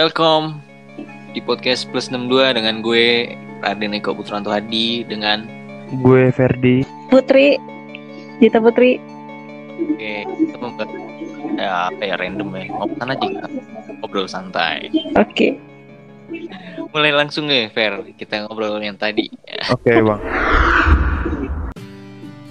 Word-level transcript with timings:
Welcome 0.00 0.64
di 1.36 1.44
podcast 1.44 1.84
Plus 1.92 2.08
62 2.08 2.56
dengan 2.56 2.80
gue 2.80 3.36
Raden 3.60 3.92
Eko 3.92 4.16
Putranto 4.16 4.48
Hadi 4.48 5.04
dengan 5.04 5.44
Gue 6.00 6.32
Ferdi. 6.32 6.80
Putri 7.12 7.60
Gita 8.40 8.64
Putri 8.64 8.96
Oke, 9.76 10.24
kita 10.24 10.56
membahas 10.56 10.88
ya, 11.52 11.92
apa 11.92 12.00
ya 12.00 12.16
random 12.16 12.48
ya 12.56 12.72
ngobrol 12.72 13.12
aja 13.12 13.28
ngobrol 14.00 14.24
santai. 14.24 14.88
Oke 15.20 15.60
Mulai 16.96 17.12
langsung 17.12 17.52
deh 17.52 17.68
Fer, 17.68 18.00
kita 18.16 18.48
ngobrol 18.48 18.80
yang 18.80 18.96
tadi. 18.96 19.28
Oke 19.68 20.00
bang. 20.00 20.20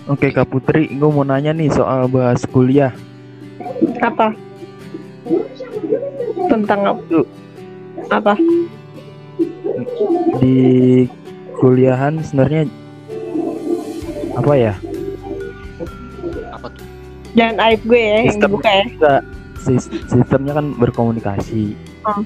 Oke 0.06 0.30
Kak 0.30 0.54
Putri, 0.54 0.86
gue 0.86 1.10
mau 1.10 1.26
nanya 1.26 1.50
nih 1.58 1.74
soal 1.74 2.06
bahas 2.14 2.46
kuliah. 2.46 2.94
Apa? 4.06 4.38
Tentang 6.46 6.82
apa? 6.94 7.39
Apa? 8.10 8.34
di 10.40 11.06
kuliahan 11.56 12.24
sebenarnya 12.24 12.68
apa 14.34 14.54
ya? 14.56 14.74
Apa 16.52 16.68
tuh? 16.72 16.86
Jangan 17.36 17.56
aib 17.70 17.82
gue 17.84 18.00
ya 18.00 18.16
yang 18.24 18.28
Sistem- 18.32 18.50
dibuka 18.50 18.72
ya 18.72 18.86
sis- 19.60 19.92
sistemnya 20.08 20.54
kan 20.56 20.72
berkomunikasi. 20.76 21.76
Hmm. 22.08 22.24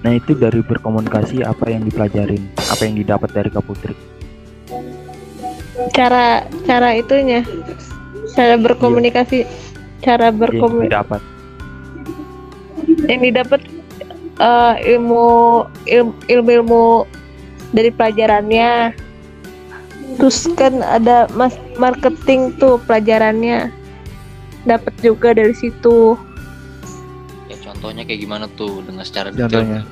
Nah 0.00 0.16
itu 0.16 0.32
dari 0.32 0.64
berkomunikasi 0.64 1.44
apa 1.44 1.68
yang 1.68 1.84
dipelajarin, 1.84 2.40
apa 2.56 2.82
yang 2.88 2.96
didapat 2.96 3.28
dari 3.30 3.48
Kak 3.52 3.64
Putri? 3.68 3.92
Cara 5.92 6.44
cara 6.68 6.92
itunya 6.92 7.40
Cara 8.30 8.60
berkomunikasi 8.60 9.48
Cara 10.00 10.28
Yang 10.28 10.40
berkomunikasi 10.40 10.88
didapat. 10.88 11.20
Yang 13.08 13.20
didapat 13.28 13.60
eh, 14.40 14.74
ilmu 14.96 15.28
ilmu 15.84 16.12
ilmu 16.26 16.50
ilmu 16.64 17.04
dari 17.76 17.92
pelajarannya 17.92 18.96
terus 20.18 20.48
kan 20.58 20.82
ada 20.82 21.30
mas 21.38 21.54
marketing 21.78 22.50
tuh 22.58 22.82
pelajarannya 22.88 23.70
dapat 24.66 24.90
juga 25.04 25.36
dari 25.36 25.54
situ 25.54 26.18
Ya 27.50 27.58
contohnya 27.66 28.06
kayak 28.06 28.22
gimana 28.22 28.46
tuh 28.54 28.78
dengan 28.86 29.02
secara 29.02 29.34
detail. 29.34 29.50
Contohnya. 29.50 29.82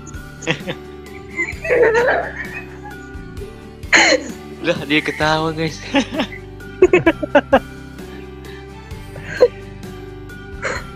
Lah 4.63 4.79
dia 4.87 5.03
ketawa 5.03 5.51
guys. 5.51 5.83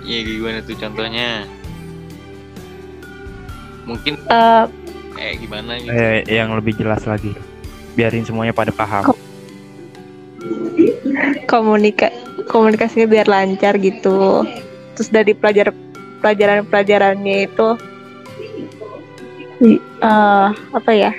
Iya 0.02 0.18
gimana 0.26 0.58
tuh 0.66 0.74
contohnya? 0.74 1.46
Mungkin 3.82 4.14
Eh, 4.22 4.64
kayak 5.12 5.34
gimana 5.38 5.70
gitu. 5.76 5.90
Eh, 5.90 6.22
yang 6.28 6.52
lebih 6.52 6.74
jelas 6.74 7.02
lagi. 7.02 7.34
Biarin 7.92 8.24
semuanya 8.24 8.50
pada 8.50 8.70
paham. 8.70 9.04
Kok- 9.04 9.20
komunika 11.46 12.08
komunikasinya 12.48 13.06
biar 13.06 13.28
lancar 13.28 13.76
gitu 13.76 14.42
terus 14.96 15.08
dari 15.12 15.36
pelajar 15.36 15.70
pelajaran 16.18 16.64
pelajarannya 16.66 17.46
itu 17.46 17.68
eh, 20.00 20.48
apa 20.50 20.90
ya 20.90 21.12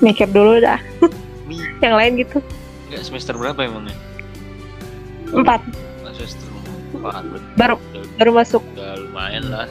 mikir 0.00 0.26
dulu 0.26 0.58
dah 0.58 0.80
yang 1.84 1.94
lain 1.94 2.18
gitu 2.18 2.40
enggak 2.88 3.02
semester 3.04 3.34
berapa 3.36 3.60
emangnya? 3.62 3.94
empat 5.32 5.60
semester 6.16 6.48
empat 6.96 7.22
baru 7.54 7.76
baru 8.18 8.30
masuk 8.34 8.62
udah 8.74 8.96
lumayan 8.98 9.44
lah. 9.48 9.68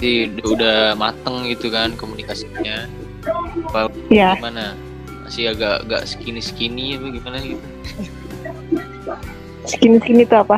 Jadi 0.00 0.40
udah, 0.42 0.96
mateng 0.96 1.44
gitu 1.48 1.68
kan 1.68 1.92
komunikasinya. 1.94 2.88
Apa 3.68 3.92
ya 4.08 4.34
gimana? 4.40 4.72
Masih 5.28 5.52
agak 5.52 5.84
agak 5.86 6.02
skinny 6.08 6.40
skinny 6.40 6.96
apa 6.96 7.06
gimana 7.12 7.36
gitu? 7.44 7.66
segini 9.68 10.00
segini 10.00 10.24
tuh 10.24 10.40
apa? 10.42 10.56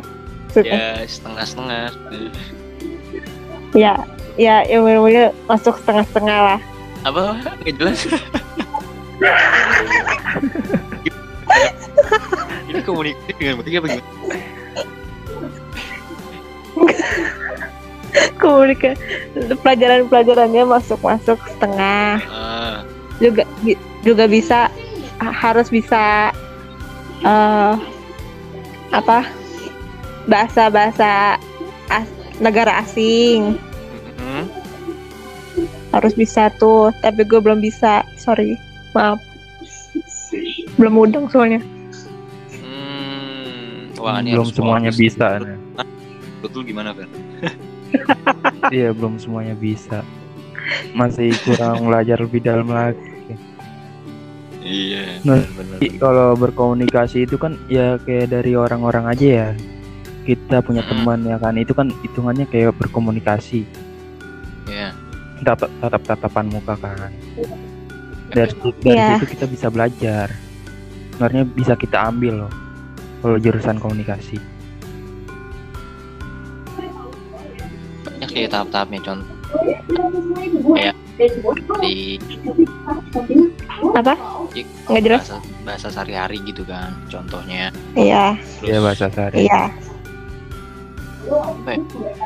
Ya 0.62 1.02
setengah 1.08 1.44
setengah. 1.44 1.90
ya 3.72 3.96
ya 4.36 4.64
ilmu 4.68 4.88
ilmunya 5.00 5.32
masuk 5.48 5.80
setengah 5.80 6.04
setengah 6.12 6.38
lah 6.44 6.60
Apa? 7.08 7.40
Nggak 7.64 7.74
jelas. 7.80 8.00
Ini 12.72 12.80
komunikasi 12.86 13.32
dengan 13.36 13.60
bertiga 13.60 13.78
apa 13.82 13.88
gimana? 13.90 14.06
komunikasi 18.42 18.98
pelajaran 19.62 20.08
pelajarannya 20.08 20.62
masuk 20.68 21.00
masuk 21.00 21.38
setengah. 21.48 22.20
Ah, 22.28 22.84
juga 23.22 23.46
juga 24.02 24.24
bisa 24.26 24.68
ha- 25.22 25.36
harus 25.36 25.70
bisa 25.70 26.34
eh 27.22 27.74
apa 28.92 29.24
bahasa 30.28 30.68
bahasa 30.68 31.38
as- 31.88 32.18
negara 32.42 32.82
asing. 32.84 33.56
Mm-mm. 34.18 34.44
harus 35.92 36.16
bisa 36.16 36.48
tuh 36.56 36.88
tapi 37.04 37.20
gue 37.20 37.36
belum 37.36 37.60
bisa 37.60 38.00
sorry 38.16 38.56
maaf. 38.96 39.20
Belum 40.80 40.92
mudeng 40.96 41.28
soalnya. 41.28 41.60
Hmm, 42.56 43.92
wah 44.00 44.16
ini 44.24 44.32
belum 44.32 44.48
harus 44.48 44.56
semuanya 44.56 44.88
fokus. 44.88 45.61
Bisa. 46.42 46.48
Betul 46.48 46.62
gimana 46.66 46.90
Fer? 46.90 47.08
Iya, 48.72 48.96
belum 48.96 49.20
semuanya 49.20 49.52
bisa. 49.52 50.00
Masih 50.96 51.36
kurang 51.44 51.84
belajar 51.88 52.16
lebih 52.18 52.40
dalam 52.40 52.66
lagi. 52.66 53.04
Iya. 54.62 55.20
Nah, 55.26 55.42
Kalau 55.98 56.38
berkomunikasi 56.38 57.26
itu 57.26 57.36
kan 57.36 57.58
ya 57.66 57.98
kayak 58.00 58.30
dari 58.30 58.56
orang-orang 58.56 59.10
aja 59.10 59.26
ya. 59.26 59.48
Kita 60.22 60.62
punya 60.62 60.86
Mm. 60.86 60.88
teman 60.88 61.20
ya 61.26 61.36
kan, 61.36 61.54
itu 61.58 61.74
kan 61.74 61.90
hitungannya 62.00 62.46
kayak 62.46 62.72
berkomunikasi. 62.78 63.66
Iya. 64.70 64.94
Tatap 65.42 65.68
tatap 65.82 66.02
tatapan 66.06 66.46
muka 66.48 66.78
kan. 66.78 67.10
Dari 68.30 68.54
dari 68.80 68.96
Iya. 68.96 69.18
situ 69.18 69.26
kita 69.36 69.44
bisa 69.50 69.66
belajar. 69.68 70.30
Sebenarnya 71.12 71.44
bisa 71.44 71.74
kita 71.76 72.08
ambil 72.08 72.46
loh. 72.46 72.52
Kalau 73.20 73.36
jurusan 73.36 73.76
komunikasi. 73.76 74.38
Sih 78.32 78.48
tahap-tahapnya 78.48 79.00
contoh 79.04 79.36
kayak 80.72 80.96
di 81.84 82.16
apa? 83.92 84.14
Di 84.56 84.62
nggak 84.88 85.02
jelas. 85.04 85.22
bahasa 85.28 85.38
bahasa 85.62 85.88
sehari-hari 85.92 86.38
gitu 86.48 86.64
kan 86.64 86.96
contohnya. 87.12 87.68
Iya. 87.94 88.34
Iya 88.64 88.78
bahasa 88.80 89.06
sehari. 89.12 89.46
iya. 89.46 89.68
Apa 91.32 91.70
ya? 91.70 91.78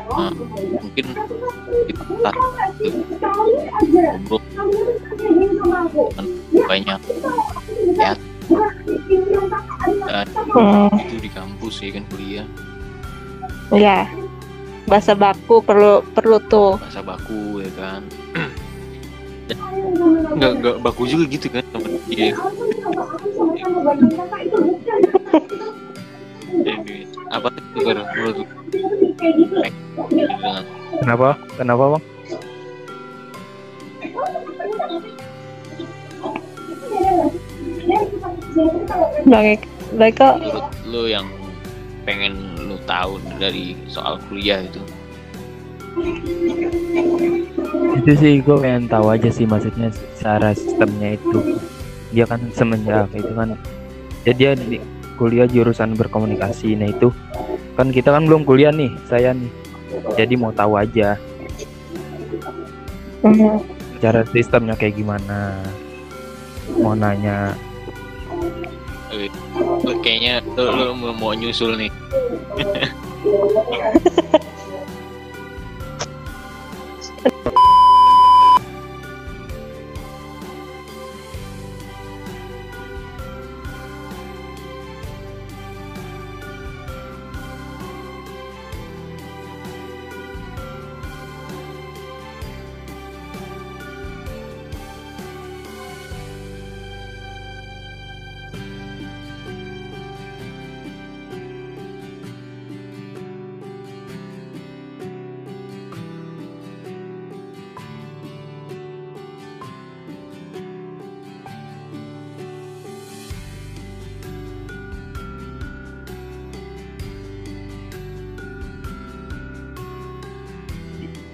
Nah, 0.09 0.31
mungkin 0.81 1.05
kita 1.85 2.31
ngobrol 4.17 4.41
banyak 6.67 6.99
ya 7.99 8.13
dan 10.07 10.27
hmm, 10.31 10.89
itu 11.03 11.15
di 11.19 11.29
kampus 11.31 11.75
ya 11.83 11.89
kan 11.91 12.03
kuliah. 12.09 12.47
Iya 13.67 14.07
bahasa 14.87 15.11
baku 15.13 15.59
perlu 15.59 15.99
perlu 16.15 16.39
tuh 16.47 16.79
bahasa 16.79 17.03
baku 17.03 17.59
ya 17.61 17.69
kan 17.75 18.01
nggak 20.37 20.51
nggak 20.63 20.75
baku 20.79 21.03
juga 21.07 21.23
gitu 21.27 21.51
kan 21.51 21.63
sama 21.75 21.87
dia 22.07 22.31
apa 27.27 27.51
itu 27.51 27.79
Fer? 27.83 27.97
menurut 28.15 28.47
Kenapa? 31.01 31.35
Kenapa 31.57 31.83
bang? 31.97 32.03
bang 39.27 39.59
mereka 39.93 40.27
menurut 40.39 40.67
lu 40.87 41.03
yang 41.11 41.27
pengen 42.07 42.56
lu 42.87 42.95
tahu 42.95 43.13
dari 43.35 43.75
soal 43.91 44.15
kuliah 44.31 44.63
itu 44.63 44.79
Itu 47.99 48.11
sih 48.15 48.39
gue 48.39 48.55
pengen 48.63 48.87
tahu 48.87 49.11
aja 49.11 49.27
sih 49.27 49.43
maksudnya 49.43 49.91
secara 50.15 50.55
sistemnya 50.55 51.19
itu. 51.19 51.59
Dia 52.15 52.23
kan 52.29 52.39
semenjak 52.55 53.11
itu 53.11 53.33
kan 53.35 53.57
ya 54.23 54.31
dia 54.31 54.53
di 54.55 54.79
kuliah 55.19 55.49
jurusan 55.49 55.97
berkomunikasi. 55.99 56.77
Nah 56.79 56.93
itu 56.93 57.11
kan 57.75 57.91
kita 57.91 58.13
kan 58.13 58.29
belum 58.29 58.47
kuliah 58.47 58.71
nih, 58.71 58.93
saya 59.09 59.35
nih. 59.35 59.51
Jadi 60.15 60.37
mau 60.37 60.53
tahu 60.53 60.77
aja 60.77 61.17
hmm, 63.25 63.57
cara 63.99 64.21
sistemnya 64.31 64.77
kayak 64.77 64.95
gimana. 64.95 65.59
Mau 66.77 66.93
nanya 66.93 67.57
Kayaknya 70.03 70.35
lu, 70.55 71.03
lu 71.03 71.11
mau 71.17 71.33
nyusul 71.33 71.77
nih 71.77 71.91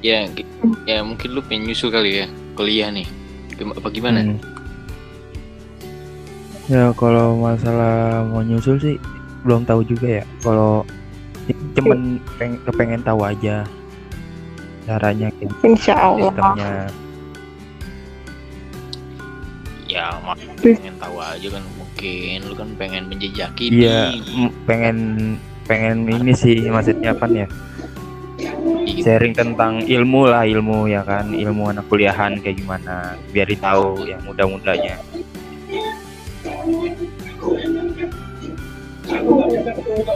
Ya, 0.04 0.28
ya 0.84 1.00
mungkin 1.00 1.32
lu 1.32 1.40
pengen 1.42 1.72
nyusul 1.72 1.88
kali 1.88 2.22
ya 2.22 2.28
kuliah 2.54 2.92
nih. 2.92 3.08
Gim- 3.56 3.72
Apa 3.72 3.88
gimana? 3.88 4.20
Hmm. 4.22 4.38
Ya 6.68 6.92
kalau 6.94 7.40
masalah 7.40 8.24
mau 8.24 8.44
nyusul 8.44 8.80
sih 8.80 8.96
belum 9.44 9.64
tahu 9.64 9.84
juga 9.84 10.20
ya. 10.20 10.24
Kalau 10.40 10.84
cuman 11.76 12.20
peng 12.36 12.56
kepengen 12.64 13.02
tahu 13.02 13.20
aja 13.22 13.68
caranya 14.84 15.32
gimana, 15.34 15.64
Insya 15.64 15.96
Allah. 15.96 16.28
sistemnya. 16.30 16.72
Ya, 19.86 20.06
mak 20.20 20.36
pengen 20.60 20.96
tahu 20.98 21.16
aja 21.20 21.48
kan 21.50 21.64
mungkin 21.78 22.38
lu 22.44 22.54
kan 22.56 22.70
pengen 22.76 23.04
menjejaki 23.08 23.70
Iya, 23.70 24.18
pengen 24.66 24.98
pengen 25.64 26.10
ini 26.10 26.34
sih 26.34 26.66
maksudnya 26.66 27.14
apa 27.14 27.30
ya? 27.30 27.48
Sharing 28.84 29.34
tentang 29.36 29.84
ilmu 29.84 30.28
lah, 30.28 30.44
ilmu 30.44 30.88
ya 30.92 31.04
kan, 31.04 31.32
ilmu 31.32 31.72
anak 31.72 31.88
kuliahan 31.88 32.40
kayak 32.44 32.60
gimana, 32.60 33.16
biar 33.32 33.48
tahu 33.56 34.04
yang 34.08 34.20
muda-mudanya. 34.28 35.00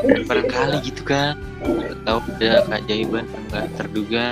Dan 0.08 0.22
barangkali 0.28 0.78
gitu 0.84 1.04
kan. 1.04 1.36
Tahu 2.08 2.19
ada 2.40 2.64
keajaiban 2.72 3.25
yang 3.28 3.44
nggak 3.52 3.68
terduga 3.75 4.25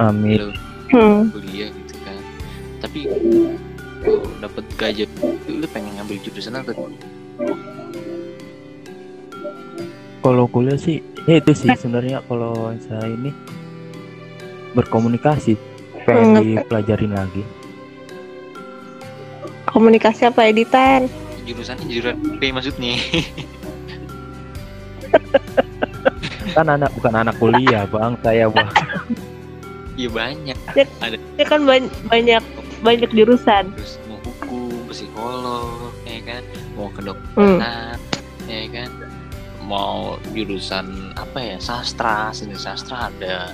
Amin. 0.00 0.52
Hmm. 0.88 1.28
kuliah 1.28 1.68
gitu 1.68 1.94
kan. 2.00 2.18
Tapi 2.80 3.00
dapat 4.40 4.64
keajaiban 4.80 5.36
lu 5.48 5.66
pengen 5.68 5.92
ngambil 6.00 6.16
jurusan 6.24 6.56
apa? 6.56 6.72
Kalau 10.18 10.44
kuliah 10.50 10.76
sih, 10.80 11.04
ya 11.28 11.38
itu 11.38 11.52
sih 11.54 11.70
sebenarnya 11.76 12.24
kalau 12.26 12.74
saya 12.84 13.06
ini 13.06 13.30
berkomunikasi 14.72 15.56
pengen 16.02 16.26
Hmm. 16.26 16.42
dipelajarin 16.42 17.12
lagi. 17.12 17.42
Komunikasi 19.66 20.24
apa 20.24 20.44
editan? 20.44 21.06
Jurusannya 21.44 21.84
jurusan 21.86 22.16
P 22.36 22.48
maksudnya. 22.48 22.96
Kan 26.48 26.66
anak 26.66 26.90
bukan 26.92 27.14
anak 27.14 27.36
kuliah, 27.38 27.86
Bang. 27.86 28.18
Saya, 28.18 28.48
Bang. 28.48 28.66
Iya 29.94 30.08
banyak. 30.10 30.56
Ini 31.34 31.44
kan 31.44 31.62
ban- 31.62 31.90
banyak 32.06 32.42
banyak 32.80 33.10
jurusan. 33.10 33.70
Terus 33.74 33.98
mau 34.06 34.18
hukum, 34.22 34.86
psikolog, 34.88 35.90
ya 36.02 36.18
kan? 36.24 36.42
Mau 36.74 36.88
kedokteran, 36.90 37.98
ya 38.46 38.62
kan? 38.70 38.90
Mau 39.60 40.16
jurusan 40.32 40.86
apa 41.14 41.38
ya? 41.38 41.56
Sastra, 41.58 42.30
seni 42.30 42.54
sastra 42.54 43.10
ada. 43.10 43.50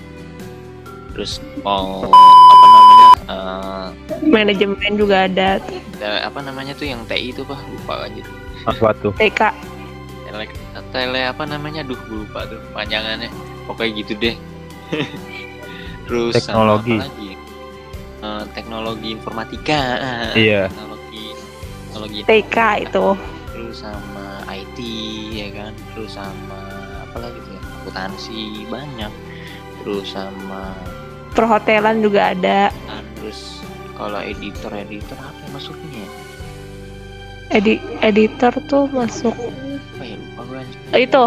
Terus 1.15 1.33
mau 1.63 2.11
apa 2.11 2.67
namanya? 2.69 3.09
eh, 3.25 3.87
Manajemen 4.27 4.93
juga 4.95 5.25
ada. 5.25 5.63
apa 6.21 6.39
namanya 6.39 6.75
tuh 6.75 6.85
yang 6.85 7.01
TI 7.07 7.31
itu 7.31 7.41
pak 7.43 7.57
lupa 7.65 8.05
aja 8.05 8.21
tuh. 8.21 8.37
Apa 8.67 8.89
tuh? 8.99 9.13
TK. 9.15 9.41
tele 10.27 10.45
tele 10.91 11.21
apa 11.25 11.47
namanya 11.47 11.81
duh 11.81 11.95
gue 11.97 12.27
lupa 12.27 12.43
tuh 12.45 12.59
panjangannya 12.73 13.31
pokoknya 13.65 13.91
gitu 13.97 14.13
deh 14.17 14.35
terus 16.05 16.35
sama 16.37 16.75
Teknologi. 16.75 16.97
apa 16.97 17.07
lagi 17.07 17.31
Eh, 18.19 18.45
teknologi 18.51 19.09
informatika 19.13 19.81
Iya. 20.33 20.67
teknologi 20.67 21.25
teknologi 21.85 22.19
TK 22.25 22.57
itu. 22.83 23.07
terus 23.53 23.77
sama 23.79 24.27
IT 24.49 24.79
ya 25.31 25.49
kan 25.53 25.73
terus 25.93 26.11
sama 26.11 26.61
apa 26.99 27.17
lagi 27.21 27.39
tuh 27.39 27.53
ya 27.53 27.61
akuntansi 27.79 28.41
banyak 28.67 29.13
terus 29.79 30.09
sama 30.11 30.75
Perhotelan 31.35 31.99
juga 31.99 32.31
ada. 32.31 32.71
ah, 32.87 33.03
terus 33.15 33.59
kalau 33.93 34.19
editor 34.19 34.71
editor 34.73 35.15
apa 35.17 35.35
ya 35.37 35.49
masuknya 35.51 36.05
Edi 37.49 37.77
editor 38.01 38.51
tuh 38.65 38.87
masuk 38.89 39.35
apa 39.35 40.03
ya 40.03 40.17
lupa 40.17 40.43
gue. 40.45 40.63
Oh, 40.91 41.01
itu 41.01 41.23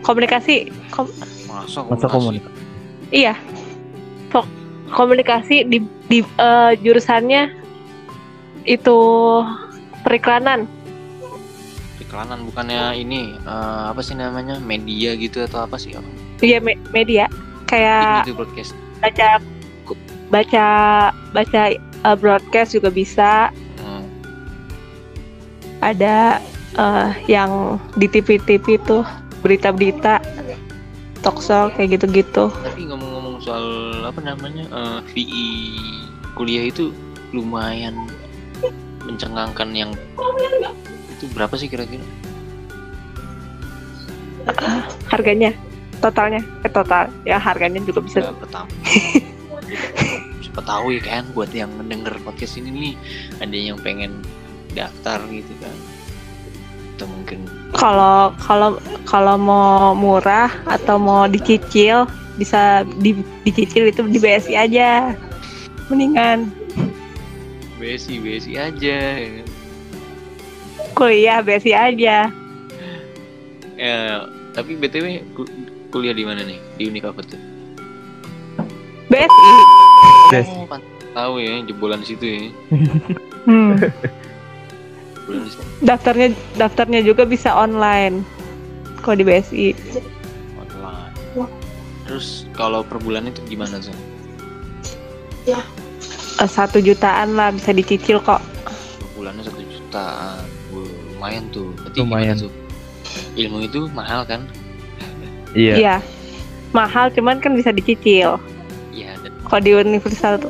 komunikasi. 0.00 0.54
Kom- 0.88 1.12
Masa 1.44 1.82
komunikasi 1.82 2.10
komunikasi. 2.10 2.60
iya. 3.10 3.34
Fok- 4.28 4.50
komunikasi 4.88 5.56
di 5.64 5.78
di 6.04 6.18
eh, 6.22 6.72
jurusannya 6.76 7.42
itu 8.64 8.98
periklanan. 10.00 10.66
iklanan 11.96 12.42
bukannya 12.44 12.94
ini 12.96 13.34
eh, 13.36 13.82
apa 13.88 13.98
sih 13.98 14.14
namanya 14.14 14.58
media 14.58 15.14
gitu 15.14 15.42
atau 15.42 15.62
apa 15.62 15.74
sih 15.76 15.94
Iya 16.38 16.58
me- 16.58 16.78
media 16.90 17.26
kayak 17.64 18.22
itu 18.22 18.34
broadcast 18.34 18.74
baca 19.04 19.28
baca 20.32 20.66
baca 21.36 21.62
eh, 21.76 22.16
broadcast 22.16 22.72
juga 22.72 22.88
bisa. 22.88 23.52
Hmm, 23.80 24.04
ada 25.84 26.40
eh, 26.80 27.10
yang 27.28 27.76
di 28.00 28.08
TV-TV 28.08 28.80
tuh 28.88 29.04
berita-berita 29.44 30.24
talkshow 31.20 31.68
kayak 31.76 32.00
gitu-gitu. 32.00 32.48
Tapi 32.48 32.88
ngomong-ngomong 32.88 33.44
soal 33.44 33.66
apa 34.08 34.24
namanya 34.24 34.64
eh, 34.72 35.00
VI 35.12 35.48
kuliah 36.32 36.72
itu 36.72 36.90
lumayan 37.36 38.08
mencengangkan 39.04 39.68
yang 39.76 39.90
itu 41.12 41.28
berapa 41.36 41.52
sih 41.60 41.68
kira-kira? 41.68 42.02
Harganya 45.12 45.52
totalnya 46.04 46.44
eh 46.60 46.68
total 46.68 47.08
ya 47.24 47.40
harganya 47.40 47.80
juga 47.80 48.04
bisa. 48.04 48.20
Nggak 48.20 48.44
pertama 48.44 48.68
siapa 50.44 50.60
tahu 50.60 50.92
ya 50.92 51.00
kan 51.00 51.24
buat 51.32 51.48
yang 51.56 51.72
mendengar 51.80 52.12
podcast 52.20 52.60
ini 52.60 52.68
nih 52.70 52.94
ada 53.40 53.56
yang 53.56 53.80
pengen 53.80 54.20
daftar 54.76 55.24
gitu 55.32 55.48
kan. 55.64 55.76
Atau 56.94 57.08
mungkin 57.08 57.48
kalau 57.72 58.36
kalau 58.36 58.76
kalau 59.08 59.40
mau 59.40 59.96
murah 59.96 60.52
atau 60.68 61.00
mau 61.00 61.24
dicicil 61.24 62.04
bisa 62.36 62.84
di, 63.00 63.16
dicicil 63.48 63.88
itu 63.88 64.04
di 64.04 64.20
BSI 64.20 64.54
aja. 64.60 65.16
Mendingan. 65.88 66.52
BSI 67.80 68.20
BSI 68.20 68.54
aja 68.60 68.98
ya 69.16 69.28
kan. 69.40 69.48
kuliah 70.94 71.38
BSI 71.40 71.72
aja. 71.72 72.30
Ya 73.74 73.98
tapi 74.54 74.78
btw 74.78 75.18
kuliah 75.94 76.10
di 76.10 76.26
mana 76.26 76.42
nih? 76.42 76.58
Di 76.74 76.90
Unik 76.90 77.04
apa 77.06 77.22
tuh 77.22 77.38
BSI 79.06 79.52
Yes. 80.32 80.48
oh 80.50 80.66
tahu 81.14 81.38
ya 81.38 81.62
jebolan 81.62 82.02
di 82.02 82.08
situ 82.10 82.24
ya. 82.26 82.38
Hmm. 83.44 83.76
daftarnya 85.80 86.32
daftarnya 86.56 87.00
juga 87.00 87.22
bisa 87.22 87.52
online 87.52 88.24
kalau 88.98 89.16
di 89.16 89.24
BSI 89.24 89.66
online. 90.56 91.12
Terus 92.04 92.48
kalau 92.52 92.80
per 92.80 92.96
bulan 92.98 93.28
itu 93.28 93.44
gimana 93.46 93.78
sih 93.78 93.92
Eh, 95.44 95.60
satu 96.40 96.80
jutaan 96.80 97.36
lah 97.36 97.52
bisa 97.52 97.70
dicicil 97.70 98.16
kok. 98.18 98.40
Per 98.96 99.08
bulannya 99.14 99.44
satu 99.44 99.60
juta 99.60 100.40
Wah, 100.72 100.88
lumayan 101.12 101.46
tuh. 101.52 101.70
Berarti 101.78 101.98
Lumayan. 102.00 102.36
tuh? 102.40 102.52
Ilmu 103.36 103.58
itu 103.62 103.86
mahal 103.92 104.24
kan 104.24 104.42
Iya. 105.54 105.74
iya. 105.78 105.96
Mahal 106.74 107.14
cuman 107.14 107.38
kan 107.38 107.54
bisa 107.54 107.70
dicicil. 107.70 108.36
Iya 108.90 109.14
dan 109.22 109.32
kalau 109.46 109.62
di 109.62 109.72
universitas 109.74 110.42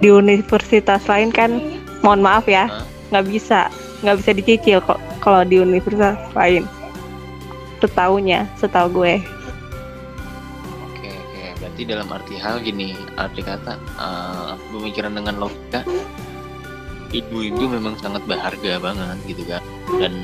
di 0.00 0.08
universitas 0.08 1.04
lain 1.08 1.28
kan 1.32 1.60
mohon 2.00 2.20
maaf 2.24 2.48
ya 2.48 2.68
nggak 3.12 3.24
bisa 3.28 3.68
nggak 4.04 4.16
bisa 4.20 4.30
dicicil 4.36 4.78
kok 4.80 5.00
kalau 5.20 5.44
di 5.44 5.60
universitas 5.60 6.16
lain. 6.32 6.64
Setahunya 7.80 8.48
setahu 8.56 9.04
gue. 9.04 9.14
Berarti 11.56 11.82
dalam 11.92 12.08
arti 12.08 12.34
hal 12.40 12.62
gini 12.64 12.96
arti 13.20 13.44
kata 13.44 13.76
eh, 13.76 14.52
pemikiran 14.72 15.12
dengan 15.12 15.36
logika 15.36 15.84
ibu 17.12 17.36
itu 17.44 17.64
memang 17.68 17.96
sangat 18.00 18.24
berharga 18.24 18.80
banget 18.80 19.18
gitu 19.28 19.42
kan. 19.44 19.62
Dan 20.00 20.14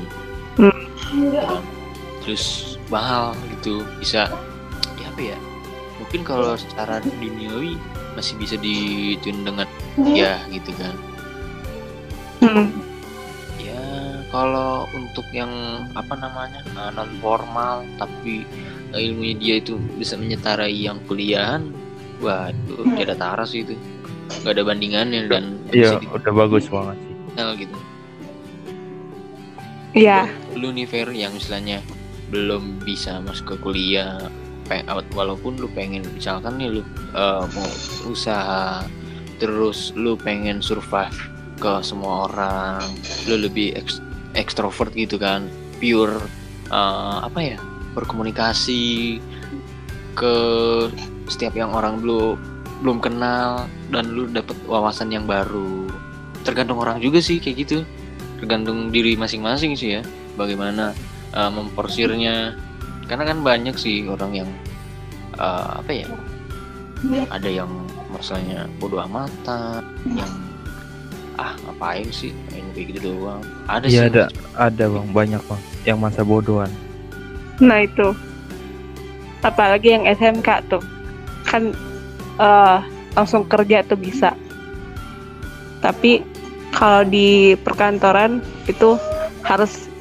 Hmm. 0.53 1.61
terus 2.21 2.72
mahal 2.93 3.25
gitu 3.51 3.81
bisa 3.97 4.29
ya 4.95 5.07
apa 5.07 5.33
ya 5.33 5.37
mungkin 5.97 6.21
kalau 6.21 6.53
secara 6.53 7.01
duniawi 7.01 7.73
masih 8.13 8.37
bisa 8.37 8.53
dituin 8.55 9.41
dengan 9.41 9.65
ya 10.07 10.37
gitu 10.47 10.69
kan 10.75 10.93
Hmm. 12.37 12.75
ya 13.55 13.79
kalau 14.27 14.83
untuk 14.91 15.23
yang 15.31 15.47
apa 15.95 16.11
namanya 16.13 16.59
non 16.91 17.07
formal 17.17 17.87
tapi 17.95 18.43
eh, 18.91 18.99
ilmunya 19.01 19.33
dia 19.33 19.55
itu 19.57 19.79
bisa 19.95 20.13
menyetarai 20.13 20.75
yang 20.75 20.99
kuliahan 21.07 21.71
wah 22.19 22.51
itu 22.51 22.75
tidak 22.93 23.15
tara 23.15 23.47
sih 23.47 23.63
itu 23.63 23.79
nggak 24.43 24.53
ada 24.53 24.63
bandingannya 24.65 25.21
dan 25.25 25.55
Iya, 25.71 26.03
bisa 26.03 26.11
udah 26.11 26.33
bagus 26.35 26.67
banget 26.67 26.97
sih. 26.99 27.13
dikenal 27.31 27.49
gitu 27.55 27.77
Iya. 29.93 30.19
lu 30.53 30.67
nih 30.69 30.83
Fer 30.83 31.09
yang 31.09 31.31
istilahnya 31.31 31.79
belum 32.33 32.81
bisa 32.81 33.21
masuk 33.21 33.53
ke 33.53 33.55
kuliah 33.61 34.17
walaupun 35.13 35.53
lu 35.61 35.69
pengen 35.69 36.01
misalkan 36.17 36.57
nih 36.57 36.73
lu 36.73 36.81
eh, 37.13 37.45
mau 37.45 37.69
usaha 38.09 38.81
terus 39.37 39.93
lu 39.93 40.17
pengen 40.17 40.65
survive 40.65 41.13
ke 41.61 41.85
semua 41.85 42.25
orang 42.25 42.81
lu 43.29 43.37
lebih 43.37 43.77
eks- 43.77 44.01
ekstrovert 44.33 44.89
gitu 44.97 45.21
kan 45.21 45.45
pure 45.77 46.17
eh, 46.73 47.17
apa 47.21 47.39
ya 47.39 47.57
berkomunikasi 47.93 49.21
ke 50.17 50.35
setiap 51.29 51.53
yang 51.53 51.73
orang 51.73 52.01
belum 52.01 52.37
belum 52.83 52.99
kenal 52.99 53.69
dan 53.93 54.11
lu 54.11 54.27
dapet 54.27 54.59
wawasan 54.67 55.07
yang 55.13 55.23
baru. 55.23 55.87
Tergantung 56.43 56.83
orang 56.83 56.99
juga 56.99 57.23
sih 57.23 57.39
kayak 57.39 57.57
gitu. 57.63 57.77
Tergantung 58.43 58.91
diri 58.91 59.15
masing-masing 59.15 59.79
sih 59.79 59.99
ya 59.99 60.01
bagaimana 60.35 60.91
uh, 61.33 61.51
memporsirnya 61.51 62.57
karena 63.09 63.23
kan 63.27 63.39
banyak 63.43 63.75
sih 63.75 64.07
orang 64.07 64.31
yang 64.45 64.49
uh, 65.37 65.81
apa 65.83 65.91
ya 65.91 66.07
ada 67.29 67.49
yang 67.51 67.69
masalahnya 68.07 68.69
bodoh 68.79 69.03
amatan 69.03 69.83
yang 70.15 70.31
ah 71.35 71.57
ngapain 71.65 72.07
sih 72.13 72.31
main 72.53 72.63
kayak 72.77 72.93
gitu 72.93 73.11
doang 73.11 73.41
ada 73.65 73.85
Iya 73.89 74.07
sih 74.07 74.09
ada 74.13 74.23
ada 74.55 74.83
bang 74.87 75.09
banyak 75.11 75.41
bang 75.43 75.61
yang 75.83 75.97
masa 75.99 76.23
bodohan. 76.23 76.71
Nah 77.59 77.85
itu. 77.85 78.15
Apalagi 79.43 79.99
yang 79.99 80.07
SMK 80.07 80.49
tuh. 80.71 80.83
Kan 81.43 81.75
eh, 82.39 82.77
langsung 83.13 83.45
kerja 83.45 83.83
tuh 83.83 83.99
bisa. 83.99 84.33
Tapi 85.83 86.23
kalau 86.71 87.03
di 87.03 87.53
perkantoran 87.59 88.39
itu 88.65 88.95
harus 89.43 89.91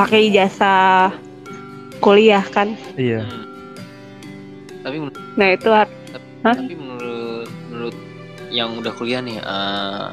pakai 0.00 0.32
ijazah 0.32 1.12
kuliah 2.00 2.40
kan. 2.46 2.72
Iya. 2.96 3.20
Hmm. 3.20 3.44
tapi 4.80 4.96
menurut 4.96 5.20
Nah 5.36 5.48
itu 5.52 5.68
har- 5.68 5.92
Hah? 6.40 6.56
tapi 6.56 6.72
menurut 6.72 7.48
menurut 7.68 7.96
yang 8.48 8.72
udah 8.74 8.92
kuliah 8.96 9.20
nih 9.20 9.36
eh, 9.36 10.06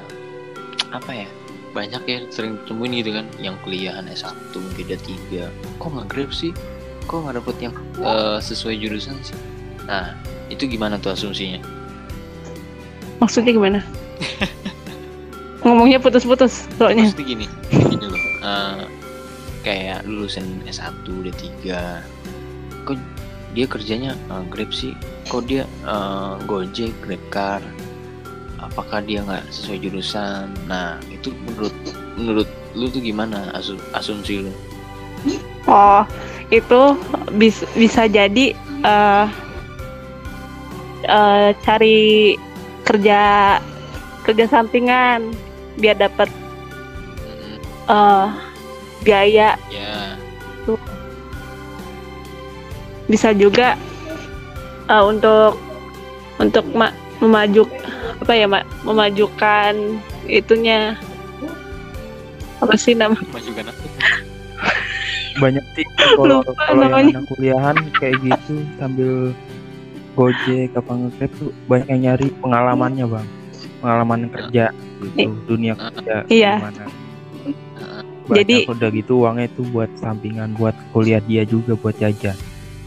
apa 0.91 1.11
ya 1.15 1.27
banyak 1.71 2.03
ya 2.03 2.17
sering 2.27 2.59
temuin 2.67 2.91
gitu 2.91 3.15
kan 3.15 3.23
yang 3.39 3.55
kuliahan 3.63 4.03
S1 4.07 4.35
beda 4.75 4.99
tiga 4.99 5.47
kok 5.79 5.87
nggak 5.87 6.07
grab 6.11 6.31
sih 6.31 6.51
kok 7.07 7.23
nggak 7.23 7.39
dapet 7.39 7.55
yang 7.63 7.73
eh, 7.97 8.39
sesuai 8.43 8.75
jurusan 8.75 9.15
sih 9.23 9.39
nah 9.87 10.11
itu 10.51 10.67
gimana 10.67 10.99
tuh 10.99 11.15
asumsinya 11.15 11.63
maksudnya 13.17 13.55
gimana? 13.55 13.79
Ngomongnya 15.63 15.97
putus-putus 15.97 16.69
soalnya. 16.75 17.07
maksudnya 17.07 17.25
gini 17.25 17.45
gini 17.87 18.05
loh 18.05 18.21
eh, 18.43 18.83
kayak 19.67 20.07
lulusan 20.07 20.63
S1 20.63 21.03
udah 21.03 21.35
tiga. 21.35 21.81
Kok 22.87 22.95
dia 23.51 23.67
kerjanya 23.67 24.15
eh, 24.31 24.43
grab 24.47 24.71
sih? 24.71 24.95
Kok 25.27 25.43
dia 25.43 25.67
eh, 25.83 26.33
gojek 26.47 26.95
grabcar? 27.03 27.59
Apakah 28.63 29.03
dia 29.03 29.21
nggak 29.27 29.43
sesuai 29.51 29.83
jurusan? 29.83 30.47
Nah 30.71 30.95
itu 31.11 31.35
menurut 31.43 31.75
menurut 32.15 32.49
lu 32.73 32.87
tuh 32.87 33.03
gimana 33.03 33.51
asu- 33.51 33.83
asumsi 33.91 34.47
lu? 34.47 34.53
Oh, 35.67 36.07
itu 36.47 36.95
bis, 37.35 37.67
bisa 37.75 38.07
jadi 38.07 38.55
eh 38.87 39.25
eh, 41.03 41.49
cari 41.67 42.39
kerja 42.87 43.21
kerja 44.23 44.45
sampingan 44.47 45.35
biar 45.75 45.99
dapat 45.99 46.31
Mm, 47.87 48.46
biaya. 49.01 49.57
ya 49.67 50.15
Bisa 53.07 53.31
juga 53.31 53.79
eh, 54.85 55.01
untuk 55.01 55.55
untuk 56.37 56.63
ma- 56.71 56.93
memajuk 57.17 57.67
apa 58.19 58.31
ya, 58.31 58.45
Mak? 58.45 58.63
Memajukan 58.83 59.73
itunya 60.27 60.99
apa 62.57 62.73
sih 62.75 62.93
nama? 62.93 63.15
apa 63.15 63.37
Banyak 65.37 65.65
sih 65.71 65.85
kalau 66.17 66.41
kalau 66.43 66.83
yang 66.83 67.13
anak 67.13 67.23
kuliahan 67.29 67.77
kayak 67.95 68.17
gitu 68.19 68.65
sambil 68.75 69.31
gojek 70.17 70.73
apa 70.73 70.91
ngegrab 70.91 71.31
tuh 71.37 71.53
banyak 71.69 71.87
yang 71.87 72.01
nyari 72.03 72.27
pengalamannya 72.41 73.05
bang. 73.07 73.27
Pengalaman 73.77 74.19
kerja 74.27 74.65
gitu 74.99 75.29
dunia 75.45 75.77
kerja 75.77 76.25
Iya. 76.27 76.53
gimana. 76.59 76.85
Banyak 78.27 78.43
Jadi- 78.43 78.63
udah 78.67 78.89
gitu 78.91 79.13
uangnya 79.23 79.47
itu 79.47 79.61
buat 79.65 79.87
sampingan 79.95 80.51
buat 80.53 80.75
kuliah 80.91 81.19
dia 81.19 81.43
juga 81.43 81.73
buat 81.73 81.95
jajan. 81.95 82.35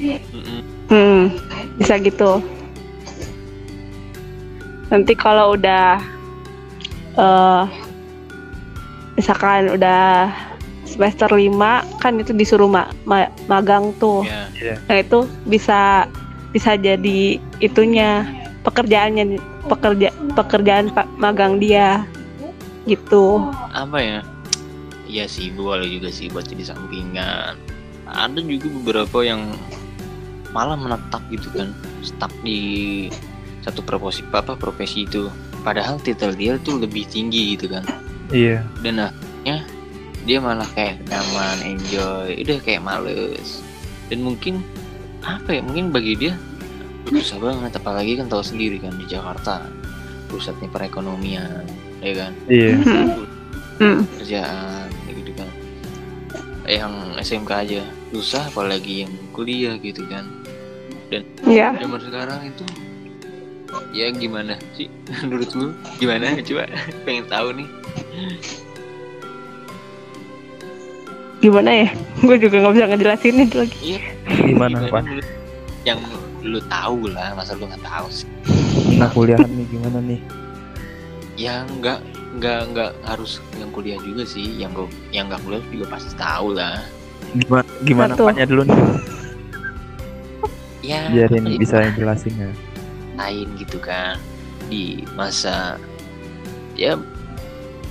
Mm-mm. 0.01 0.61
Hmm, 0.87 1.23
bisa 1.77 1.97
gitu. 1.97 2.41
Nanti 4.89 5.13
kalau 5.15 5.55
udah 5.55 6.03
eh 7.13 7.63
misalkan 9.15 9.71
udah 9.71 10.29
semester 10.83 11.31
5 11.31 11.57
kan 12.01 12.19
itu 12.19 12.33
disuruh 12.33 12.67
ma- 12.67 12.91
ma- 13.05 13.31
magang 13.47 13.95
tuh. 13.97 14.27
ya 14.27 14.77
Nah, 14.89 14.97
itu 14.99 15.19
bisa 15.47 16.05
bisa 16.51 16.75
jadi 16.75 17.39
itunya 17.59 18.27
pekerjaannya 18.61 19.39
pekerja 19.65 20.11
pekerjaan 20.35 20.91
pak 20.91 21.07
magang 21.17 21.57
dia 21.57 22.03
gitu. 22.85 23.39
apa 23.71 23.97
ya 23.97 24.19
Iya 25.11 25.27
sih 25.27 25.51
boleh 25.51 25.91
juga 25.91 26.09
sih 26.15 26.31
buat 26.31 26.47
jadi 26.47 26.71
sampingan. 26.71 27.59
Ada 28.07 28.39
juga 28.47 28.71
beberapa 28.79 29.27
yang 29.27 29.51
malah 30.55 30.79
menetap 30.79 31.23
gitu 31.35 31.51
kan 31.55 31.75
stuck 32.03 32.31
di 32.47 33.11
satu 33.67 33.83
profesi 33.83 34.23
apa 34.31 34.55
profesi 34.55 35.03
itu. 35.03 35.27
Padahal 35.67 35.99
titel 35.99 36.31
dia 36.39 36.57
tuh 36.63 36.79
lebih 36.79 37.11
tinggi 37.11 37.59
gitu 37.59 37.67
kan. 37.75 37.83
Iya. 38.31 38.63
dan 38.87 39.11
akhirnya 39.11 39.67
dia 40.23 40.39
malah 40.39 40.69
kayak 40.79 41.03
nyaman 41.11 41.59
enjoy 41.67 42.39
udah 42.39 42.59
kayak 42.63 42.87
males. 42.87 43.59
Dan 44.07 44.23
mungkin 44.23 44.63
apa 45.27 45.59
ya 45.59 45.61
mungkin 45.67 45.91
bagi 45.91 46.15
dia 46.15 46.39
susah 47.11 47.43
banget. 47.43 47.75
Apalagi 47.83 48.15
kan 48.15 48.31
tahu 48.31 48.47
sendiri 48.47 48.79
kan 48.79 48.95
di 48.95 49.11
Jakarta 49.11 49.67
pusatnya 50.31 50.71
perekonomian 50.71 51.67
ya 51.99 52.15
kan? 52.15 52.33
Iya. 52.47 52.79
Hmm. 53.81 54.05
kerjaan 54.21 54.93
kan 54.93 55.00
yang 56.71 56.95
SMK 57.19 57.51
aja. 57.51 57.83
Susah 58.15 58.47
apalagi 58.47 59.07
yang 59.07 59.13
kuliah 59.35 59.75
gitu 59.83 60.07
kan. 60.07 60.27
Ya, 61.43 61.75
zaman 61.75 61.99
sekarang 61.99 62.41
itu 62.47 62.63
ya 63.91 64.15
gimana 64.15 64.55
sih? 64.79 64.87
Menurut 65.27 65.51
lu 65.59 65.75
gimana? 65.99 66.39
Coba 66.43 66.71
pengen 67.05 67.27
tahu 67.27 67.49
nih. 67.59 67.69
Gimana 71.41 71.71
ya? 71.73 71.89
Gue 72.21 72.37
juga 72.37 72.57
nggak 72.63 72.75
bisa 72.77 72.87
ngejelasin 72.87 73.43
itu 73.43 73.57
lagi. 73.59 73.79
iya. 73.83 74.03
Gimana 74.31 74.77
pak? 74.87 75.03
menurut 75.03 75.29
yang 75.83 75.99
lu 76.45 76.61
tahu 76.69 77.09
lah 77.11 77.33
masa 77.35 77.57
lu 77.57 77.67
nggak 77.67 77.83
tahu 77.83 78.07
sih? 78.13 78.29
Nah 78.95 79.09
kuliahan 79.11 79.49
nih 79.49 79.67
gimana 79.73 79.99
nih? 80.05 80.21
yang 81.41 81.65
nggak 81.81 82.05
nggak 82.39 82.61
nggak 82.75 82.93
harus 83.07 83.43
yang 83.59 83.71
kuliah 83.75 83.99
juga 84.03 84.23
sih. 84.23 84.59
Yang 84.61 84.71
gak 84.85 84.89
yang 85.11 85.25
nggak 85.31 85.41
kuliah 85.43 85.65
juga 85.73 85.87
pasti 85.99 86.13
tahu 86.15 86.55
lah. 86.55 86.83
Gimana 87.35 87.69
gimana 87.87 88.13
apanya 88.15 88.45
dulu 88.47 88.63
nih? 88.67 88.79
ya 90.81 91.13
Biarin 91.13 91.45
ya, 91.45 91.59
bisa 91.61 91.77
jelasin 91.95 92.35
ya. 92.41 92.51
lain 93.21 93.53
gitu 93.61 93.77
kan 93.77 94.17
di 94.73 95.05
masa 95.13 95.77
ya 96.73 96.97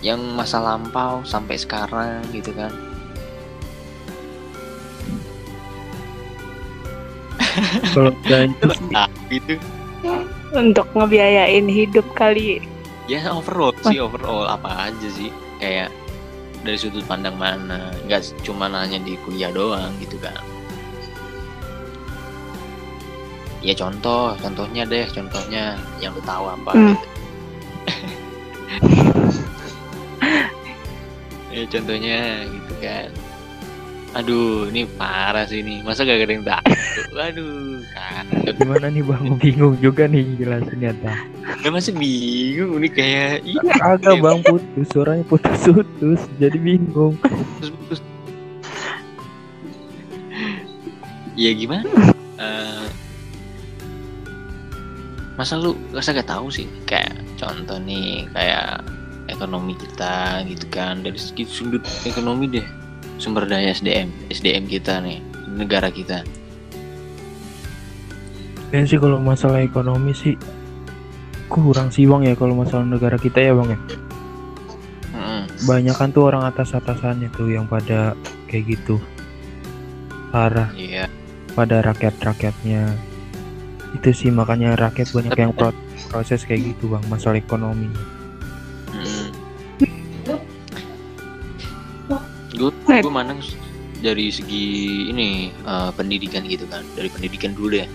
yang 0.02 0.20
masa 0.34 0.58
lampau 0.58 1.22
sampai 1.28 1.60
sekarang 1.60 2.24
gitu 2.34 2.50
kan. 2.56 2.74
Kalau 7.94 8.12
itu 8.26 8.66
gitu. 9.32 9.54
Untuk 10.50 10.88
ngebiayain 10.98 11.68
hidup 11.70 12.08
kali 12.18 12.64
ya 13.10 13.26
overall 13.38 13.74
sih 13.82 13.98
overall 13.98 14.46
apa 14.46 14.94
aja 14.94 15.08
sih 15.10 15.34
kayak 15.58 15.90
dari 16.62 16.78
sudut 16.78 17.02
pandang 17.10 17.34
mana 17.40 17.90
nggak 18.06 18.22
cuma 18.46 18.70
hanya 18.70 19.02
di 19.02 19.18
kuliah 19.26 19.50
doang 19.50 19.90
gitu 19.98 20.16
kan 20.22 20.38
ya 23.60 23.74
contoh 23.76 24.38
contohnya 24.40 24.86
deh 24.88 25.04
contohnya 25.12 25.76
yang 26.00 26.16
lu 26.16 26.22
tahu 26.24 26.48
apa 26.48 26.72
Hmm. 26.72 26.96
gitu. 26.96 27.08
ya 31.50 31.64
contohnya 31.68 32.20
gitu 32.46 32.74
kan 32.80 33.10
aduh 34.18 34.66
ini 34.74 34.90
parah 34.98 35.46
sih 35.46 35.62
ini. 35.62 35.86
Masa 35.86 36.02
gak 36.02 36.26
ada 36.26 36.34
yang 36.34 36.46
tahu? 36.46 36.64
Aduh 37.14 37.84
kan 37.94 38.26
Gimana 38.58 38.88
nih 38.90 39.04
bang? 39.06 39.24
Bingung 39.38 39.76
juga 39.78 40.10
nih 40.10 40.26
jelasinnya 40.40 40.92
dah. 41.04 41.20
Gak 41.62 41.74
masih 41.74 41.94
bingung 41.94 42.82
ini 42.82 42.90
kayak 42.90 43.46
iya. 43.46 43.74
Agak 43.86 44.18
bang 44.18 44.40
putus, 44.42 44.88
suaranya 44.90 45.26
putus-putus, 45.30 46.22
jadi 46.42 46.58
bingung. 46.58 47.18
terus 47.90 48.02
ya 51.38 51.52
gimana? 51.54 51.88
Eh, 52.40 52.88
masa 55.38 55.54
lu 55.56 55.78
masa 55.94 56.18
gak 56.18 56.30
tahu 56.30 56.50
sih? 56.50 56.66
Kayak 56.90 57.14
contoh 57.38 57.78
nih 57.78 58.26
kayak 58.34 58.82
ekonomi 59.30 59.78
kita 59.78 60.42
gitu 60.50 60.66
kan. 60.74 61.06
Dari 61.06 61.20
segi 61.22 61.46
sudut 61.46 61.86
ekonomi 62.10 62.50
deh 62.50 62.89
sumber 63.20 63.46
daya 63.46 63.76
SDM 63.76 64.10
SDM 64.32 64.66
kita 64.66 65.04
nih 65.04 65.20
negara 65.54 65.92
kita 65.92 66.24
Ya 68.70 68.86
sih 68.86 69.02
kalau 69.02 69.18
masalah 69.18 69.66
ekonomi 69.66 70.14
sih 70.14 70.38
kurang 71.50 71.90
sih 71.90 72.06
bang 72.06 72.22
ya 72.30 72.34
kalau 72.38 72.54
masalah 72.54 72.86
negara 72.86 73.18
kita 73.18 73.42
ya 73.42 73.58
bang 73.58 73.74
ya. 73.74 73.80
Mm-mm. 75.18 75.42
Banyak 75.66 75.96
kan 75.98 76.14
tuh 76.14 76.30
orang 76.30 76.46
atas 76.46 76.78
atasannya 76.78 77.34
tuh 77.34 77.50
yang 77.50 77.66
pada 77.66 78.14
kayak 78.46 78.78
gitu. 78.78 79.02
Parah 80.30 80.70
iya 80.78 81.10
pada 81.58 81.82
rakyat 81.82 82.22
rakyatnya. 82.22 82.94
Itu 83.98 84.14
sih 84.14 84.30
makanya 84.30 84.78
rakyat 84.78 85.18
banyak 85.18 85.34
yang 85.34 85.54
pro- 85.58 85.74
proses 86.14 86.46
kayak 86.46 86.78
gitu 86.78 86.94
bang 86.94 87.02
masalah 87.10 87.42
ekonomi. 87.42 87.90
Gue 92.60 92.72
Right. 92.92 93.02
gue 93.02 93.14
mandang 93.14 93.40
dari 94.04 94.28
segi 94.32 95.08
ini 95.08 95.48
eh, 95.52 95.92
pendidikan 95.96 96.44
gitu 96.44 96.68
kan. 96.68 96.84
Dari 97.00 97.08
pendidikan 97.08 97.56
dulu 97.56 97.80
deh. 97.80 97.88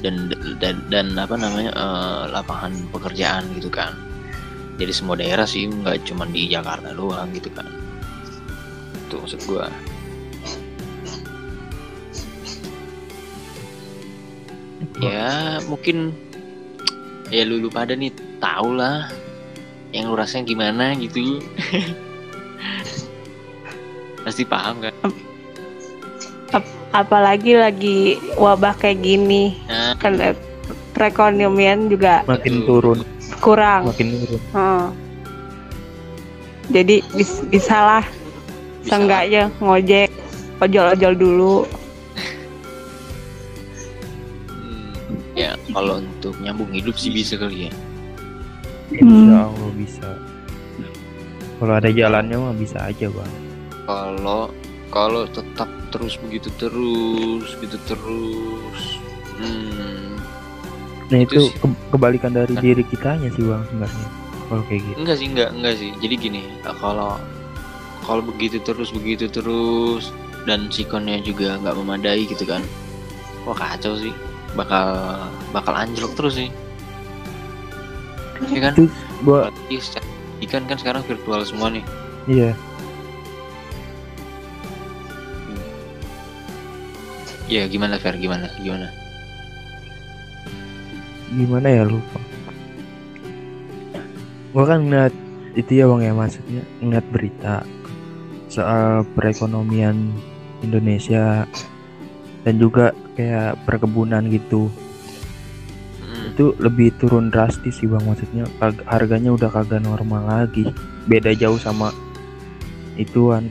Dan 0.00 0.32
dan 0.60 0.84
dan 0.92 1.16
apa 1.16 1.36
namanya 1.36 1.72
eh, 1.72 2.22
lapangan 2.28 2.72
pekerjaan 2.92 3.48
gitu 3.56 3.72
kan. 3.72 3.96
Jadi 4.76 4.92
semua 4.92 5.16
daerah 5.16 5.44
sih 5.48 5.68
nggak 5.68 6.08
cuma 6.08 6.28
di 6.28 6.48
Jakarta 6.48 6.92
doang 6.92 7.32
gitu 7.32 7.48
kan. 7.52 7.68
Itu 9.08 9.24
maksud 9.24 9.40
gue 9.48 9.64
ya 15.00 15.56
mungkin 15.64 16.12
ya 17.32 17.48
lu, 17.48 17.60
lu 17.64 17.68
pada 17.72 17.96
nih. 17.96 18.12
Tau 18.40 18.72
lah. 18.72 19.08
Yang 19.92 20.04
lu 20.06 20.14
rasain 20.16 20.44
gimana 20.46 20.94
gitu 20.96 21.40
pasti 24.20 24.42
paham 24.44 24.80
kan 24.80 24.94
apalagi 26.90 27.54
lagi 27.54 27.98
wabah 28.34 28.74
kayak 28.74 28.98
gini 29.00 29.54
nah, 29.70 29.94
kan 29.94 30.18
eh, 30.18 30.34
perekonomian 30.90 31.86
juga 31.86 32.26
Makin 32.26 32.54
Betul. 32.60 32.66
turun, 32.66 32.98
kurang 33.38 33.86
makin 33.86 34.06
turun. 34.18 34.40
Hmm. 34.50 34.90
jadi 36.68 36.98
bis, 37.14 37.46
bisa 37.46 37.76
lah 37.78 38.04
bisa 38.82 38.90
seenggaknya 38.90 39.42
ngojek 39.62 40.10
ojol-ojol 40.58 41.14
dulu 41.14 41.56
Hmm, 44.50 44.90
ya 45.38 45.54
kalau 45.70 46.02
untuk 46.02 46.34
nyambung 46.42 46.74
hidup 46.74 46.98
sih 46.98 47.08
bisa 47.08 47.38
kali 47.38 47.70
ya 47.70 47.72
Insya 48.90 49.06
Hmm. 49.06 49.46
Allah 49.54 49.70
bisa. 49.78 50.08
Kalau 51.62 51.74
ada 51.78 51.86
jalannya 51.86 52.34
mah 52.34 52.50
bisa 52.58 52.82
aja 52.82 53.06
bang. 53.06 53.32
Kalau 53.90 54.42
kalau 54.90 55.22
tetap 55.26 55.66
terus 55.90 56.14
begitu 56.18 56.46
terus 56.54 57.48
gitu 57.58 57.76
terus. 57.84 58.80
Hmm, 59.34 60.14
Nah 61.10 61.26
Itu 61.26 61.50
itu 61.50 61.58
ke- 61.58 61.80
kebalikan 61.90 62.30
dari 62.30 62.54
Nah. 62.54 62.62
diri 62.62 62.86
kitanya 62.86 63.26
sih 63.30 63.42
bang 63.42 63.66
sebenarnya. 63.66 64.06
Kalau 64.46 64.62
kayak 64.64 64.82
gitu. 64.84 64.96
enggak 64.98 65.16
sih 65.16 65.26
enggak 65.26 65.50
enggak 65.50 65.74
sih. 65.76 65.90
Jadi 65.98 66.14
gini 66.16 66.42
kalau 66.78 67.18
kalau 68.02 68.22
begitu 68.24 68.58
terus 68.60 68.90
begitu 68.90 69.26
terus 69.26 70.14
dan 70.46 70.70
sikonnya 70.70 71.18
juga 71.20 71.58
nggak 71.58 71.74
memadai 71.76 72.26
gitu 72.26 72.46
kan. 72.46 72.62
Wah 73.42 73.54
kacau 73.54 73.94
sih. 73.96 74.14
Bakal 74.54 74.86
bakal 75.50 75.74
anjlok 75.74 76.14
terus 76.14 76.38
sih. 76.38 76.50
Ya 78.48 78.70
kan? 78.70 78.74
Gua 79.20 79.50
Berarti 79.50 79.76
secara 79.78 80.06
pendidikan 80.06 80.62
kan 80.64 80.76
sekarang 80.78 81.02
virtual 81.04 81.40
semua 81.42 81.68
nih. 81.68 81.84
Iya 82.26 82.50
ya 87.50 87.66
gimana 87.66 87.98
Fer? 87.98 88.14
Gimana? 88.14 88.46
Gimana? 88.62 88.86
Gimana 91.34 91.66
ya 91.66 91.82
lupa. 91.82 92.18
Gua 94.54 94.64
kan 94.66 94.86
ngeliat 94.86 95.14
itu 95.58 95.82
ya 95.82 95.90
bang 95.90 96.02
ya 96.06 96.12
maksudnya 96.14 96.62
ngeliat 96.78 97.06
berita 97.10 97.66
soal 98.46 99.02
perekonomian 99.18 100.14
Indonesia 100.62 101.46
dan 102.46 102.54
juga 102.58 102.94
kayak 103.18 103.58
perkebunan 103.66 104.30
gitu. 104.30 104.70
Hmm, 105.98 106.34
itu 106.34 106.54
lebih 106.62 106.94
turun 107.02 107.34
drastis 107.34 107.82
sih 107.82 107.90
bang 107.90 108.02
maksudnya 108.06 108.46
harganya 108.86 109.34
udah 109.34 109.50
kagak 109.50 109.82
normal 109.82 110.22
lagi. 110.22 110.70
Beda 111.10 111.34
jauh 111.34 111.58
sama 111.58 111.90
ituan 112.94 113.50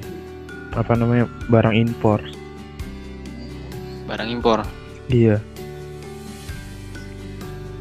apa 0.71 0.95
namanya 0.95 1.25
barang 1.51 1.75
impor 1.75 2.21
barang 4.19 4.35
impor. 4.35 4.59
Iya. 5.07 5.39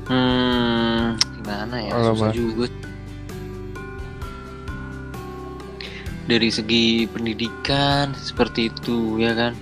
Hmm 0.07 1.19
gimana 1.35 1.83
ya? 1.83 1.91
Kalau 1.99 2.15
susah 2.15 2.31
juga. 2.31 2.71
Dari 6.31 6.47
segi 6.55 7.11
pendidikan 7.11 8.15
seperti 8.15 8.71
itu 8.71 9.19
ya 9.19 9.35
kan? 9.35 9.59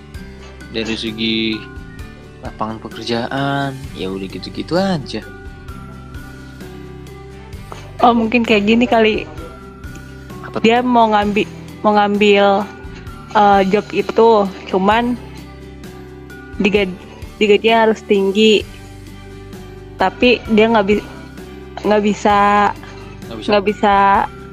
Dari 0.69 0.93
segi 0.93 1.57
lapangan 2.45 2.77
pekerjaan 2.77 3.73
ya 3.97 4.13
udah 4.13 4.27
gitu-gitu 4.29 4.77
aja. 4.77 5.25
Oh 8.05 8.13
mungkin 8.13 8.45
kayak 8.45 8.69
gini 8.69 8.85
kali. 8.85 9.25
Apa 10.45 10.61
dia 10.61 10.85
mau 10.85 11.09
ngambil 11.09 11.49
mau 11.81 11.97
ngambil 11.97 12.61
eh, 13.33 13.61
job 13.65 13.89
itu 13.89 14.45
cuman 14.69 15.17
digaj 16.57 16.89
digajinya 17.37 17.89
harus 17.89 18.01
tinggi 18.01 18.65
tapi 19.97 20.41
dia 20.53 20.69
nggak 20.69 20.87
bisa 20.89 21.05
nggak 21.85 22.01
bisa 22.01 22.37
nggak 23.29 23.37
bisa. 23.37 23.49
nggak 23.49 23.65
bisa 23.65 23.95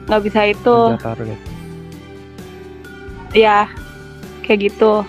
nggak 0.05 0.21
bisa 0.21 0.53
itu. 0.53 1.01
Target. 1.01 1.41
Ya 3.33 3.73
kayak 4.45 4.69
gitu. 4.69 5.01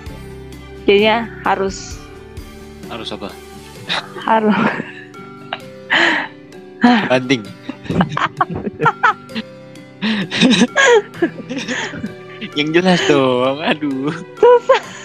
Jadinya 0.88 1.28
harus 1.44 2.00
harus 2.88 3.12
apa? 3.12 3.28
harus. 4.24 4.56
Banting 6.86 7.42
yang 12.58 12.70
jelas 12.70 13.02
dong 13.10 13.58
aduh. 13.66 14.14
Susah 14.38 15.05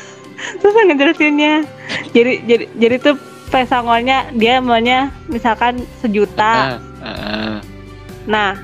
ngejelasinnya 0.59 1.65
jadi 2.11 2.33
jadi 2.47 2.65
jadi 2.77 2.97
tuh 2.99 3.17
pesangonnya 3.51 4.31
dia 4.39 4.63
maunya 4.63 5.11
misalkan 5.27 5.83
sejuta. 5.99 6.79
Ah, 7.03 7.07
ah, 7.07 7.57
nah 8.25 8.55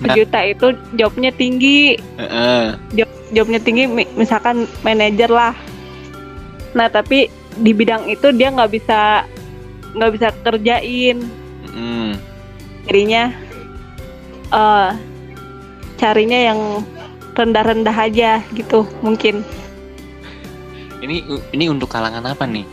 Nah. 0.00 0.16
sejuta 0.16 0.40
itu 0.42 0.66
jobnya 0.96 1.28
tinggi. 1.28 1.92
Ah, 2.16 2.24
ah. 2.24 2.66
job 2.96 3.04
jobnya 3.36 3.60
tinggi 3.60 3.84
mi- 3.84 4.08
misalkan 4.16 4.64
manajer 4.80 5.28
lah. 5.28 5.52
Nah 6.72 6.88
tapi 6.88 7.28
di 7.60 7.76
bidang 7.76 8.08
itu 8.08 8.32
dia 8.32 8.48
nggak 8.48 8.72
bisa 8.72 9.28
nggak 9.92 10.12
bisa 10.16 10.28
kerjain. 10.40 11.20
Mm, 11.76 12.16
jadinya 12.88 13.22
eh 14.50 14.90
carinya 16.00 16.38
yang 16.48 16.60
rendah-rendah 17.36 17.94
aja 17.94 18.40
gitu 18.56 18.88
mungkin 19.04 19.44
ini 21.00 21.24
ini 21.52 21.64
untuk 21.68 21.88
kalangan 21.88 22.24
apa 22.24 22.44
nih? 22.44 22.64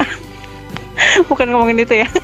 Bukan 1.28 1.48
ngomongin 1.50 1.82
itu 1.82 2.04
ya? 2.04 2.08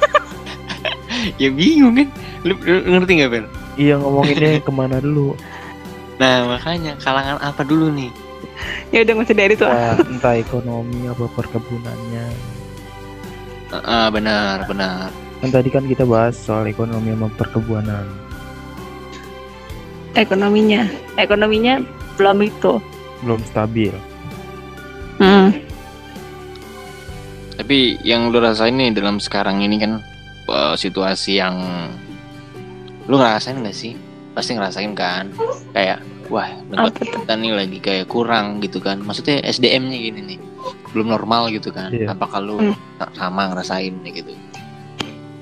Ya 1.39 1.47
bingung 1.47 1.95
kan? 1.95 2.09
Lu, 2.43 2.59
lu 2.59 2.99
ngerti 2.99 3.23
nggak 3.23 3.31
Fer 3.31 3.45
iya 3.79 3.95
ngomonginnya 3.95 4.59
ke 4.59 4.71
mana 4.73 4.99
dulu? 4.99 5.33
Nah 6.21 6.45
makanya 6.45 6.93
kalangan 7.01 7.41
apa 7.41 7.65
dulu 7.65 7.89
nih? 7.89 8.11
Ya 8.93 9.01
udah 9.01 9.25
usah 9.25 9.33
dari 9.33 9.57
itu 9.57 9.65
ah. 9.65 9.97
entah, 9.97 10.37
ekonomi 10.37 11.09
apa 11.09 11.25
perkebunannya. 11.25 12.27
Ah, 13.73 14.13
benar 14.13 14.69
benar. 14.69 15.09
Kan 15.41 15.49
tadi 15.49 15.73
kan 15.73 15.89
kita 15.89 16.05
bahas 16.05 16.37
soal 16.37 16.69
ekonomi 16.69 17.17
sama 17.17 17.33
perkebunan. 17.33 18.05
Ekonominya. 20.13 20.85
Ekonominya 21.17 21.81
belum 22.13 22.45
itu. 22.45 22.77
Belum 23.25 23.41
stabil 23.41 24.12
hmm. 25.19 25.47
tapi 27.59 28.01
yang 28.01 28.33
lu 28.33 28.41
rasain 28.41 28.73
nih 28.73 28.91
dalam 28.93 29.21
sekarang 29.21 29.61
ini 29.61 29.77
kan 29.77 30.01
eh, 30.49 30.75
situasi 30.75 31.37
yang 31.37 31.55
lu 33.07 33.19
ngerasain 33.19 33.59
gak 33.59 33.75
sih? 33.75 33.99
Pasti 34.33 34.55
ngerasain 34.55 34.95
kan? 34.95 35.29
Kayak 35.75 35.99
wah 36.31 36.47
tempat 36.71 36.93
kita 37.03 37.33
nih 37.35 37.51
lagi 37.51 37.77
kayak 37.83 38.07
kurang 38.07 38.63
gitu 38.63 38.79
kan? 38.79 39.03
Maksudnya 39.03 39.43
SDM-nya 39.43 39.97
gini 39.99 40.21
nih 40.35 40.39
belum 40.95 41.11
normal 41.11 41.51
gitu 41.51 41.73
kan? 41.73 41.91
Iya. 41.91 42.15
apakah 42.15 42.39
lu 42.39 42.55
Hmm. 42.57 42.75
sama 43.17 43.51
ngerasain 43.51 43.93
nih 44.01 44.23
gitu? 44.23 44.31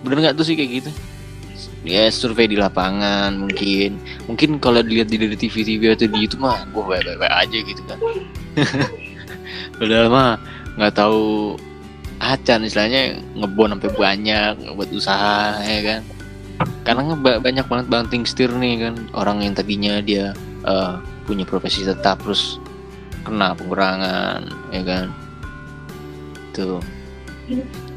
Bener 0.01 0.17
nggak 0.25 0.35
tuh 0.35 0.45
sih 0.47 0.57
kayak 0.57 0.81
gitu? 0.81 0.91
Ya 1.81 2.09
survei 2.13 2.45
di 2.45 2.57
lapangan 2.57 3.37
mungkin. 3.37 3.97
Mungkin 4.29 4.57
kalau 4.61 4.81
dilihat 4.81 5.09
di 5.09 5.17
dari 5.17 5.37
TV 5.37 5.65
TV 5.65 5.81
atau 5.93 6.09
di 6.09 6.17
YouTube 6.17 6.41
mah 6.45 6.65
gua 6.73 6.97
baik 6.97 7.17
baik 7.21 7.33
aja 7.33 7.57
gitu 7.57 7.81
kan 7.89 7.97
padahal 9.81 10.07
mah 10.13 10.37
nggak 10.77 10.93
tahu 10.93 11.57
acan 12.21 12.69
istilahnya 12.69 13.17
ngebon 13.33 13.73
sampai 13.73 13.91
banyak 13.97 14.53
buat 14.77 14.89
usaha 14.93 15.57
ya 15.65 15.81
kan? 15.81 16.01
Karena 16.85 17.17
banyak 17.17 17.65
banget 17.65 17.87
banting 17.89 18.23
setir 18.29 18.53
nih 18.53 18.85
kan? 18.85 18.95
Orang 19.17 19.41
yang 19.41 19.57
tadinya 19.57 19.97
dia 20.05 20.37
eh, 20.61 20.95
punya 21.25 21.49
profesi 21.49 21.81
tetap 21.81 22.21
terus 22.21 22.61
kena 23.25 23.57
pengurangan 23.57 24.45
ya 24.69 24.81
kan? 24.85 25.05
Tuh. 26.53 26.77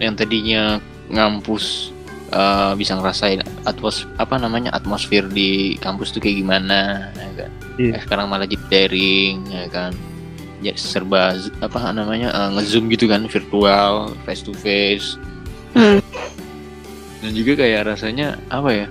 Yang 0.00 0.24
tadinya 0.24 0.80
ngampus 1.12 1.92
eh, 2.32 2.72
bisa 2.80 2.96
ngerasain 2.96 3.44
atmos 3.68 4.08
apa 4.16 4.40
namanya 4.40 4.72
atmosfer 4.72 5.28
di 5.28 5.76
kampus 5.84 6.16
tuh 6.16 6.24
kayak 6.24 6.40
gimana 6.40 7.12
ya 7.12 7.44
kan? 7.44 7.50
Iya. 7.76 7.92
Eh, 7.92 8.00
sekarang 8.08 8.32
malah 8.32 8.48
jadi 8.48 8.64
daring 8.72 9.36
ya 9.52 9.68
kan 9.68 9.92
ya 10.64 10.72
serba 10.74 11.36
apa 11.60 11.92
namanya 11.92 12.32
eh, 12.32 12.50
ngezoom 12.56 12.88
gitu 12.88 13.04
kan 13.04 13.28
virtual 13.28 14.16
face 14.24 14.40
to 14.40 14.56
face 14.56 15.20
Hmm. 15.74 15.98
dan 17.18 17.34
juga 17.34 17.58
kayak 17.58 17.90
rasanya 17.90 18.38
apa 18.46 18.70
ya 18.70 18.86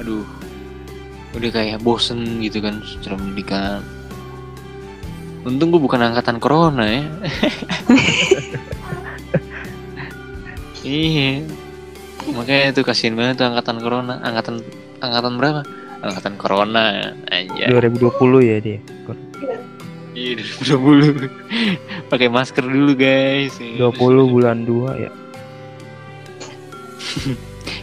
aduh 0.00 0.24
udah 1.36 1.50
kayak 1.52 1.84
bosen 1.84 2.40
gitu 2.40 2.64
kan 2.64 2.80
secara 2.80 3.20
pendidikan 3.20 3.84
untung 5.44 5.68
gue 5.68 5.80
bukan 5.80 6.00
angkatan 6.00 6.40
corona 6.40 6.84
ya. 6.88 7.04
Iya. 10.88 11.44
Makanya 12.32 12.72
itu 12.72 12.80
kasihan 12.80 13.12
banget 13.12 13.44
tuh 13.44 13.46
angkatan 13.52 13.76
corona. 13.76 14.24
Angkatan 14.24 14.64
angkatan 15.04 15.32
berapa? 15.36 15.60
Angkatan 16.00 16.34
corona 16.40 17.12
aja 17.28 17.64
2020 17.68 18.48
ya 18.48 18.56
dia 18.62 18.78
iya 20.18 20.42
2020 20.66 22.10
pakai 22.10 22.26
masker 22.26 22.66
dulu 22.66 22.98
guys. 22.98 23.54
20 23.58 24.34
bulan 24.34 24.66
2 24.66 25.04
ya. 25.06 25.12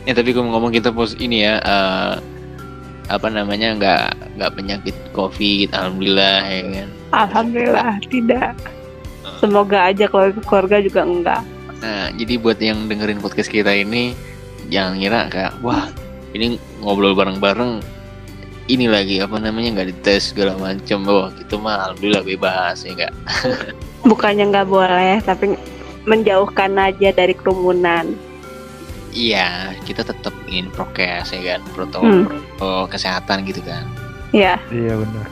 Ya 0.06 0.14
tapi 0.14 0.38
kalau 0.38 0.54
ngomong 0.54 0.70
kita 0.70 0.94
pos 0.94 1.18
ini 1.18 1.42
ya 1.42 1.58
eh, 1.66 2.14
apa 3.10 3.26
namanya 3.26 3.74
nggak 3.74 4.38
nggak 4.38 4.52
penyakit 4.54 4.94
covid 5.18 5.74
alhamdulillah 5.74 6.46
ya 6.46 6.62
kan? 6.62 6.90
Alhamdulillah 7.26 7.94
tidak. 8.14 8.54
Semoga 9.42 9.90
aja 9.90 10.06
keluarga 10.06 10.38
keluarga 10.46 10.78
juga 10.78 11.02
enggak. 11.10 11.42
Nah 11.82 12.14
jadi 12.14 12.38
buat 12.38 12.62
yang 12.62 12.86
dengerin 12.86 13.18
podcast 13.18 13.50
kita 13.50 13.74
ini 13.74 14.14
jangan 14.70 15.02
ngira 15.02 15.26
kayak 15.34 15.58
wah 15.66 15.90
ini 16.38 16.62
ngobrol 16.86 17.18
bareng-bareng 17.18 17.82
ini 18.66 18.90
lagi 18.90 19.22
apa 19.22 19.38
namanya 19.38 19.82
nggak 19.82 19.90
dites 19.94 20.34
segala 20.34 20.58
macam 20.58 21.06
wah 21.06 21.30
gitu 21.38 21.62
mah 21.62 21.90
alhamdulillah 21.92 22.26
bebas 22.26 22.82
ya 22.82 22.92
enggak 22.98 23.14
bukannya 24.10 24.50
nggak 24.50 24.68
boleh 24.70 25.22
tapi 25.22 25.54
menjauhkan 26.06 26.74
aja 26.78 27.10
dari 27.14 27.34
kerumunan 27.38 28.14
iya 29.14 29.74
kita 29.86 30.02
tetap 30.02 30.34
ingin 30.50 30.70
prokes 30.74 31.30
ya 31.34 31.42
kan 31.56 31.62
Hmm. 31.62 31.74
protokol, 31.78 32.10
protokol 32.58 32.84
kesehatan 32.90 33.46
gitu 33.46 33.62
kan 33.62 33.86
ya 34.34 34.58
iya 34.74 34.94
benar 34.98 35.28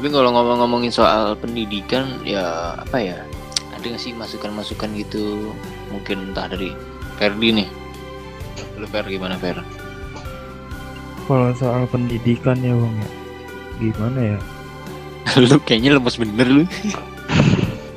Tapi 0.00 0.08
kalau 0.08 0.32
ngomong-ngomongin 0.32 0.88
soal 0.88 1.36
pendidikan 1.36 2.24
ya 2.24 2.72
apa 2.72 2.96
ya? 3.04 3.20
Ada 3.76 3.84
nggak 3.84 4.00
sih 4.00 4.16
masukan-masukan 4.16 4.96
gitu? 4.96 5.52
Mungkin 5.92 6.32
entah 6.32 6.48
dari 6.48 6.72
Ferdi 7.20 7.52
nih. 7.52 7.68
Lu 8.80 8.86
Fer 8.88 9.04
gimana 9.04 9.36
Fer? 9.36 9.60
kalau 11.28 11.54
soal 11.54 11.86
pendidikan 11.86 12.58
ya 12.58 12.74
bang 12.74 12.94
ya 12.96 13.08
gimana 13.78 14.18
ya 14.34 14.38
lu 15.46 15.56
kayaknya 15.62 15.94
lemes 15.94 16.18
bener 16.18 16.48
lu. 16.50 16.64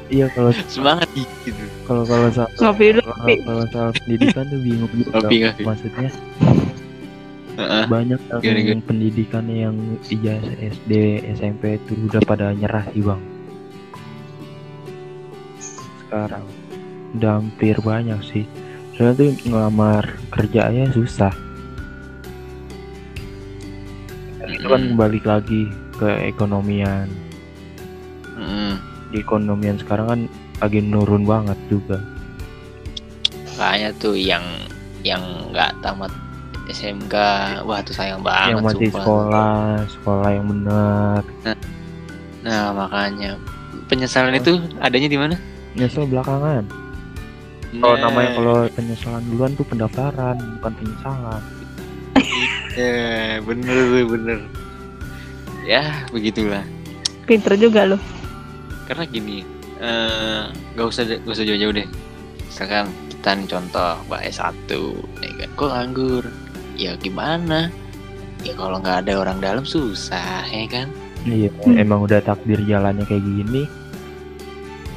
iya 0.08 0.30
kalau 0.30 0.54
Semangat 0.70 1.10
gitu. 1.16 1.58
kalau 1.90 2.06
kalau 2.06 2.30
soal 2.30 2.46
ngopi 2.62 2.94
kalau, 3.42 3.66
soal 3.74 3.90
pendidikan 3.98 4.46
tuh 4.46 4.60
bingung 4.62 4.92
juga 4.94 5.18
Ngopi, 5.18 5.36
ngopi. 5.42 5.62
maksudnya 5.66 6.10
Heeh. 7.54 7.86
banyak 7.86 8.22
yang 8.22 8.42
Gini, 8.42 8.62
gini. 8.66 8.82
pendidikan 8.86 9.46
yang 9.50 9.76
ijazah 10.10 10.54
SD 10.62 10.92
SMP 11.34 11.82
itu 11.82 11.94
udah 12.06 12.22
pada 12.22 12.54
nyerah 12.54 12.86
sih 12.94 13.02
bang 13.02 13.22
sekarang 16.06 16.46
udah 17.18 17.32
hampir 17.42 17.76
banyak 17.82 18.20
sih 18.22 18.46
soalnya 18.94 19.14
tuh 19.16 19.30
ngelamar 19.44 20.04
kerjanya 20.30 20.90
susah 20.92 21.34
itu 24.44 24.66
kan 24.66 24.82
Mm. 24.84 24.96
balik 24.96 25.24
lagi 25.24 25.66
ke 25.94 26.10
ekonomian 26.26 27.08
Mm-mm. 28.34 28.76
di 29.10 29.18
ekonomian 29.18 29.78
sekarang 29.78 30.06
kan 30.06 30.20
lagi 30.60 30.80
nurun 30.80 31.24
banget 31.24 31.58
juga 31.68 32.00
Kayaknya 33.54 33.90
tuh 33.96 34.18
yang 34.18 34.42
yang 35.06 35.22
nggak 35.54 35.78
tamat 35.80 36.10
SMK, 36.66 37.14
wah 37.62 37.80
tuh 37.80 37.94
sayang 37.94 38.24
banget 38.24 38.50
yang 38.50 38.66
masih 38.66 38.88
sumpah. 38.88 38.98
sekolah 38.98 39.60
sekolah 39.92 40.30
yang 40.32 40.46
benar 40.48 41.22
Nah 42.42 42.74
makanya 42.74 43.38
penyesalan 43.86 44.34
itu 44.34 44.58
adanya 44.80 45.08
di 45.08 45.16
mana? 45.16 45.36
nyesel 45.74 46.06
belakangan 46.06 46.66
kalau 47.74 47.96
Nah, 47.96 48.02
namanya 48.06 48.30
kalau 48.34 48.56
penyesalan 48.70 49.24
duluan 49.28 49.52
tuh 49.54 49.66
pendaftaran 49.66 50.38
bukan 50.60 50.74
penyesalan. 50.78 51.42
Ya 52.74 53.38
bener 53.40 53.76
tuh 53.90 54.06
bener. 54.10 54.40
Ya 55.64 55.84
begitulah. 56.10 56.64
pinter 57.24 57.56
juga 57.56 57.88
lo 57.88 57.96
karena 58.84 59.08
gini 59.08 59.48
eh, 59.80 60.44
nggak 60.76 60.88
usah 60.92 61.08
nggak 61.08 61.32
usah 61.32 61.48
jauh-jauh 61.48 61.72
deh. 61.72 61.88
Misalkan 62.46 62.86
kita 63.08 63.30
nih 63.34 63.48
contoh 63.48 63.96
mbak 64.06 64.22
S1 64.28 64.68
ya 65.24 65.32
kan? 65.40 65.50
Kok 65.56 65.70
nganggur? 65.72 66.24
Ya 66.76 66.92
gimana? 67.00 67.72
Ya 68.44 68.52
kalau 68.60 68.84
nggak 68.84 69.08
ada 69.08 69.24
orang 69.24 69.40
dalam 69.40 69.64
susah 69.64 70.44
ya 70.46 70.68
kan? 70.68 70.92
Iya 71.24 71.48
Hmm. 71.64 71.80
emang 71.80 72.04
udah 72.04 72.20
takdir 72.20 72.60
jalannya 72.60 73.08
kayak 73.08 73.24
gini. 73.24 73.64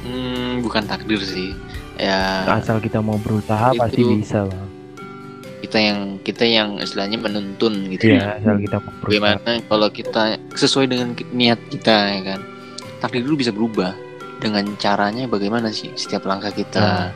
Hmm, 0.03 0.59
bukan 0.59 0.83
takdir 0.83 1.23
sih 1.23 1.55
ya. 1.97 2.45
Asal 2.47 2.79
kita 2.79 3.01
mau 3.03 3.17
berusaha 3.19 3.73
Itu. 3.73 3.81
pasti 3.81 4.01
bisa 4.01 4.45
bang 4.47 4.77
kita 5.57 5.77
yang 5.81 5.99
kita 6.21 6.45
yang 6.45 6.69
istilahnya 6.77 7.17
menuntun 7.17 7.89
gitu. 7.91 8.13
Ya 8.13 8.15
iya 8.15 8.25
asal 8.39 8.55
kita 8.61 8.77
mau 8.79 8.93
berusaha. 9.01 9.35
Bagaimana 9.35 9.51
kalau 9.65 9.87
kita 9.89 10.21
sesuai 10.53 10.85
dengan 10.87 11.09
niat 11.33 11.59
kita 11.73 11.95
ya 12.13 12.21
kan? 12.23 12.39
Takdir 13.01 13.21
dulu 13.25 13.41
bisa 13.41 13.51
berubah 13.51 13.91
dengan 14.37 14.63
caranya 14.77 15.25
bagaimana 15.25 15.73
sih 15.73 15.91
setiap 15.97 16.23
langkah 16.29 16.53
kita. 16.53 17.11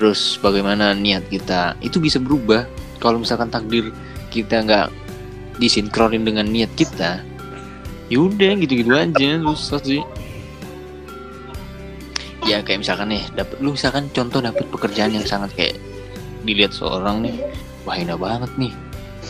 Terus 0.00 0.40
bagaimana 0.42 0.96
niat 0.96 1.28
kita. 1.28 1.76
Itu 1.84 2.00
bisa 2.00 2.18
berubah 2.18 2.66
kalau 2.98 3.20
misalkan 3.22 3.52
takdir 3.52 3.94
kita 4.32 4.64
nggak 4.64 4.88
disinkronin 5.60 6.24
dengan 6.24 6.48
niat 6.48 6.72
kita. 6.74 7.20
Yaudah 8.08 8.56
gitu-gitu 8.58 8.96
aja 8.96 9.38
susah 9.54 9.80
sih 9.84 10.00
ya 12.48 12.64
kayak 12.64 12.80
misalkan 12.80 13.12
nih 13.12 13.24
dapat 13.36 13.56
lu 13.60 13.76
misalkan 13.76 14.08
contoh 14.16 14.40
dapat 14.40 14.64
pekerjaan 14.72 15.12
yang 15.12 15.26
sangat 15.28 15.52
kayak 15.52 15.76
dilihat 16.48 16.72
seorang 16.72 17.20
nih 17.20 17.36
wah 17.84 17.96
enak 17.96 18.16
banget 18.16 18.50
nih. 18.56 18.72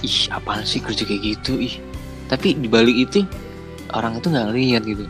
Ih 0.07 0.19
apaan 0.31 0.63
sih 0.63 0.79
kerja 0.79 1.03
kayak 1.03 1.23
gitu 1.35 1.59
ih. 1.59 1.75
Tapi 2.31 2.55
dibalik 2.55 2.95
itu 2.95 3.27
orang 3.91 4.23
itu 4.23 4.31
nggak 4.31 4.51
lihat 4.55 4.83
gitu. 4.87 5.05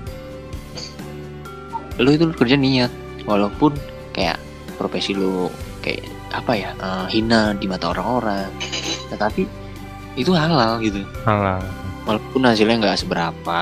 Lu 2.00 2.08
itu 2.08 2.24
kerja 2.32 2.56
niat 2.56 2.92
walaupun 3.28 3.76
kayak 4.16 4.40
profesi 4.80 5.12
lu 5.12 5.52
kayak 5.84 6.00
kayak 6.28 6.44
apa 6.44 6.52
ya 6.56 6.70
uh, 6.80 7.06
hina 7.08 7.52
di 7.52 7.68
mata 7.68 7.92
orang-orang. 7.92 8.48
Tetapi 9.12 9.44
itu 10.16 10.32
halal 10.32 10.80
gitu. 10.80 11.04
Halal. 11.28 11.60
Walaupun 12.08 12.48
hasilnya 12.48 12.88
nggak 12.88 13.00
seberapa 13.04 13.60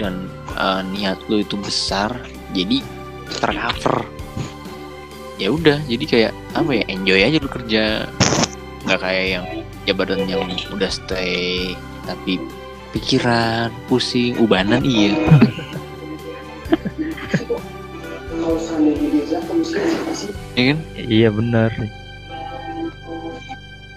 dan 0.00 0.30
uh, 0.56 0.80
niat 0.94 1.18
lu 1.28 1.42
itu 1.42 1.58
besar 1.60 2.14
jadi 2.56 2.80
tercover. 3.36 4.08
Ya 5.38 5.54
udah 5.54 5.78
jadi 5.86 6.04
kayak 6.04 6.32
apa 6.58 6.70
ya 6.74 6.84
enjoy 6.90 7.20
aja 7.22 7.38
lu 7.38 7.46
kerja. 7.46 8.10
Nggak 8.88 9.00
kayak 9.04 9.26
yang 9.28 9.44
jabatan 9.86 10.26
yang 10.26 10.42
udah 10.72 10.90
stay 10.90 11.76
tapi 12.08 12.40
pikiran 12.96 13.68
pusing 13.86 14.34
ubanan 14.40 14.80
iya. 14.82 15.14
Ya 20.58 20.62
kan? 20.74 20.78
Iya 20.96 21.28
benar. 21.30 21.70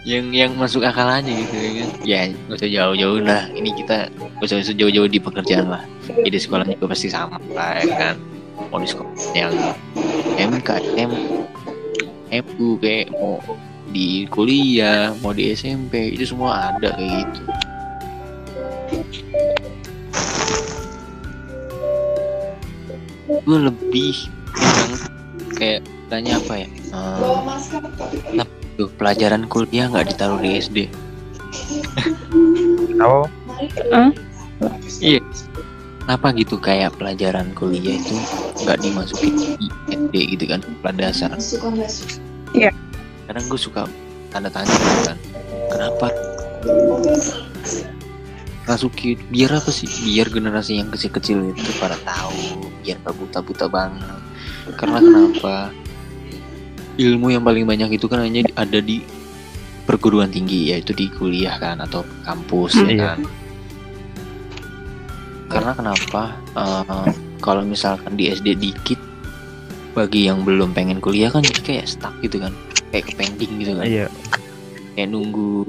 Yang 0.02 0.26
yang 0.34 0.52
masuk 0.58 0.82
akal 0.86 1.10
aja 1.10 1.30
gitu 1.30 1.56
ya 1.58 1.72
kan? 1.72 1.90
Ya 2.06 2.20
nggak 2.30 2.58
usah 2.58 2.70
jauh-jauh 2.70 3.20
lah. 3.22 3.44
Ini 3.54 3.70
kita 3.82 3.98
nggak 4.14 4.46
usah, 4.46 4.76
jauh-jauh 4.78 5.10
di 5.10 5.18
pekerjaan 5.18 5.74
lah. 5.74 5.84
Jadi 6.06 6.38
sekolah 6.38 6.66
juga 6.70 6.94
pasti 6.94 7.10
sama 7.10 7.42
lah 7.56 7.82
ya 7.82 7.96
kan 7.98 8.16
sekolah 8.70 9.16
yang 9.34 9.54
MK 10.38 10.70
M 10.98 11.12
MU 12.32 12.68
kayak 12.80 13.12
mau 13.12 13.42
di 13.92 14.24
kuliah 14.32 15.12
mau 15.20 15.36
di 15.36 15.52
SMP 15.52 16.16
itu 16.16 16.32
semua 16.32 16.72
ada 16.72 16.96
kayak 16.96 17.28
gitu. 17.28 17.42
Gue 23.42 23.58
lebih 23.58 24.14
yang 24.60 24.92
kayak 25.56 25.82
tanya 26.08 26.40
apa 26.40 26.54
ya? 26.62 26.68
Uh, 26.92 28.46
tuh 28.82 28.90
pelajaran 28.98 29.46
kuliah 29.46 29.86
nggak 29.92 30.16
ditaruh 30.16 30.40
di 30.40 30.58
SD 30.58 30.78
oh 33.02 33.26
iya 35.02 35.20
kenapa 36.02 36.28
gitu 36.34 36.56
kayak 36.58 36.98
pelajaran 36.98 37.54
kuliah 37.54 37.96
itu 37.96 38.16
nggak 38.62 38.78
dimasukin 38.82 39.34
di 39.38 39.68
SD 39.88 40.14
gitu 40.38 40.46
kan 40.50 40.60
pelajaran 40.82 40.98
dasar? 41.00 41.30
Iya. 42.52 42.72
kadang 43.26 43.46
gue 43.48 43.60
suka 43.60 43.88
tanda 44.28 44.52
tanya 44.52 44.68
gitu 44.68 45.02
kan 45.08 45.18
kenapa? 45.72 46.08
Masukin 48.62 49.18
biar 49.34 49.58
apa 49.58 49.72
sih? 49.74 49.90
Biar 50.06 50.30
generasi 50.30 50.80
yang 50.80 50.88
kecil-kecil 50.94 51.52
itu 51.52 51.72
pada 51.82 51.98
tahu 52.06 52.70
biar 52.86 53.00
gak 53.02 53.16
buta-buta 53.18 53.66
banget. 53.68 54.22
Karena 54.78 55.00
kenapa? 55.02 55.56
Ilmu 56.96 57.34
yang 57.34 57.42
paling 57.42 57.66
banyak 57.66 57.98
itu 57.98 58.06
kan 58.06 58.22
hanya 58.22 58.46
ada 58.54 58.80
di 58.80 59.02
perguruan 59.84 60.30
tinggi 60.30 60.72
yaitu 60.72 60.94
di 60.94 61.10
kuliah 61.10 61.58
kan 61.58 61.82
atau 61.82 62.06
kampus 62.22 62.78
Hmm. 62.78 62.88
ya 62.88 62.96
kan 63.02 63.20
karena 65.52 65.72
kenapa? 65.76 66.22
Eh, 66.56 67.10
kalau 67.42 67.64
misalkan 67.66 68.16
di 68.16 68.30
SD 68.30 68.56
dikit 68.56 69.00
bagi 69.92 70.32
yang 70.32 70.48
belum 70.48 70.72
pengen 70.72 71.04
kuliah 71.04 71.28
kan 71.28 71.44
jadi 71.44 71.62
kayak 71.62 71.86
stuck 71.88 72.16
gitu 72.24 72.40
kan. 72.40 72.56
Kayak 72.90 73.12
kepending 73.12 73.52
gitu 73.60 73.74
kan. 73.76 73.86
Iya. 73.86 74.08
Kayak 74.96 75.10
nunggu 75.12 75.68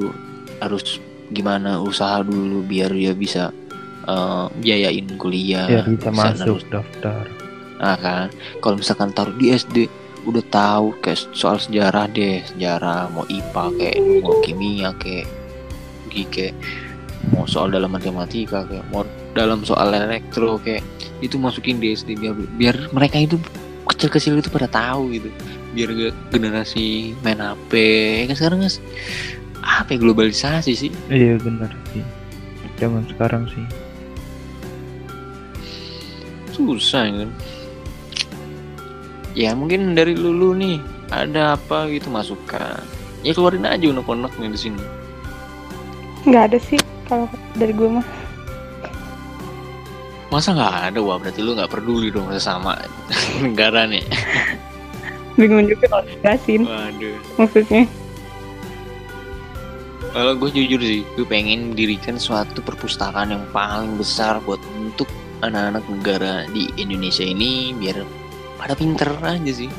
harus 0.62 1.02
gimana 1.32 1.80
usaha 1.80 2.22
dulu 2.22 2.62
biar 2.62 2.92
dia 2.92 3.12
bisa 3.12 3.50
eh, 4.06 4.46
biayain 4.58 5.08
kuliah 5.18 5.66
biar 5.66 5.86
bisa 5.90 6.10
masuk 6.10 6.62
nerus- 6.62 6.70
daftar. 6.70 7.24
Nah 7.82 7.96
kan. 7.98 8.26
Kalau 8.62 8.76
misalkan 8.78 9.10
taruh 9.10 9.34
di 9.34 9.50
SD 9.50 9.90
udah 10.22 10.44
tahu 10.54 10.94
kayak 11.02 11.18
soal 11.34 11.58
sejarah 11.58 12.06
deh. 12.06 12.42
Sejarah 12.46 13.10
mau 13.10 13.26
IPA 13.26 13.64
kayak 13.74 13.96
mau 14.22 14.38
kimia 14.42 14.94
kayak 15.02 15.26
kayak 16.30 16.54
mau 17.32 17.46
soal 17.46 17.70
dalam 17.70 17.90
matematika 17.90 18.66
kayak 18.66 18.84
mau 18.92 19.02
dalam 19.32 19.64
soal 19.64 19.92
elektro 19.96 20.60
kayak 20.60 20.84
itu 21.24 21.40
masukin 21.40 21.80
di 21.80 21.96
SD 21.96 22.20
biar 22.20 22.36
biar 22.56 22.76
mereka 22.92 23.16
itu 23.16 23.40
kecil-kecil 23.88 24.38
itu 24.38 24.48
pada 24.52 24.68
tahu 24.68 25.16
gitu. 25.16 25.28
Biar 25.72 25.88
gak 25.88 26.14
generasi 26.28 27.16
main 27.24 27.40
HP 27.40 27.72
ya 27.76 28.24
kan 28.28 28.36
sekarang 28.36 28.58
kan 28.64 28.72
apa 29.62 29.94
globalisasi 29.96 30.72
sih. 30.76 30.90
Iya 31.08 31.40
benar 31.40 31.72
sih. 31.94 32.04
Zaman 32.76 33.06
sekarang 33.08 33.46
sih. 33.48 33.64
Susah 36.52 37.08
kan? 37.08 37.30
Ya 39.32 39.56
mungkin 39.56 39.96
dari 39.96 40.12
lulu 40.12 40.52
nih 40.52 40.76
ada 41.08 41.56
apa 41.56 41.88
gitu 41.88 42.12
masukan? 42.12 42.84
Ya 43.24 43.32
keluarin 43.32 43.64
aja 43.64 43.86
unek-unek 43.88 44.34
nih 44.36 44.50
di 44.52 44.60
sini. 44.60 44.84
Nggak 46.28 46.52
ada 46.52 46.58
sih 46.60 46.80
kalau 47.08 47.30
dari 47.56 47.72
gue 47.72 47.88
mah 47.88 48.06
masa 50.32 50.56
nggak 50.56 50.74
ada? 50.90 50.98
Wah 51.04 51.20
berarti 51.20 51.44
lu 51.44 51.52
nggak 51.52 51.68
peduli 51.68 52.08
dong 52.08 52.32
sesama 52.32 52.80
negara 53.44 53.84
nih. 53.84 54.00
Bingung 55.36 55.68
juga 55.68 55.84
kalau 55.92 56.04
jelasin. 56.08 56.64
Waduh. 56.64 57.16
Maksudnya? 57.36 57.84
Kalau 60.12 60.32
gue 60.36 60.50
jujur 60.52 60.80
sih 60.80 61.04
gue 61.16 61.24
pengen 61.24 61.72
dirikan 61.72 62.20
suatu 62.20 62.60
perpustakaan 62.60 63.32
yang 63.32 63.44
paling 63.52 63.96
besar 63.96 64.40
buat 64.44 64.60
untuk 64.76 65.08
anak-anak 65.40 65.84
negara 65.88 66.44
di 66.52 66.68
Indonesia 66.76 67.24
ini 67.24 67.72
biar 67.76 68.04
pada 68.60 68.76
pinter 68.76 69.08
aja 69.24 69.52
sih. 69.52 69.72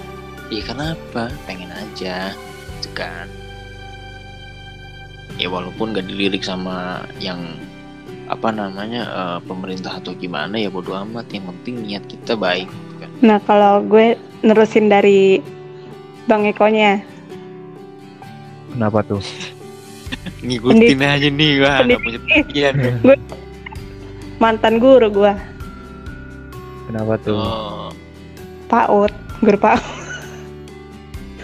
Ya 0.50 0.62
kenapa? 0.66 1.30
Pengen 1.50 1.70
aja 1.70 2.34
gitu 2.78 2.90
kan. 2.98 3.30
Ya 5.38 5.50
walaupun 5.50 5.98
gak 5.98 6.06
dilirik 6.06 6.46
sama 6.46 7.06
yang 7.18 7.58
apa 8.28 8.50
namanya 8.56 9.02
eh, 9.04 9.40
pemerintah 9.44 10.00
atau 10.00 10.16
gimana 10.16 10.56
ya 10.60 10.72
bodo 10.72 10.96
amat. 10.96 11.28
Yang 11.32 11.52
penting 11.52 11.76
niat 11.84 12.04
kita 12.08 12.34
baik 12.40 12.68
gitu 12.68 12.94
kan 13.02 13.10
nah 13.24 13.38
kalau 13.44 13.80
gue 13.84 14.20
nerusin 14.44 14.92
dari 14.92 15.40
bang 16.28 16.44
Ekonya. 16.48 17.00
Kenapa 18.74 19.00
tuh? 19.06 19.24
Ngikutin 20.44 21.00
aja 21.04 21.28
nih 21.30 21.52
wah 21.64 21.78
nggak 21.84 22.02
punya 22.04 22.20
pikiran 22.20 22.76
mantan 24.44 24.76
guru 24.82 25.08
gue. 25.08 25.34
Kenapa 26.92 27.16
tuh? 27.24 27.40
Oh. 27.40 27.90
PAUD 28.68 29.14
guru 29.40 29.58
PAUD 29.62 29.84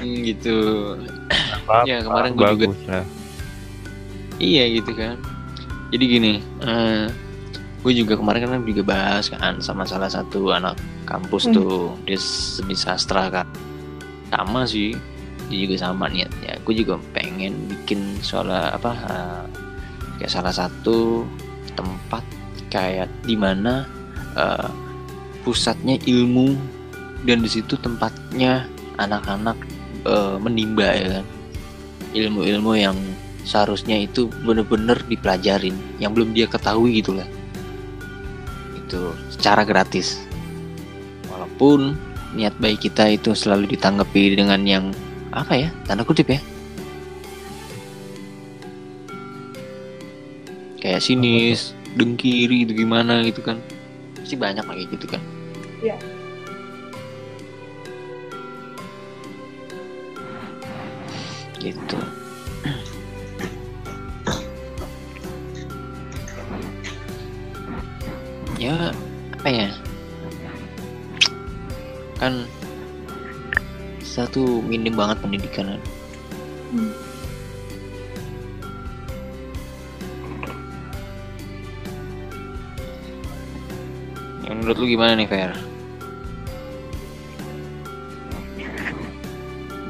hmm, 0.04 0.16
gitu. 0.28 0.58
Apa? 1.32 1.88
Ya, 1.88 2.04
kemarin 2.04 2.32
gua 2.36 2.52
juga- 2.56 2.76
lah. 2.92 3.06
Iya 4.40 4.64
gitu 4.80 4.92
kan. 4.96 5.16
Jadi 5.90 6.04
gini, 6.06 6.34
eh 6.62 7.10
gue 7.80 7.94
juga 7.96 8.20
kemarin 8.20 8.46
kan 8.52 8.62
juga 8.68 8.84
bahas 8.84 9.32
kan 9.32 9.64
sama 9.64 9.88
salah 9.88 10.12
satu 10.12 10.52
anak 10.52 10.76
kampus 11.08 11.48
Hmm. 11.48 11.56
tuh 11.56 11.96
dia 12.06 12.20
seni 12.20 12.76
sastra 12.76 13.32
kan. 13.32 13.48
Sama 14.30 14.68
sih, 14.70 14.94
dia 15.50 15.58
juga 15.66 15.76
sama 15.90 16.06
niatnya. 16.12 16.62
Gue 16.62 16.78
juga 16.78 17.02
pengen 17.16 17.56
bikin 17.66 18.22
soal 18.22 18.52
apa 18.52 18.92
eh, 18.94 19.44
kayak 20.22 20.32
salah 20.32 20.54
satu 20.54 21.26
tempat 21.74 22.22
kayak 22.70 23.10
di 23.26 23.34
mana 23.34 23.88
eh, 24.38 24.70
pusatnya 25.42 25.98
ilmu 26.06 26.54
dan 27.26 27.42
di 27.42 27.50
situ 27.50 27.74
tempatnya 27.82 28.70
anak-anak 29.02 29.58
eh, 30.06 30.36
menimba 30.38 30.94
ya 30.94 31.08
kan 31.20 31.26
ilmu-ilmu 32.14 32.74
yang 32.78 32.98
seharusnya 33.50 33.98
itu 33.98 34.30
bener-bener 34.46 35.02
dipelajarin 35.10 35.74
yang 35.98 36.14
belum 36.14 36.38
dia 36.38 36.46
ketahui 36.46 37.02
gitu 37.02 37.18
lah 37.18 37.26
itu 38.90 39.14
secara 39.30 39.66
gratis. 39.66 40.22
Walaupun 41.30 41.94
niat 42.34 42.54
baik 42.62 42.90
kita 42.90 43.10
itu 43.10 43.34
selalu 43.34 43.74
ditanggapi 43.74 44.38
dengan 44.38 44.62
yang 44.66 44.86
apa 45.34 45.54
ya 45.58 45.70
tanda 45.86 46.06
kutip 46.06 46.30
ya. 46.30 46.42
Kayak 50.82 51.02
sinis 51.06 51.78
dengkiri 51.94 52.66
itu 52.66 52.74
gimana 52.74 53.26
gitu 53.26 53.46
kan? 53.46 53.62
Pasti 54.18 54.34
banyak 54.34 54.66
lagi 54.66 54.86
gitu 54.90 55.06
kan. 55.06 55.22
Iya. 55.82 55.98
gitu 61.60 62.00
ya 68.60 68.92
apa 69.40 69.48
ya 69.48 69.68
kan 72.20 72.44
satu 74.04 74.60
minim 74.68 75.00
banget 75.00 75.16
pendidikan 75.24 75.80
kan. 75.80 75.82
Hmm. 76.76 76.92
yang 84.44 84.60
menurut 84.60 84.76
lu 84.82 84.86
gimana 84.92 85.14
nih 85.16 85.30
Fer? 85.30 85.54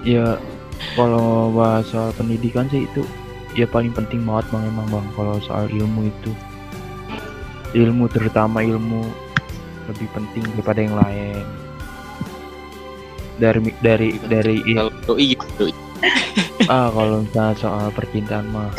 ya 0.05 0.37
kalau 0.93 1.49
bahas 1.51 1.89
soal 1.89 2.13
pendidikan 2.13 2.69
sih 2.69 2.85
itu 2.85 3.01
ya 3.57 3.65
paling 3.67 3.91
penting 3.91 4.23
banget 4.23 4.47
bang 4.53 4.63
emang 4.69 4.87
bang 4.93 5.05
kalau 5.17 5.35
soal 5.43 5.65
ilmu 5.67 6.07
itu 6.07 6.31
ilmu 7.73 8.09
terutama 8.09 8.65
ilmu 8.65 9.05
lebih 9.89 10.07
penting 10.13 10.43
daripada 10.53 10.79
yang 10.81 10.95
lain. 10.97 11.45
Dari 13.39 13.59
dari 13.79 14.09
dari 14.27 14.55
Kalau 14.75 14.91
ah 16.71 16.87
kalau 16.91 17.23
misalnya 17.23 17.55
soal 17.59 17.87
percintaan 17.91 18.47
mah 18.51 18.71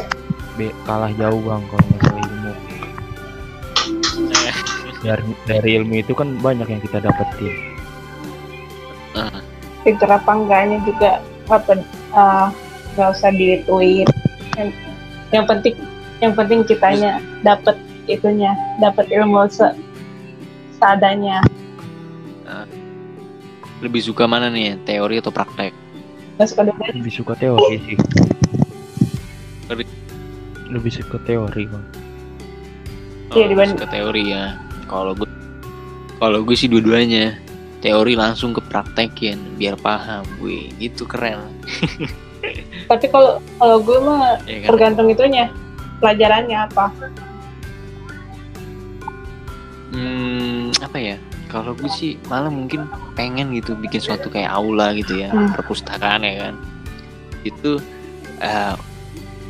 be, 0.57 0.73
kalah 0.85 1.13
jauh 1.17 1.41
bang 1.41 1.63
kalau 1.69 1.87
masalah 1.97 2.23
ilmu. 2.23 2.53
Dari 5.01 5.25
dari 5.49 5.71
ilmu 5.81 5.95
itu 6.01 6.13
kan 6.13 6.29
banyak 6.39 6.69
yang 6.69 6.83
kita 6.85 7.01
dapetin. 7.01 7.55
Ah, 9.17 9.43
pinter 9.83 10.07
apa 10.07 10.31
enggaknya 10.31 10.79
juga 10.87 11.11
apa 11.51 11.73
eh, 11.81 12.47
nggak 12.95 13.11
usah 13.11 13.31
dituin 13.35 14.07
yang, 14.55 14.71
yang 15.35 15.45
penting 15.49 15.75
yang 16.21 16.33
penting 16.37 16.61
kitanya 16.63 17.19
dapat 17.43 17.75
itunya 18.11 18.51
dapat 18.77 19.07
ilmu 19.09 19.47
se 19.47 19.67
seadanya. 20.77 21.41
Lebih 23.81 24.03
suka 24.03 24.29
mana 24.29 24.53
nih 24.53 24.77
teori 24.85 25.17
atau 25.17 25.33
praktek? 25.33 25.73
Lebih 26.37 27.13
suka 27.13 27.33
teori 27.35 27.77
sih. 27.81 27.97
Teori. 29.65 29.85
lebih 30.71 30.93
suka 30.95 31.19
teori 31.21 31.67
bang. 31.67 31.85
Iya, 33.35 33.43
Oh, 33.43 33.49
dibanding- 33.49 33.75
suka 33.75 33.91
teori 33.91 34.23
ya. 34.31 34.55
Kalau 34.87 35.13
gue 35.15 35.27
kalau 36.17 36.43
gue 36.43 36.55
sih 36.55 36.69
dua-duanya. 36.69 37.35
Teori 37.81 38.13
langsung 38.13 38.53
ke 38.53 38.61
praktekin 38.61 39.57
biar 39.57 39.75
paham. 39.75 40.23
Gue 40.37 40.69
itu 40.77 41.09
keren. 41.09 41.41
Tapi 42.91 43.07
kalau 43.09 43.41
kalau 43.57 43.81
gue 43.81 43.99
mah 43.99 44.37
ya 44.45 44.63
kan? 44.63 44.69
tergantung 44.71 45.09
itunya 45.09 45.49
pelajarannya 45.99 46.59
apa 46.61 46.93
Hmm, 49.91 50.71
apa 50.79 50.99
ya? 50.99 51.17
Kalau 51.51 51.75
gue 51.75 51.91
sih 51.91 52.15
malah 52.31 52.47
mungkin 52.51 52.87
pengen 53.19 53.51
gitu 53.59 53.75
bikin 53.75 53.99
suatu 53.99 54.31
kayak 54.31 54.55
aula 54.55 54.95
gitu 54.95 55.19
ya, 55.19 55.35
Hmm. 55.35 55.51
perpustakaan 55.51 56.23
ya 56.23 56.35
kan. 56.49 56.55
Itu 57.43 57.83
eh, 58.41 58.75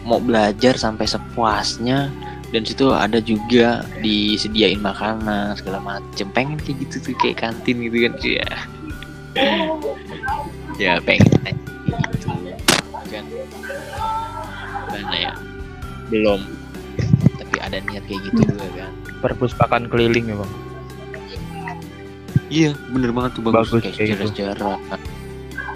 mau 0.02 0.18
belajar 0.18 0.74
sampai 0.74 1.04
sepuasnya 1.06 2.10
dan 2.50 2.66
situ 2.66 2.90
ada 2.90 3.22
juga 3.22 3.86
disediain 4.02 4.80
makanan 4.82 5.54
segala 5.54 5.78
macem. 5.78 6.26
Pengen 6.34 6.58
kayak 6.58 6.88
gitu 6.88 6.96
tuh 6.98 7.14
kayak 7.20 7.44
kantin 7.46 7.78
gitu 7.84 7.96
kan 8.08 8.12
ya. 8.24 8.50
ya 10.80 10.92
pengen 11.04 11.30
aja 11.46 11.54
gitu 11.86 12.26
kan. 13.12 13.24
Mana 14.90 15.16
ya? 15.20 15.32
Belum. 16.10 16.40
Ada 17.70 17.86
niat 17.86 18.02
kayak 18.04 18.20
gitu 18.26 18.40
juga 18.44 18.66
kan. 18.76 18.90
perpustakaan 19.20 19.84
keliling 19.86 20.26
ya 20.26 20.36
bang 20.36 20.52
Iya, 22.50 22.74
bener 22.90 23.10
banget 23.10 23.38
tuh 23.38 23.46
bagus, 23.46 23.70
Bagus 23.70 23.82
kayak 23.84 23.94
kayak 23.94 24.08
gitu. 24.10 24.26
sejarah-sejarah. 24.26 24.78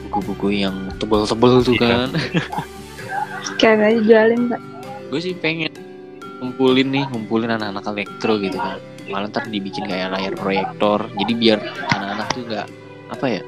Buku-buku 0.04 0.46
yang 0.56 0.74
tebel-tebel 0.98 1.62
tuh 1.62 1.74
Iya. 1.76 1.86
kan. 1.86 2.08
kayak 3.62 3.78
aja 3.80 4.00
jualin 4.02 4.50
pak 4.50 4.60
gue 5.06 5.20
sih 5.22 5.30
pengen 5.32 5.70
ngumpulin 6.36 6.90
nih, 6.90 7.06
ngumpulin 7.06 7.46
anak-anak 7.48 7.86
elektro 7.86 8.34
gitu 8.36 8.58
kan. 8.58 8.82
Malah 9.06 9.30
ntar 9.30 9.46
dibikin 9.46 9.86
kayak 9.86 10.10
layar 10.10 10.34
proyektor. 10.34 11.06
Jadi 11.14 11.32
biar 11.32 11.62
anak-anak 11.88 12.26
tuh 12.34 12.42
nggak 12.44 12.66
apa 13.08 13.26
ya, 13.28 13.40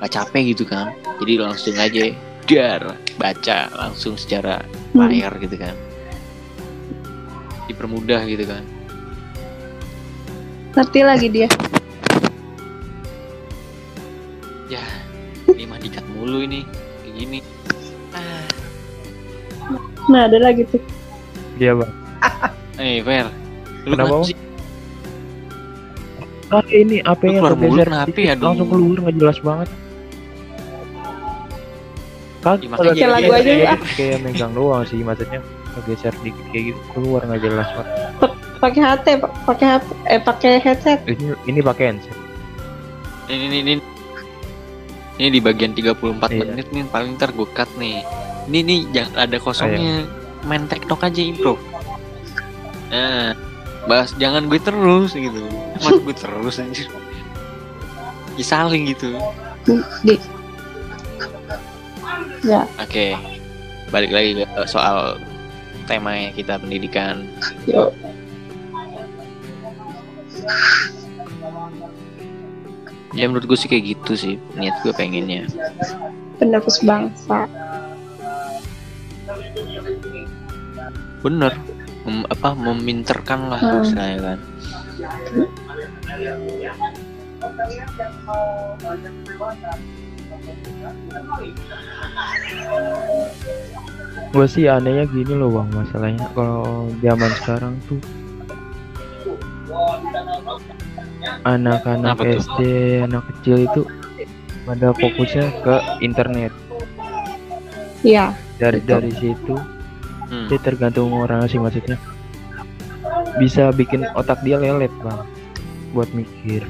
nggak 0.00 0.10
capek 0.10 0.42
gitu 0.50 0.64
kan. 0.64 0.88
Jadi 1.20 1.32
langsung 1.36 1.76
aja 1.76 2.02
dar 2.42 2.82
baca 3.14 3.58
langsung 3.76 4.16
secara 4.16 4.64
Hmm. 4.90 5.04
layar 5.04 5.36
gitu 5.36 5.54
kan. 5.54 5.76
Dipermudah 7.80 8.28
gitu 8.28 8.44
kan. 8.44 8.60
ngerti 10.76 11.00
lagi 11.00 11.26
dia. 11.32 11.48
Ya, 14.68 14.84
ini 15.48 15.64
mah 15.64 15.80
dikat 15.80 16.04
mulu 16.12 16.44
ini. 16.44 16.68
Kayak 17.00 17.14
gini. 17.16 17.38
Ah, 18.12 18.44
nah 20.12 20.28
ada 20.28 20.36
lagi 20.44 20.68
tuh. 20.68 20.76
Iya 21.56 21.72
bang. 21.80 21.92
Eh 22.76 23.00
Fer, 23.00 23.32
lu 23.88 23.96
Kenapa, 23.96 24.28
sih? 24.28 24.36
ah 26.52 26.64
ini 26.68 27.00
apa 27.00 27.22
yang 27.24 27.40
mulu 27.40 27.80
tergeser 27.80 27.88
dikit, 28.12 28.20
ya, 28.20 28.34
langsung 28.36 28.68
keluar 28.68 28.96
nggak 29.08 29.16
jelas 29.16 29.38
banget. 29.40 29.68
Kagak 32.44 32.92
Ya, 32.92 33.08
lagu 33.08 33.32
aja, 33.32 33.72
kayak 33.96 34.20
megang 34.20 34.52
doang 34.52 34.84
sih 34.84 35.00
maksudnya 35.00 35.40
geser 35.84 36.14
dikit 36.20 36.44
kayak 36.50 36.64
gitu 36.74 36.80
keluar 36.92 37.22
nggak 37.24 37.40
jelas 37.40 37.68
Pak. 37.72 37.86
pakai 38.60 38.80
HT 38.80 39.06
Pak. 39.18 39.30
pakai 39.48 39.66
HP 39.72 39.86
eh 40.04 40.20
pakai 40.20 40.52
headset. 40.60 41.00
Ini 41.08 41.32
ini 41.48 41.60
pakai 41.60 41.84
handset. 41.90 42.16
Ini 43.26 43.44
ini 43.46 43.58
ini. 43.62 43.72
Ini 45.16 45.28
di 45.28 45.40
bagian 45.40 45.72
34 45.72 45.96
Iya. 46.28 46.44
menit 46.48 46.68
nih 46.72 46.84
paling 46.88 47.16
ntar 47.16 47.32
gue 47.32 47.48
cut 47.52 47.68
nih. 47.76 48.00
Ini 48.48 48.58
nih 48.64 48.78
jangan 48.92 49.14
ada 49.16 49.36
kosongnya. 49.36 50.04
Main 50.44 50.64
tektok 50.66 51.04
aja 51.04 51.20
improv 51.20 51.60
nah 52.90 53.38
bahas 53.86 54.10
jangan 54.18 54.50
gue 54.50 54.58
terus 54.58 55.14
gitu. 55.14 55.46
Mas 55.78 55.94
gue 55.94 56.14
terus 56.16 56.58
anjir. 56.58 56.88
Ya 58.34 58.44
saling 58.44 58.90
gitu. 58.90 59.14
Di. 59.62 60.16
Ya 62.40 62.64
oke 62.76 63.14
balik 63.90 64.10
lagi 64.10 64.42
ke 64.42 64.62
soal 64.64 65.20
tema 65.90 66.30
kita 66.30 66.54
pendidikan. 66.62 67.26
Yuk 67.66 67.90
ya 73.10 73.26
menurut 73.26 73.46
gue 73.50 73.58
sih 73.58 73.66
kayak 73.66 73.84
gitu 73.98 74.12
sih 74.14 74.34
niat 74.54 74.74
gue 74.86 74.94
pengennya. 74.94 75.46
Penerus 76.38 76.78
bangsa 76.82 77.44
bener. 81.20 81.52
Mem- 82.00 82.24
apa 82.32 82.56
meminterkan 82.56 83.52
lah 83.52 83.60
Hmm. 83.60 83.84
istilahnya 83.84 84.18
kan 84.24 84.38
gue 94.30 94.46
sih 94.46 94.70
anehnya 94.70 95.10
gini 95.10 95.34
loh 95.34 95.50
bang 95.50 95.68
masalahnya. 95.74 96.26
Kalau 96.34 96.86
zaman 97.02 97.30
sekarang 97.42 97.74
tuh 97.90 98.00
anak-anak? 101.42 102.16
SD 102.18 102.60
anak 103.04 103.26
kecil 103.34 103.66
itu 103.66 103.80
pada 104.62 104.94
fokusnya 104.94 105.46
ke 105.66 105.74
internet. 106.04 106.52
Ya 108.06 108.32
dari 108.62 108.78
Betul. 108.80 108.88
dari 108.88 109.12
situ 109.18 109.54
Hmm. 110.30 110.46
dia 110.46 110.62
tergantung 110.62 111.10
orang 111.10 111.50
sih 111.50 111.58
maksudnya. 111.58 111.98
Bisa 113.42 113.74
bikin 113.74 114.06
otak 114.14 114.38
dia 114.46 114.62
lelet 114.62 114.94
bang 115.02 115.26
buat 115.90 116.06
mikir. 116.14 116.62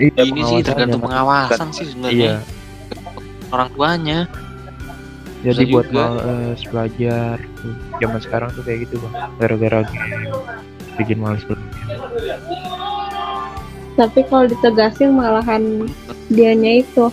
Iya, 0.00 0.22
ini 0.24 0.40
sih 0.40 0.64
tergantung 0.64 1.04
pengawasan 1.04 1.68
sih 1.70 1.84
iya. 1.84 1.92
sebenarnya 1.92 2.32
orang 3.54 3.68
tuanya. 3.72 4.18
Jadi 5.44 5.62
Bisa 5.62 5.72
buat 5.76 5.86
juga. 5.88 6.04
males 6.18 6.62
belajar. 6.66 7.36
Tuh. 7.60 7.74
zaman 7.96 8.20
sekarang 8.20 8.48
tuh 8.52 8.62
kayak 8.62 8.78
gitu 8.88 8.96
bang. 8.98 9.14
Gara-gara 9.38 9.80
game 9.86 10.32
bikin 10.96 11.18
males 11.20 11.44
belajar. 11.44 11.70
Tapi 13.94 14.20
kalau 14.26 14.44
ditegasin 14.44 15.14
malahan 15.14 15.86
dianya 16.26 16.82
itu. 16.82 17.06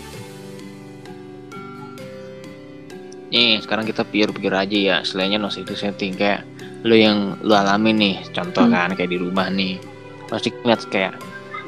Nih 3.31 3.63
sekarang 3.63 3.87
kita 3.87 4.03
pikir-pikir 4.03 4.51
aja 4.51 4.77
ya. 4.77 4.97
Selainnya 5.03 5.39
nos 5.39 5.55
itu 5.55 5.71
setting 5.71 6.15
kayak 6.15 6.43
lo 6.83 6.95
yang 6.95 7.37
lo 7.39 7.53
alamin 7.55 7.95
nih. 7.95 8.15
Contoh 8.31 8.65
Hmm. 8.65 8.73
kan 8.73 8.89
kayak 8.95 9.11
di 9.11 9.19
rumah 9.19 9.47
nih. 9.47 9.79
Pasti 10.27 10.51
ngeliat 10.51 10.81
kayak 10.87 11.13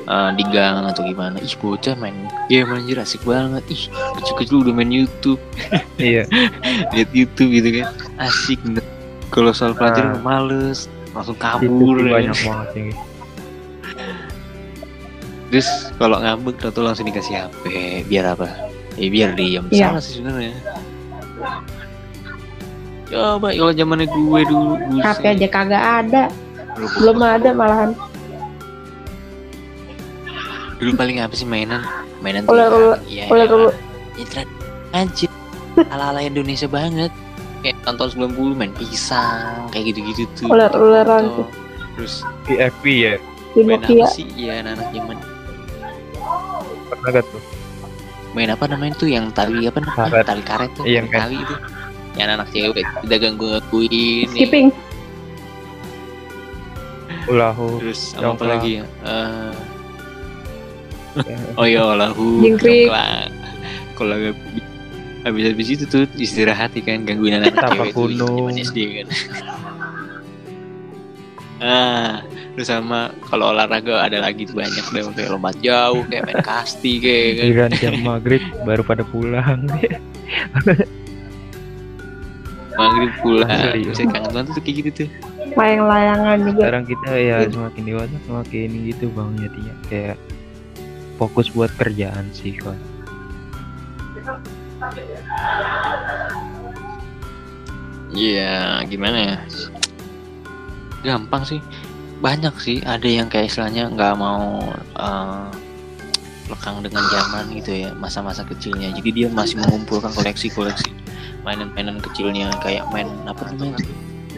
eh, 0.03 0.29
di 0.35 0.43
gang 0.51 0.83
atau 0.85 1.03
gimana. 1.03 1.39
Ih 1.39 1.55
bocah 1.57 1.95
main 1.95 2.15
game 2.47 2.69
anjir 2.69 2.99
asik 2.99 3.23
banget. 3.23 3.63
Ih 3.71 3.87
kecil-kecil 4.19 4.63
udah 4.67 4.73
main 4.75 4.91
YouTube. 4.91 5.39
Iya. 6.01 6.27
Lihat 6.93 7.09
YouTube 7.13 7.51
gitu 7.53 7.69
kan. 7.81 7.87
Asik 8.19 8.59
bener. 8.65 8.83
Kalau 9.31 9.51
soal 9.55 9.73
pelajaran 9.73 10.19
Nah. 10.19 10.23
males 10.23 10.85
langsung 11.13 11.37
kabur 11.37 12.01
ya. 12.01 12.17
banyak 12.19 12.37
banget 12.43 12.67
gitu. 12.73 12.93
terus 15.53 15.69
kalau 16.01 16.17
ngambek 16.17 16.57
atau 16.65 16.81
langsung 16.81 17.05
dikasih 17.05 17.45
HP 17.45 17.63
biar 18.09 18.33
apa? 18.33 18.49
Ya 18.97 19.07
biar 19.09 19.29
diam. 19.37 19.65
Iya. 19.69 19.93
salah 19.93 20.01
sih 20.01 20.13
sebenarnya. 20.17 20.53
Coba 23.09 23.53
kalau 23.53 23.73
zamannya 23.73 24.07
gue 24.09 24.39
dulu. 24.49 24.73
HP 25.01 25.23
aja 25.37 25.47
kagak 25.49 25.83
ada. 26.05 26.23
Belum 26.97 27.21
ada 27.21 27.49
malahan 27.53 27.93
dulu 30.83 30.91
paling 30.93 31.17
apa 31.17 31.33
sih 31.33 31.47
mainan? 31.47 31.79
Mainan 32.19 32.43
Ular 32.45 32.67
ular 32.69 32.99
ya, 33.07 33.27
ular 33.27 33.47
ya, 33.47 33.55
ular. 33.55 33.73
tra- 34.27 34.53
anjir. 34.91 35.31
Ala 35.89 36.11
ala 36.11 36.21
Indonesia 36.21 36.67
banget. 36.67 37.09
Kayak 37.63 37.79
tahun 37.87 38.27
90 38.35 38.59
main 38.59 38.71
pisang 38.75 39.71
kayak 39.71 39.95
gitu-gitu 39.95 40.27
tuh. 40.35 40.51
Ular-ularan 40.51 41.23
Gitu. 41.23 41.35
tuh. 41.39 41.47
terus 41.93 42.13
PFP 42.43 42.83
ya? 42.99 43.13
Main 43.55 43.79
apa 43.79 44.05
sih? 44.11 44.25
Ya 44.35 44.59
anak 44.59 44.91
zaman. 44.91 45.17
Pernah 46.89 47.09
gak 47.13 47.25
tuh? 47.29 47.41
Main 48.33 48.49
apa 48.49 48.65
namanya 48.65 48.93
tuh? 48.97 49.07
Yang 49.07 49.31
tali 49.31 49.63
apa 49.63 49.77
namanya? 49.79 50.09
Karet. 50.11 50.25
tali 50.25 50.43
karet 50.43 50.71
tuh 50.73 50.83
Iya, 50.83 50.95
yang 50.99 51.07
kan. 51.07 51.19
tali 51.23 51.37
itu. 51.39 51.55
Yang 52.13 52.29
anak 52.29 52.47
cewek 52.51 52.85
tidak 53.01 53.19
ganggu 53.21 53.45
gangguin 53.53 54.27
Skipping. 54.29 54.67
ulahu 57.23 57.79
terus 57.79 58.11
apa 58.19 58.43
lagi 58.43 58.83
ya? 58.83 58.85
Eh, 59.07 59.53
oh 61.59 61.65
ya 61.67 61.81
Jingkrik. 62.41 62.89
dongklak. 62.89 63.29
kalau 63.93 64.15
habis 65.23 65.43
habis 65.47 65.67
itu 65.71 65.85
tuh 65.87 66.03
istirahat 66.19 66.75
ya 66.75 66.81
kan 66.83 67.07
gangguin 67.07 67.39
anak 67.39 67.55
Tapak 67.55 67.95
cewek 67.95 68.19
zaman 68.19 68.55
SD 68.59 68.77
kan? 69.01 69.07
Ah 71.63 72.19
terus 72.53 72.69
sama 72.69 73.09
kalau 73.25 73.49
olahraga 73.49 74.05
ada 74.05 74.21
lagi 74.21 74.45
tuh 74.45 74.61
banyak 74.61 74.85
deh 74.93 75.01
kayak 75.17 75.33
lompat 75.33 75.57
jauh 75.65 76.05
kayak 76.05 76.23
main 76.29 76.41
kasti 76.45 77.01
kayak 77.01 77.55
kan. 77.57 77.69
Jam 77.81 77.95
maghrib 78.05 78.43
baru 78.67 78.85
pada 78.85 79.01
pulang. 79.07 79.65
Maghrib 82.73 83.13
pulang. 83.21 83.49
Saya 83.93 84.09
kangen 84.09 84.33
banget 84.33 84.57
tuh 84.57 84.63
kayak 84.65 84.75
gitu 84.81 84.89
tuh. 85.05 85.09
Layang-layangan 85.53 86.37
juga. 86.41 86.61
sekarang 86.65 86.85
kita 86.89 87.09
ya 87.13 87.37
semakin 87.45 87.83
dewasa 87.85 88.17
semakin 88.25 88.67
gitu 88.89 89.05
bang 89.13 89.29
jadinya 89.37 89.73
kayak 89.85 90.17
fokus 91.17 91.49
buat 91.53 91.71
kerjaan 91.77 92.29
sih 92.33 92.55
kok 92.57 92.75
Iya, 98.13 98.85
gimana 98.85 99.17
ya? 99.25 99.37
Gampang 101.01 101.49
sih. 101.49 101.57
Banyak 102.21 102.53
sih. 102.61 102.77
Ada 102.85 103.09
yang 103.09 103.25
kayak 103.25 103.49
istilahnya 103.49 103.89
nggak 103.89 104.13
mau 104.21 104.61
eh, 104.77 105.49
lekang 106.45 106.85
dengan 106.85 107.01
zaman 107.09 107.49
gitu 107.57 107.73
ya, 107.73 107.89
masa-masa 107.97 108.45
kecilnya. 108.45 108.93
Jadi 108.93 109.09
dia 109.17 109.27
masih 109.33 109.57
mengumpulkan 109.65 110.13
koleksi-koleksi 110.13 110.93
mainan-mainan 111.43 111.99
kecilnya 111.99 112.49
kayak 112.63 112.87
main 112.89 113.07
apa 113.27 113.51
namanya 113.51 113.77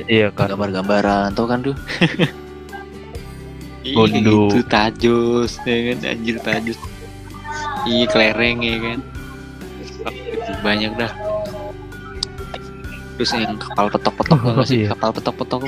iya 0.09 0.28
kan 0.34 0.51
Gambar-gambaran, 0.51 1.38
tau 1.38 1.47
kan 1.47 1.63
tuh? 1.63 1.78
Iya, 3.86 3.93
Bondo. 3.95 4.49
itu 4.49 4.61
tajus, 4.65 5.61
ya 5.61 5.77
kan? 5.86 5.97
Anjir 6.09 6.38
tajus. 6.41 6.79
Iya, 7.86 8.05
kelereng 8.09 8.57
ya 8.59 8.77
kan? 8.81 8.99
Banyak 10.59 10.91
dah. 10.95 11.11
Terus 13.15 13.31
yang 13.31 13.55
kapal 13.55 13.88
petok-petok 13.88 14.39
Oh, 14.41 14.65
sih? 14.65 14.83
iya. 14.83 14.91
Kapal 14.91 15.09
petok-petok. 15.13 15.61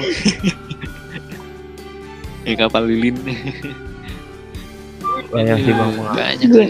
ya 2.44 2.54
kapal 2.58 2.84
lilin. 2.84 3.16
banyak 5.28 5.58
sih 5.60 5.74
bang 5.74 5.92
Banyak 6.10 6.48
Gue. 6.48 6.66
sih. 6.66 6.70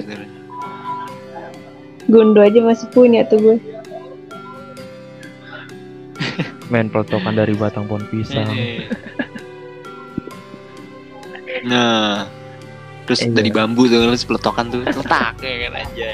Gundo 2.07 2.39
aja 2.39 2.59
masih 2.59 2.87
punya 2.89 3.23
tuh 3.23 3.39
gue. 3.39 3.57
main 6.67 6.91
pelotokan 6.91 7.31
dari 7.31 7.55
batang 7.55 7.87
pohon 7.87 8.03
pisang 8.11 8.43
Eh. 8.51 8.83
Nah, 11.63 12.27
terus 13.05 13.23
Iya. 13.23 13.31
dari 13.33 13.49
bambu 13.49 13.87
tuh 13.87 13.97
terus 13.97 14.21
peletokan 14.21 14.67
tuh 14.67 14.83
letak 14.83 15.33
ya 15.39 15.55
kan 15.65 15.73
aja. 15.79 16.07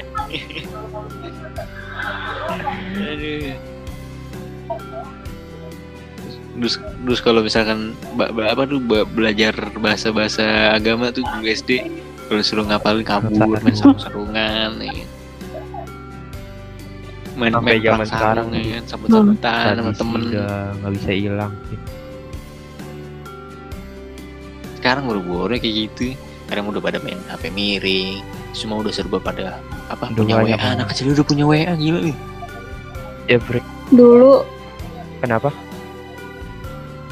Aduh. 2.94 3.54
Terus, 6.54 6.74
terus 6.78 7.20
kalau 7.20 7.42
misalkan 7.42 7.98
ba- 8.14 8.30
ba- 8.30 8.54
apa 8.54 8.62
tuh 8.64 8.78
ba- 8.78 9.02
belajar 9.04 9.52
bahasa 9.74 10.14
bahasa 10.14 10.70
agama 10.70 11.10
tuh 11.10 11.26
di 11.42 11.50
SD 11.50 11.70
kalau 12.30 12.40
suruh 12.40 12.64
ngapalin 12.64 13.02
kabur 13.02 13.34
main 13.58 13.74
sarung 13.74 13.98
sarungan 13.98 14.78
ya. 14.78 15.04
main 17.34 17.50
Sampai 17.50 17.74
main 17.74 17.82
zaman 17.82 18.06
sekarang 18.06 18.46
sarung, 18.46 18.62
ya 18.62 18.78
kan 18.78 18.84
sabut 18.86 19.08
sabutan 19.10 19.72
sama 19.74 19.90
temen 19.92 20.22
nggak 20.30 20.92
bisa 20.94 21.10
hilang 21.10 21.52
sih 21.66 21.78
sekarang 24.84 25.08
baru-baru 25.08 25.56
kayak 25.56 25.88
gitu. 25.88 26.12
Kadang 26.44 26.68
udah 26.68 26.84
pada 26.84 27.00
main 27.00 27.16
HP 27.32 27.48
miring 27.48 28.20
semua 28.54 28.84
udah 28.84 28.92
serba 28.94 29.18
pada 29.18 29.58
apa 29.90 30.12
Udah 30.14 30.22
punya 30.22 30.36
WA 30.38 30.56
anak 30.60 30.92
kecil 30.94 31.10
udah 31.12 31.26
punya 31.26 31.44
WA 31.44 31.74
gila 31.74 32.00
nih 32.04 32.16
ya 33.26 33.40
break 33.42 33.66
Dulu 33.90 34.44
kenapa? 35.20 35.50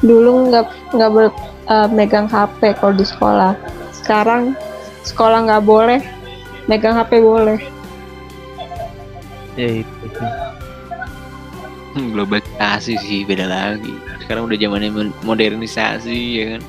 Dulu 0.01 0.49
nggak 0.51 0.65
nggak 0.93 1.09
ber, 1.13 1.25
eh, 1.69 1.87
megang 1.89 2.27
HP 2.27 2.75
kalau 2.81 2.93
di 2.97 3.05
sekolah. 3.05 3.53
Sekarang 3.95 4.51
sekolah 5.05 5.47
nggak 5.47 5.63
boleh, 5.63 6.01
megang 6.67 6.97
HP 6.97 7.21
boleh. 7.21 7.59
ya 9.53 9.85
itu 9.85 10.07
Hmm, 11.93 12.09
globalisasi 12.09 12.97
sih 12.97 13.21
beda 13.21 13.45
lagi. 13.45 13.93
Sekarang 14.25 14.49
udah 14.49 14.57
zamannya 14.57 15.13
modernisasi 15.21 16.19
ya 16.41 16.45
kan. 16.57 16.61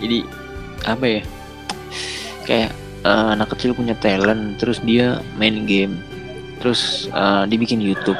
Jadi 0.00 0.24
apa 0.86 1.04
ya? 1.04 1.22
Kayak 2.46 2.70
eh, 3.06 3.28
anak 3.38 3.54
kecil 3.54 3.74
punya 3.74 3.94
talent 3.98 4.58
terus 4.58 4.82
dia 4.82 5.22
main 5.38 5.66
game 5.66 5.98
terus 6.58 7.10
eh, 7.10 7.44
dibikin 7.46 7.82
YouTube 7.82 8.18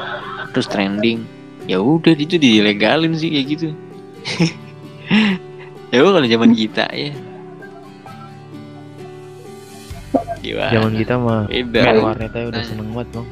terus 0.54 0.66
trending. 0.70 1.24
Ya 1.70 1.78
udah 1.78 2.14
itu 2.18 2.36
dilegalin 2.38 3.14
sih 3.14 3.30
kayak 3.30 3.46
gitu. 3.50 3.68
Ya 5.92 6.00
udah 6.00 6.24
kalau 6.24 6.24
zaman 6.24 6.56
kita 6.56 6.88
ya. 6.88 7.12
Gimana? 10.40 10.72
Zaman 10.72 10.92
kita 10.96 11.14
mah 11.20 11.44
beda. 11.52 11.80
main 11.84 12.00
warnet 12.00 12.32
aja 12.32 12.46
udah 12.48 12.62
seneng 12.64 12.88
banget 12.96 13.08
bang. 13.12 13.28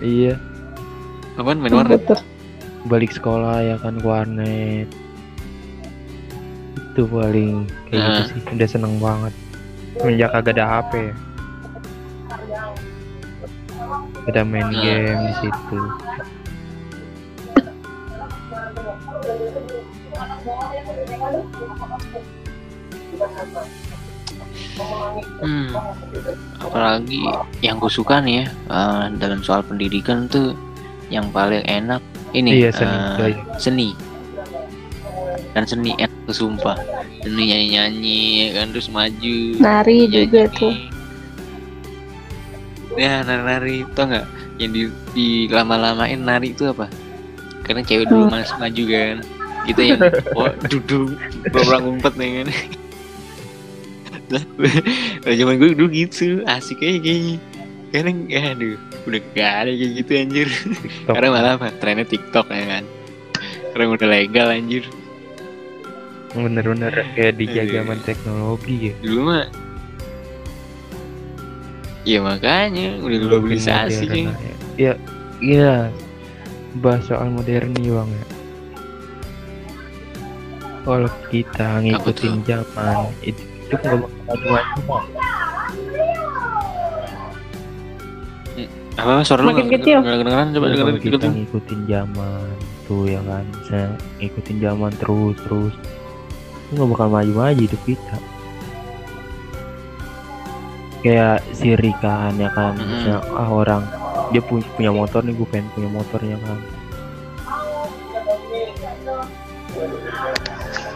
Iya. 0.00 0.34
Apaan 1.36 1.60
main 1.60 1.76
warnet? 1.76 2.00
Balik 2.88 3.12
sekolah 3.12 3.60
ya 3.60 3.76
kan 3.76 4.00
ke 4.00 4.08
warnet 4.08 5.01
itu 6.92 7.02
paling 7.04 7.64
kayak 7.88 7.96
Nah. 7.98 8.08
gitu 8.20 8.22
sih 8.30 8.40
udah 8.52 8.68
seneng 8.68 8.94
banget 9.00 9.32
semenjak 9.94 10.30
agak 10.30 10.52
ada 10.54 10.64
HP 10.70 10.92
ya 11.02 11.14
ada 14.22 14.40
main 14.44 14.68
Nah. 14.68 14.76
game 14.78 15.20
di 15.22 15.34
situ 15.40 15.78
Hmm. 25.42 25.68
Apalagi 26.58 27.22
yang 27.60 27.76
gue 27.76 27.90
suka 27.90 28.18
nih 28.18 28.42
ya 28.42 28.46
eh, 28.48 29.04
dalam 29.18 29.40
soal 29.40 29.62
pendidikan 29.62 30.26
tuh 30.26 30.54
yang 31.08 31.28
paling 31.28 31.62
enak 31.62 32.00
ini 32.32 32.58
iya 32.58 32.70
seni 32.72 32.96
Coy. 33.16 33.32
seni 33.58 33.88
dan 35.52 35.64
seni 35.68 35.92
tuh 36.28 36.34
sumpah. 36.34 36.76
Seni 37.20 37.52
nyanyi 37.52 37.68
nyanyi 37.76 38.22
kan 38.56 38.66
terus 38.72 38.88
maju. 38.88 39.36
Nari 39.60 40.08
nyanyi. 40.08 40.12
juga 40.12 40.42
tuh. 40.52 40.74
ya 42.92 43.24
nari 43.24 43.42
nari 43.44 43.74
tau 43.96 44.04
nggak? 44.08 44.26
Yang 44.60 44.70
di, 44.72 44.82
di 45.16 45.28
lama-lamain 45.48 46.20
nari 46.20 46.52
itu 46.52 46.68
apa? 46.68 46.88
Karena 47.64 47.80
cewek 47.84 48.08
dulu 48.08 48.28
Hmm. 48.28 48.34
mas 48.40 48.52
maju 48.56 48.82
kan. 48.88 49.16
Kita 49.62 49.80
yang 49.80 50.00
oh 50.34 50.50
duduk 50.66 51.14
orang 51.54 51.82
ngumpet 51.86 52.14
nih 52.18 52.30
kan. 52.42 52.46
Lah 54.32 54.44
zaman 55.36 55.60
gue 55.60 55.76
dulu 55.76 55.92
gitu 55.92 56.40
asik 56.48 56.80
aja 56.80 56.98
kayaknya. 57.00 57.36
Sekarang 57.92 58.16
ya 58.32 58.56
aduh 58.56 58.80
udah 59.04 59.20
gak 59.36 59.52
ada 59.52 59.70
kayak 59.76 59.92
gitu 60.00 60.10
anjir. 60.16 60.48
TikTok. 60.48 61.12
sekarang 61.12 61.30
malah 61.36 61.52
apa 61.60 61.68
trennya 61.76 62.06
tiktok 62.08 62.46
ya 62.48 62.64
kan. 62.64 62.84
Sekarang 63.68 63.88
udah 63.92 64.08
legal 64.08 64.48
anjir 64.48 64.84
bener-bener 66.32 66.92
kayak 67.12 67.36
di 67.36 67.44
Iya. 67.44 67.80
zaman 67.80 67.98
teknologi 68.02 68.90
ya. 68.90 68.94
Dulu 69.04 69.20
mah 69.22 69.44
ya 72.02 72.18
makanya 72.18 72.98
udah 72.98 73.18
globalisasi 73.20 74.10
Modern 74.10 74.26
ya. 74.26 74.32
ya. 74.34 74.54
ya 74.74 74.92
iya. 75.38 75.74
Bahas 76.80 77.04
soal 77.04 77.28
modern 77.28 77.68
nih 77.76 77.92
bang 77.92 78.10
ya. 78.10 78.26
Kalau 80.82 81.10
kita 81.28 81.68
ngikutin 81.78 82.34
zaman 82.42 82.96
itu 83.22 83.38
itu 83.62 83.74
nggak 83.76 83.96
bakal 84.02 84.36
bang 84.40 84.66
apa 88.92 89.24
suara 89.24 89.40
lu 89.40 89.56
Makin 89.56 89.66
nggak 89.72 89.80
kecil. 89.80 89.98
nggak 90.04 90.16
kedengeran? 90.20 90.46
Coba 90.52 90.66
dengerin 90.68 90.96
kita 90.96 91.08
ikutin. 91.16 91.32
ngikutin 91.32 91.80
zaman 91.88 92.50
tuh 92.84 93.04
ya 93.08 93.20
kan. 93.24 93.44
Bisa 93.56 93.78
ngikutin 94.20 94.56
zaman 94.60 94.92
terus 95.00 95.36
terus 95.44 95.74
itu 96.72 96.80
nggak 96.80 96.92
bakal 96.96 97.08
maju-maju 97.12 97.60
hidup 97.68 97.82
kita. 97.84 98.16
Kayak 101.04 101.44
sirik 101.52 101.96
kan 102.00 102.32
ya 102.40 102.48
kan? 102.56 102.72
Mm-mm. 102.80 102.88
Misalnya, 102.88 103.20
ah 103.36 103.48
orang 103.52 103.84
dia 104.32 104.40
punya 104.40 104.64
punya 104.72 104.88
motor 104.88 105.20
nih 105.20 105.36
gue 105.36 105.48
pengen 105.52 105.68
punya 105.76 105.88
motornya 105.92 106.36
kan? 106.40 106.58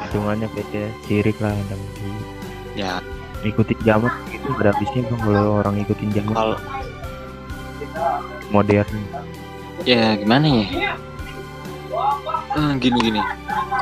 Hitungannya 0.08 0.48
kayak 0.56 0.68
kayak 0.72 0.92
sirik 1.04 1.36
lah 1.44 1.52
dan 1.52 1.80
ya. 2.72 2.92
Ikutin 3.44 3.76
zaman 3.84 4.10
itu 4.32 4.48
pada 4.56 4.72
habisnya 4.72 5.04
bang 5.12 5.20
kalau 5.20 5.60
orang 5.60 5.76
ikutin 5.84 6.08
zaman 6.16 6.32
kalau 6.32 6.58
modern. 8.48 8.88
Ya 9.84 10.16
gimana 10.16 10.46
ya? 10.48 10.96
Eh, 12.56 12.72
gini 12.80 12.98
gini. 13.04 13.20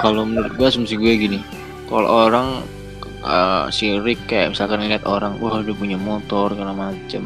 Kalau 0.02 0.26
menurut 0.26 0.58
gue 0.58 0.66
asumsi 0.66 0.98
gue 0.98 1.14
gini 1.14 1.38
kalau 1.88 2.08
orang 2.28 2.64
eh, 3.24 3.64
sirik 3.72 4.24
kayak 4.28 4.56
misalkan 4.56 4.84
ngeliat 4.84 5.04
orang 5.04 5.36
wah 5.40 5.60
dia 5.60 5.76
punya 5.76 5.98
motor 6.00 6.52
segala 6.52 6.72
macem. 6.72 7.24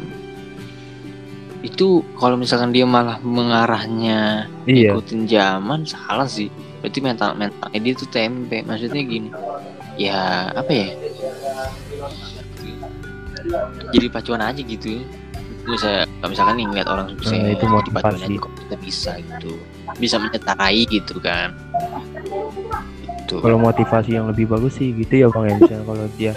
Itu 1.59 2.07
kalau 2.15 2.39
misalkan 2.39 2.71
dia 2.71 2.87
malah 2.87 3.19
mengarahnya 3.19 4.47
iya. 4.63 4.95
ikutin 4.95 5.27
zaman 5.27 5.83
salah 5.83 6.27
sih. 6.27 6.47
Berarti 6.79 6.99
mental 7.03 7.35
mentalnya 7.35 7.79
dia 7.83 7.93
tuh 7.95 8.09
tempe. 8.11 8.63
Maksudnya 8.63 9.01
gini 9.03 9.29
ya 9.99 10.51
apa 10.55 10.71
ya? 10.71 10.89
Jadi 13.91 14.07
pacuan 14.07 14.43
aja 14.43 14.61
gitu. 14.63 15.03
Bisa 15.67 16.07
misalkan 16.23 16.57
nih 16.57 16.65
ngeliat 16.65 16.87
orang 16.87 17.13
sukses 17.13 17.35
Nah, 17.35 17.51
itu 17.51 17.65
motivasi. 17.67 18.01
pacuan 18.01 18.23
aja 18.23 18.37
kok 18.39 18.53
kita 18.55 18.75
bisa 18.79 19.11
gitu. 19.19 19.53
Bisa 19.99 20.15
menyetarai 20.15 20.81
gitu 20.87 21.19
kan 21.19 21.51
itu 23.29 23.37
kalau 23.37 23.61
motivasi 23.61 24.17
yang 24.17 24.25
lebih 24.25 24.49
bagus 24.49 24.81
sih 24.81 24.89
gitu 24.97 25.13
ya 25.21 25.27
bang 25.29 25.45
ya. 25.45 25.55
Misalnya 25.61 25.85
kalau 25.85 26.05
dia 26.17 26.33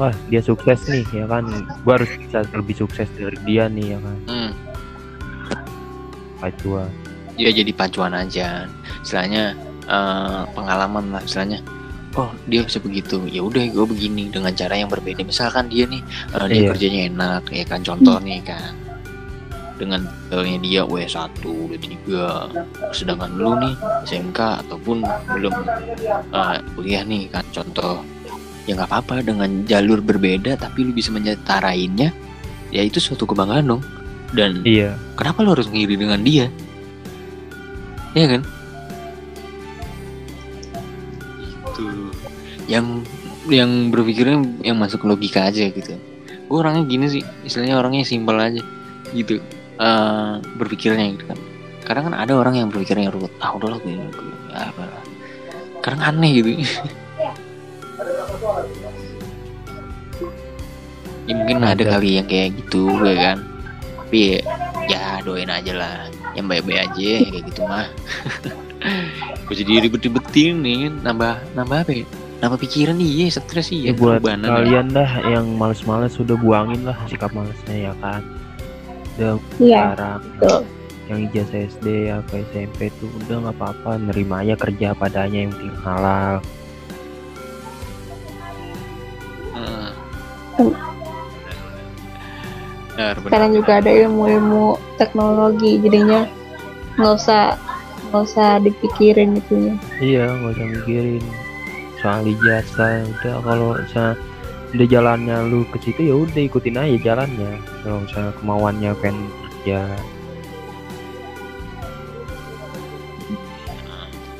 wah 0.00 0.14
dia 0.32 0.40
sukses 0.40 0.80
nih 0.88 1.04
ya 1.12 1.28
kan. 1.28 1.44
Gua 1.84 2.00
harus 2.00 2.08
bisa 2.16 2.48
lebih 2.56 2.74
sukses 2.74 3.06
dari 3.12 3.36
dia 3.44 3.68
nih 3.68 3.92
ya 3.92 3.98
kan. 4.00 4.16
Hmm, 4.24 4.50
pacuan. 6.40 6.88
Ya 7.38 7.50
jadi 7.52 7.70
pacuan 7.76 8.16
aja. 8.16 8.66
Istilahnya 9.04 9.52
eh, 9.86 10.42
pengalaman 10.56 11.12
lah 11.12 11.22
istilahnya 11.22 11.60
oh 12.16 12.32
dia 12.50 12.64
bisa 12.66 12.80
begitu 12.82 13.20
ya 13.30 13.44
udah 13.44 13.62
gue 13.68 13.84
begini 13.86 14.32
dengan 14.32 14.50
cara 14.56 14.74
yang 14.74 14.88
berbeda. 14.90 15.22
Misalkan 15.22 15.68
dia 15.70 15.84
nih 15.86 16.02
eh, 16.34 16.46
dia 16.48 16.60
Iya. 16.64 16.68
kerjanya 16.72 17.00
enak 17.12 17.42
ya 17.52 17.64
kan. 17.68 17.80
Contoh 17.84 18.16
nih 18.24 18.40
kan 18.42 18.87
dengan 19.78 20.02
detailnya 20.04 20.58
dia 20.60 20.82
W1, 20.82 21.38
W3 21.46 21.94
sedangkan 22.90 23.30
lu 23.38 23.54
nih 23.56 23.74
SMK 24.04 24.66
ataupun 24.66 25.06
belum 25.06 25.54
eh, 26.34 26.58
kuliah 26.74 27.02
nih 27.06 27.30
kan. 27.30 27.46
Contoh 27.54 28.02
ya 28.66 28.76
nggak 28.76 28.90
apa-apa 28.90 29.24
dengan 29.24 29.64
jalur 29.64 30.04
berbeda 30.04 30.58
tapi 30.60 30.84
lu 30.84 30.92
bisa 30.92 31.08
menyetarainya 31.14 32.12
ya 32.74 32.82
itu 32.82 32.98
suatu 32.98 33.24
kebanggaan 33.24 33.78
dong. 33.78 33.82
Dan 34.28 34.60
iya. 34.68 34.92
kenapa 35.16 35.40
lo 35.40 35.56
harus 35.56 35.72
ngiri 35.72 35.96
dengan 35.96 36.20
dia? 36.20 36.52
Iya 38.12 38.26
kan? 38.36 38.42
Itu 41.40 41.84
yang 42.68 43.06
yang 43.48 43.88
berpikirnya 43.88 44.44
yang 44.60 44.76
masuk 44.76 45.08
logika 45.08 45.48
aja 45.48 45.70
gitu. 45.72 45.96
Gue 46.48 46.56
orangnya 46.60 46.84
gini 46.84 47.06
sih 47.08 47.22
istilahnya 47.48 47.80
orangnya 47.80 48.04
simpel 48.04 48.36
aja 48.36 48.60
gitu 49.16 49.40
Eh 49.78 50.32
berpikirnya 50.58 51.06
gitu 51.14 51.24
kan. 51.30 51.38
Kadang 51.86 52.10
kan 52.10 52.14
ada 52.18 52.34
orang 52.34 52.58
yang 52.58 52.66
berpikirnya 52.68 53.14
ruwet 53.14 53.30
ah 53.38 53.54
udahlah 53.54 53.78
gue, 53.80 53.94
gue 53.94 54.34
apa. 54.52 54.82
Kadang 55.80 56.02
aneh 56.02 56.30
gitu. 56.42 56.50
Ya, 61.28 61.34
mungkin 61.36 61.60
ada 61.62 61.76
Ada. 61.76 61.84
kali 61.96 62.18
yang 62.18 62.26
kayak 62.26 62.58
gitu 62.58 62.90
ya 63.06 63.14
kan. 63.14 63.38
Tapi 64.02 64.18
ya, 64.18 64.38
ya 64.90 65.02
doain 65.22 65.48
aja 65.48 65.72
lah. 65.76 65.96
Yang 66.34 66.46
baik-baik 66.50 66.80
aja 66.90 67.06
ya 67.22 67.28
kayak 67.30 67.44
gitu 67.54 67.60
mah. 67.68 67.86
Gue 69.48 69.56
jadi 69.58 69.88
ribet-ribetin 69.88 70.60
nih 70.60 70.76
kan. 70.88 70.94
nambah 71.06 71.34
nambah 71.54 71.78
apa 71.86 71.92
ya? 71.92 72.06
Nambah 72.38 72.58
pikiran 72.62 72.96
iya 72.98 73.26
stres 73.30 73.70
iya. 73.70 73.90
Ya 73.90 73.94
buat 73.94 74.22
kalian 74.22 74.90
dah 74.94 75.10
yang 75.26 75.46
males-males 75.54 76.14
sudah 76.16 76.34
buangin 76.38 76.82
lah 76.86 76.96
sikap 77.10 77.30
malesnya 77.34 77.90
ya 77.90 77.94
kan 77.98 78.22
udah 79.18 79.32
Iya, 79.58 79.78
sekarang 79.82 80.20
betul. 80.38 80.60
yang 81.10 81.20
ijazah 81.26 81.60
SD 81.66 81.86
apa 82.14 82.32
SMP 82.52 82.78
tuh 83.02 83.10
udah 83.26 83.36
nggak 83.42 83.56
apa-apa 83.58 83.90
nerima 83.98 84.46
aja 84.46 84.54
kerja 84.54 84.94
padanya 84.94 85.38
yang 85.42 85.52
penting 85.52 85.76
halal. 85.82 86.34
Hmm. 89.52 89.90
Benar, 92.94 93.14
benar. 93.14 93.14
Sekarang 93.26 93.50
juga 93.54 93.72
ada 93.78 93.90
ilmu-ilmu 93.90 94.64
teknologi, 94.98 95.78
jadinya 95.82 96.26
nggak 96.98 97.14
usah 97.14 97.54
nggak 98.10 98.22
usah 98.24 98.50
dipikirin 98.64 99.38
itunya. 99.38 99.74
iya 100.00 100.26
nggak 100.26 100.56
usah 100.56 100.66
mikirin 100.66 101.24
soal 102.00 102.22
ijazah 102.24 103.04
udah 103.04 103.36
kalau 103.44 103.70
misalnya 103.76 104.14
udah 104.68 104.86
jalannya 104.86 105.36
lu 105.48 105.64
ke 105.72 105.80
situ 105.80 106.12
ya 106.12 106.14
udah 106.16 106.42
ikutin 106.44 106.76
aja 106.76 106.96
jalannya. 107.14 107.52
Kalau 107.84 107.98
misalnya 108.04 108.32
kemauannya 108.40 108.90
pengen 109.00 109.18
kerja 109.48 109.80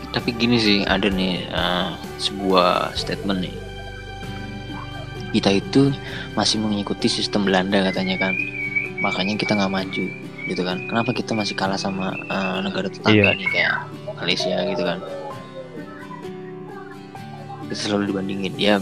tapi 0.09 0.33
gini 0.35 0.57
sih 0.59 0.79
ada 0.89 1.07
nih 1.13 1.47
eh, 1.47 1.89
sebuah 2.19 2.97
statement 2.97 3.45
nih. 3.45 3.57
Kita 5.37 5.53
itu 5.53 5.93
masih 6.33 6.59
mengikuti 6.59 7.07
sistem 7.07 7.45
Belanda 7.45 7.85
katanya 7.93 8.17
kan. 8.17 8.35
Makanya 9.05 9.37
kita 9.37 9.55
nggak 9.55 9.71
maju 9.73 10.05
gitu 10.49 10.63
kan. 10.65 10.81
Kenapa 10.89 11.13
kita 11.13 11.37
masih 11.37 11.55
kalah 11.55 11.79
sama 11.79 12.17
eh, 12.17 12.59
negara 12.65 12.89
tetangga 12.89 13.31
Iya. 13.31 13.39
nih 13.39 13.49
kayak 13.53 13.75
Malaysia 14.19 14.57
gitu 14.75 14.83
kan? 14.83 14.99
Kita 17.69 17.75
selalu 17.77 18.11
dibandingin. 18.11 18.53
Ya 18.57 18.81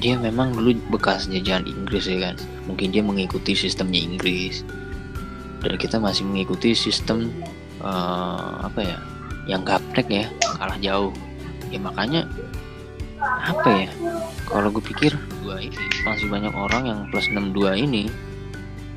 dia 0.00 0.16
memang 0.16 0.56
dulu 0.56 0.72
bekas 0.88 1.28
jajahan 1.28 1.68
Inggris 1.68 2.08
ya 2.08 2.32
kan. 2.32 2.36
Mungkin 2.64 2.90
dia 2.90 3.04
mengikuti 3.04 3.52
sistemnya 3.52 4.00
Inggris. 4.00 4.64
Dan 5.60 5.76
kita 5.76 6.00
masih 6.00 6.24
mengikuti 6.24 6.72
sistem 6.72 7.28
eh, 7.84 8.52
apa 8.64 8.80
ya 8.80 8.98
yang 9.44 9.62
gaplek 9.62 10.08
ya 10.08 10.26
kalah 10.56 10.80
jauh. 10.80 11.12
Ya 11.68 11.78
makanya 11.78 12.24
apa 13.20 13.68
ya 13.86 13.90
kalau 14.48 14.72
gue 14.72 14.80
pikir 14.80 15.12
gua 15.44 15.60
ini 15.60 15.76
masih 16.08 16.26
banyak 16.32 16.50
orang 16.56 16.88
yang 16.88 16.98
plus 17.12 17.28
62 17.28 17.84
ini 17.84 18.08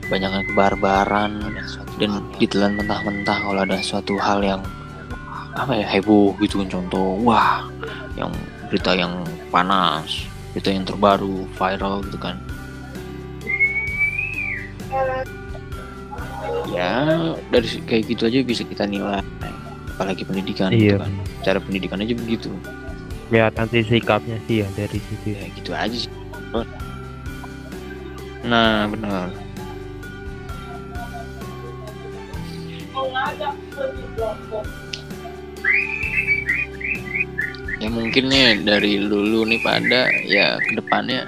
banyak 0.08 0.48
kebarbaran 0.52 1.54
dan 2.00 2.12
ditelan 2.40 2.80
mentah-mentah 2.80 3.38
kalau 3.44 3.62
ada 3.62 3.78
suatu 3.84 4.16
hal 4.20 4.40
yang 4.40 4.64
apa 5.54 5.76
ya 5.76 5.86
heboh 5.86 6.34
gitu 6.40 6.64
kan. 6.64 6.80
Contoh 6.80 7.20
wah 7.22 7.68
yang 8.16 8.32
berita 8.72 8.96
yang 8.96 9.22
panas 9.52 10.33
berita 10.54 10.70
yang 10.70 10.86
terbaru 10.86 11.50
viral 11.58 12.06
gitu 12.06 12.18
kan. 12.22 12.38
Ya 16.70 17.34
dari 17.50 17.68
kayak 17.90 18.14
gitu 18.14 18.30
aja 18.30 18.46
bisa 18.46 18.62
kita 18.64 18.86
nilai. 18.86 19.26
Apalagi 19.94 20.26
pendidikan 20.26 20.74
gitu 20.74 20.98
iya 20.98 21.02
kan 21.02 21.14
cara 21.42 21.58
pendidikan 21.62 22.02
aja 22.02 22.14
begitu. 22.14 22.50
Kelihatan 23.30 23.66
sih 23.74 23.82
sikapnya 23.86 24.38
sih 24.46 24.62
ya 24.62 24.68
dari 24.78 25.02
situ. 25.02 25.34
Ya 25.34 25.46
gitu 25.58 25.72
aja 25.74 25.98
sih. 25.98 26.14
Nah 28.46 28.86
benar 28.90 29.34
ya 37.84 37.92
mungkin 37.92 38.32
nih 38.32 38.64
dari 38.64 38.96
lulu 38.96 39.44
nih 39.44 39.60
pada 39.60 40.08
ya 40.24 40.56
ke 40.56 40.80
depannya 40.80 41.28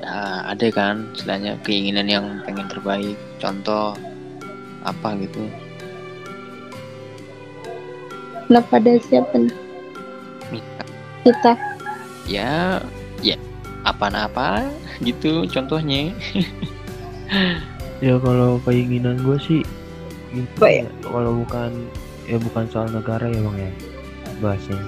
ya 0.00 0.48
ada 0.48 0.66
kan 0.72 1.04
istilahnya 1.12 1.60
keinginan 1.60 2.08
yang 2.08 2.24
pengen 2.48 2.64
terbaik. 2.72 3.20
Contoh 3.36 3.92
apa 4.80 5.12
gitu? 5.20 5.44
Nah 8.48 8.64
pada 8.72 8.96
siapa 9.04 9.36
nih? 9.36 9.52
Kita. 11.20 11.52
ya 12.24 12.80
ya 13.20 13.36
apa-apa 13.84 14.64
gitu 15.04 15.44
contohnya. 15.52 16.16
Ya 18.00 18.16
kalau 18.16 18.56
keinginan 18.64 19.20
gue 19.20 19.36
sih 19.44 19.60
gitu 20.32 20.64
ya, 20.64 20.88
kalau 21.04 21.44
bukan 21.44 21.68
ya 22.24 22.40
bukan 22.40 22.64
soal 22.72 22.88
negara 22.88 23.28
ya 23.28 23.44
bang 23.44 23.68
ya 23.68 23.72
bahasnya 24.40 24.80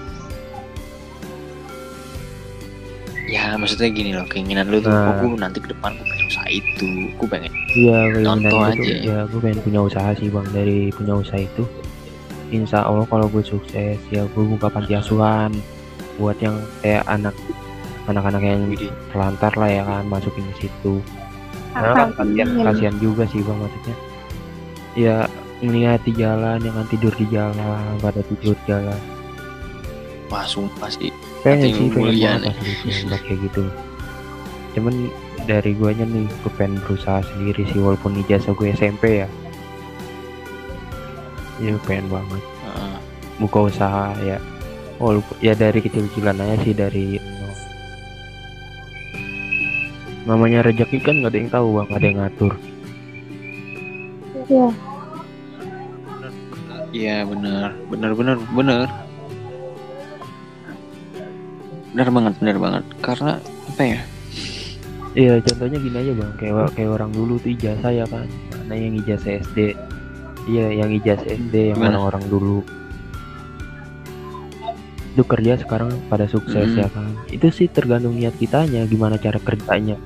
ya 3.32 3.56
maksudnya 3.56 3.88
gini 3.88 4.12
loh 4.12 4.28
keinginan 4.28 4.68
lu 4.68 4.76
tuh 4.78 4.92
Nah. 4.92 5.16
oh, 5.16 5.32
gue 5.32 5.40
nanti 5.40 5.56
ke 5.56 5.72
depan 5.72 5.96
gue 5.96 6.04
pengen 6.04 6.26
usaha 6.28 6.48
itu 6.52 6.88
gue 7.16 7.28
pengen 7.32 7.48
iya 7.72 7.98
keinginan 8.12 8.28
Contoh 8.44 8.60
aja. 8.60 8.92
ya 9.00 9.18
gue 9.24 9.40
pengen 9.40 9.60
punya 9.64 9.80
usaha 9.80 10.10
sih 10.12 10.28
bang 10.28 10.46
dari 10.52 10.78
punya 10.92 11.14
usaha 11.16 11.40
itu 11.40 11.64
insya 12.52 12.84
Allah 12.84 13.08
kalau 13.08 13.32
gue 13.32 13.40
sukses 13.40 13.96
ya 14.12 14.22
gue 14.28 14.44
buka 14.44 14.68
panti 14.68 14.92
asuhan 14.92 15.56
buat 16.20 16.36
yang 16.44 16.60
kayak 16.84 17.08
anak 17.08 17.32
anak-anak 18.04 18.42
yang 18.44 18.60
Widih. 18.68 18.92
telantar 19.08 19.52
lah 19.56 19.70
ya 19.70 19.82
kan 19.82 20.04
masukin 20.06 20.44
ke 20.52 20.68
situ 20.68 21.00
Nah, 21.72 22.12
kasihan, 22.12 22.48
kasihan 22.68 22.96
juga 23.00 23.24
sih 23.32 23.40
bang 23.40 23.56
maksudnya. 23.56 23.96
Ya 24.92 25.16
ngeliat 25.64 26.04
di 26.04 26.12
jalan, 26.12 26.60
yang 26.60 26.76
kan 26.76 26.84
tidur 26.92 27.08
di 27.16 27.24
jalan, 27.32 27.96
pada 27.96 28.20
tidur 28.28 28.52
di 28.52 28.64
jalan. 28.68 29.00
Wah 30.28 30.44
sumpah 30.44 30.92
sih. 30.92 31.08
Pengen 31.42 31.70
sih, 31.74 31.86
pengen 31.90 32.14
banget 32.22 32.54
asli 32.54 32.72
sih 32.82 32.90
ngeliat 33.06 33.22
kayak 33.26 33.38
gitu. 33.50 33.62
Cuman 34.78 34.94
dari 35.44 35.74
guanya 35.74 36.06
nih, 36.06 36.24
gue 36.30 36.52
pengen 36.54 36.78
berusaha 36.86 37.18
sendiri 37.34 37.66
sih 37.68 37.82
walaupun 37.82 38.14
ijazah 38.22 38.54
gue 38.54 38.70
SMP 38.72 39.26
ya. 39.26 39.28
Ya 41.58 41.74
pengen 41.86 42.06
banget. 42.10 42.42
Heeh. 42.62 42.96
buka 43.42 43.58
usaha 43.66 44.14
ya 44.22 44.38
walaupun 45.02 45.34
ya 45.42 45.58
dari 45.58 45.82
kecil-kecilan 45.82 46.38
aja 46.38 46.56
sih 46.62 46.74
dari 46.76 47.18
namanya 50.22 50.62
rezeki 50.62 51.02
kan 51.02 51.18
nggak 51.18 51.34
ada 51.34 51.38
yang 51.42 51.50
tahu 51.50 51.66
bang 51.74 51.86
nggak 51.90 51.98
ada 51.98 52.06
yang 52.06 52.20
ngatur 52.22 52.52
Iya. 54.42 54.68
Iya 56.92 57.16
benar, 57.24 57.72
benar 57.88 58.12
benar 58.12 58.36
benar. 58.52 58.86
Benar 61.92 62.08
banget, 62.08 62.34
benar 62.40 62.56
banget. 62.58 62.84
Karena 63.00 63.32
apa 63.68 63.82
ya? 63.84 64.00
iya 65.12 65.36
contohnya 65.44 65.76
gini 65.76 65.92
aja 65.92 66.12
bang 66.16 66.32
kayak 66.40 66.72
kayak 66.72 66.88
orang 66.88 67.12
dulu 67.12 67.36
tuh 67.36 67.52
ijazah 67.52 67.92
ya 67.92 68.08
kan 68.08 68.24
mana 68.64 68.72
yang 68.72 68.96
ijazah 68.96 69.44
SD 69.44 69.76
iya 70.48 70.66
yang 70.72 70.88
ijazah 70.88 71.28
SD 71.28 71.52
yang 71.68 71.76
Gimana? 71.76 72.00
orang-orang 72.00 72.24
dulu 72.32 72.58
itu 75.12 75.22
kerja 75.28 75.60
sekarang 75.60 75.92
pada 76.08 76.24
sukses 76.24 76.64
Mm. 76.64 76.80
ya 76.80 76.88
kan 76.88 77.12
itu 77.28 77.44
sih 77.52 77.68
tergantung 77.68 78.16
niat 78.16 78.32
kitanya 78.40 78.88
gimana 78.88 79.20
cara 79.20 79.36
kerjanya 79.36 80.00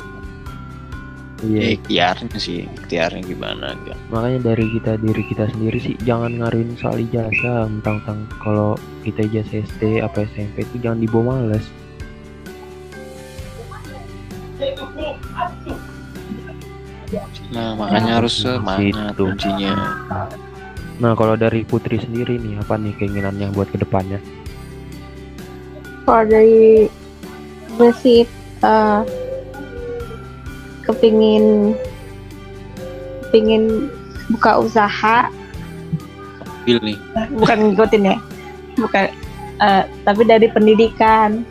Ya, 1.37 1.53
iya 1.53 1.63
ikhtiarnya 1.77 2.39
sih, 2.41 2.65
ikhtiarnya 2.65 3.21
gimana 3.23 3.77
kan? 3.77 3.99
makanya 4.09 4.41
dari 4.51 4.73
kita 4.73 4.97
diri 4.97 5.21
kita 5.29 5.45
sendiri 5.53 5.77
sih 5.77 5.93
jangan 6.01 6.33
ngaruhin 6.41 6.73
soal 6.81 6.97
ijazah 6.97 7.69
tentang 7.85 8.25
kalau 8.41 8.73
kita 9.05 9.21
ijazah 9.29 9.61
SD 9.69 10.01
apa 10.01 10.25
SMP 10.27 10.65
itu 10.65 10.81
jangan 10.81 10.97
dibawa 10.99 11.45
males 11.45 11.69
Nah 17.53 17.79
makanya 17.79 18.19
harus 18.19 18.35
Gitu. 18.35 18.51
semangat 18.51 19.15
kuncinya. 19.15 19.75
nah 20.97 21.13
kalau 21.13 21.37
dari 21.37 21.61
Putri 21.61 22.01
sendiri 22.01 22.41
nih 22.41 22.57
apa 22.57 22.81
nih 22.81 22.97
keinginannya 22.97 23.53
buat 23.53 23.69
ke 23.69 23.77
depannya 23.77 24.17
Kalau 26.03 26.25
dari 26.25 26.89
gue 27.69 27.91
sih 28.01 28.25
eh, 28.65 29.01
kepingin 30.87 31.75
kepingin 33.29 33.91
buka 34.33 34.63
usaha. 34.63 35.29
Bil 36.67 36.83
nih, 36.83 36.99
bukan 37.39 37.75
ngikutin 37.75 38.11
ya? 38.11 38.17
Bukan 38.79 39.05
eh, 39.63 39.83
tapi 40.07 40.23
dari 40.27 40.47
pendidikan. 40.51 41.47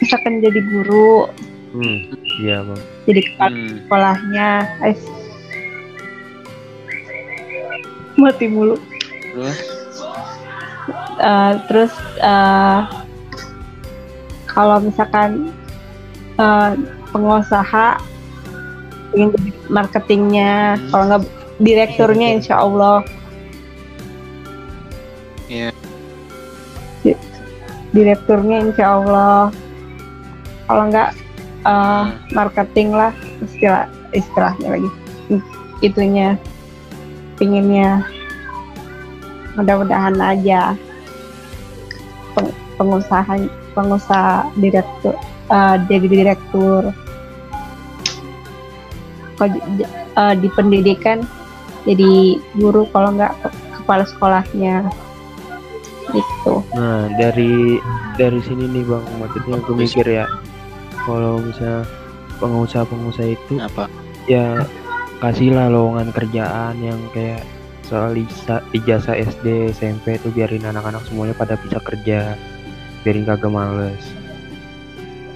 Misalkan 0.00 0.44
jadi 0.44 0.60
guru. 0.70 1.26
Hmm 1.74 2.16
iya 2.40 2.62
bang. 2.64 2.82
Jadi 3.08 3.20
kepala 3.32 3.50
hmm, 3.52 3.68
sekolahnya. 3.84 4.50
Eh, 4.84 4.96
mati 8.16 8.46
mulu. 8.48 8.76
Terus? 9.32 9.58
Eh, 11.16 11.52
terus 11.68 11.92
eh, 12.20 12.80
kalau 14.56 14.80
misalkan 14.80 15.52
eh, 16.40 16.70
pengusaha 17.12 18.00
ingin 19.12 19.32
marketingnya 19.68 20.80
kalau 20.90 21.04
nggak 21.06 21.22
direkturnya 21.60 22.36
insya 22.36 22.64
Allah 22.64 23.04
Iya. 25.46 25.70
Di- 27.06 27.22
direkturnya 27.94 28.66
insya 28.66 28.98
Allah 28.98 29.54
kalau 30.66 30.90
nggak 30.90 31.10
Hmm. 31.66 32.14
marketing 32.30 32.94
lah 32.94 33.10
istilah 33.42 33.90
istilahnya 34.14 34.78
lagi. 34.78 34.90
Itunya 35.82 36.38
pinginnya. 37.38 38.06
Mudah-mudahan 39.58 40.14
aja. 40.14 40.78
Peng- 42.38 42.54
pengusaha 42.78 43.34
pengusaha 43.76 44.48
direktur 44.56 45.12
eh, 45.52 45.76
jadi 45.86 46.06
direktur. 46.08 46.82
Kalau 49.36 49.48
di, 49.52 49.60
di- 49.76 49.90
eh, 50.16 50.34
di 50.40 50.48
pendidikan 50.56 51.20
jadi 51.84 52.40
guru 52.56 52.88
kalau 52.90 53.12
nggak 53.14 53.36
ke- 53.44 53.54
kepala 53.78 54.02
sekolahnya. 54.08 54.88
Gitu. 56.10 56.52
Nah 56.72 57.10
dari 57.20 57.76
dari 58.16 58.40
sini 58.40 58.64
nih 58.70 58.82
bang 58.86 59.04
maksudnya 59.20 59.58
gue 59.60 59.74
mikir 59.76 60.06
ya 60.06 60.24
kalau 61.04 61.42
misalnya 61.42 61.82
pengusaha-pengusaha 62.38 63.28
itu 63.28 63.58
apa? 63.60 63.90
ya 64.26 64.66
kasihlah 65.22 65.70
lowongan 65.70 66.10
kerjaan 66.10 66.74
yang 66.82 66.98
kayak 67.14 67.42
soal 67.86 68.10
ijazah 68.74 69.14
SD 69.14 69.70
SMP 69.70 70.18
itu 70.18 70.28
biarin 70.34 70.66
anak-anak 70.66 71.02
semuanya 71.06 71.34
pada 71.38 71.54
bisa 71.62 71.78
kerja 71.78 72.34
biarin 73.06 73.22
kagak 73.22 73.54
males 73.54 74.02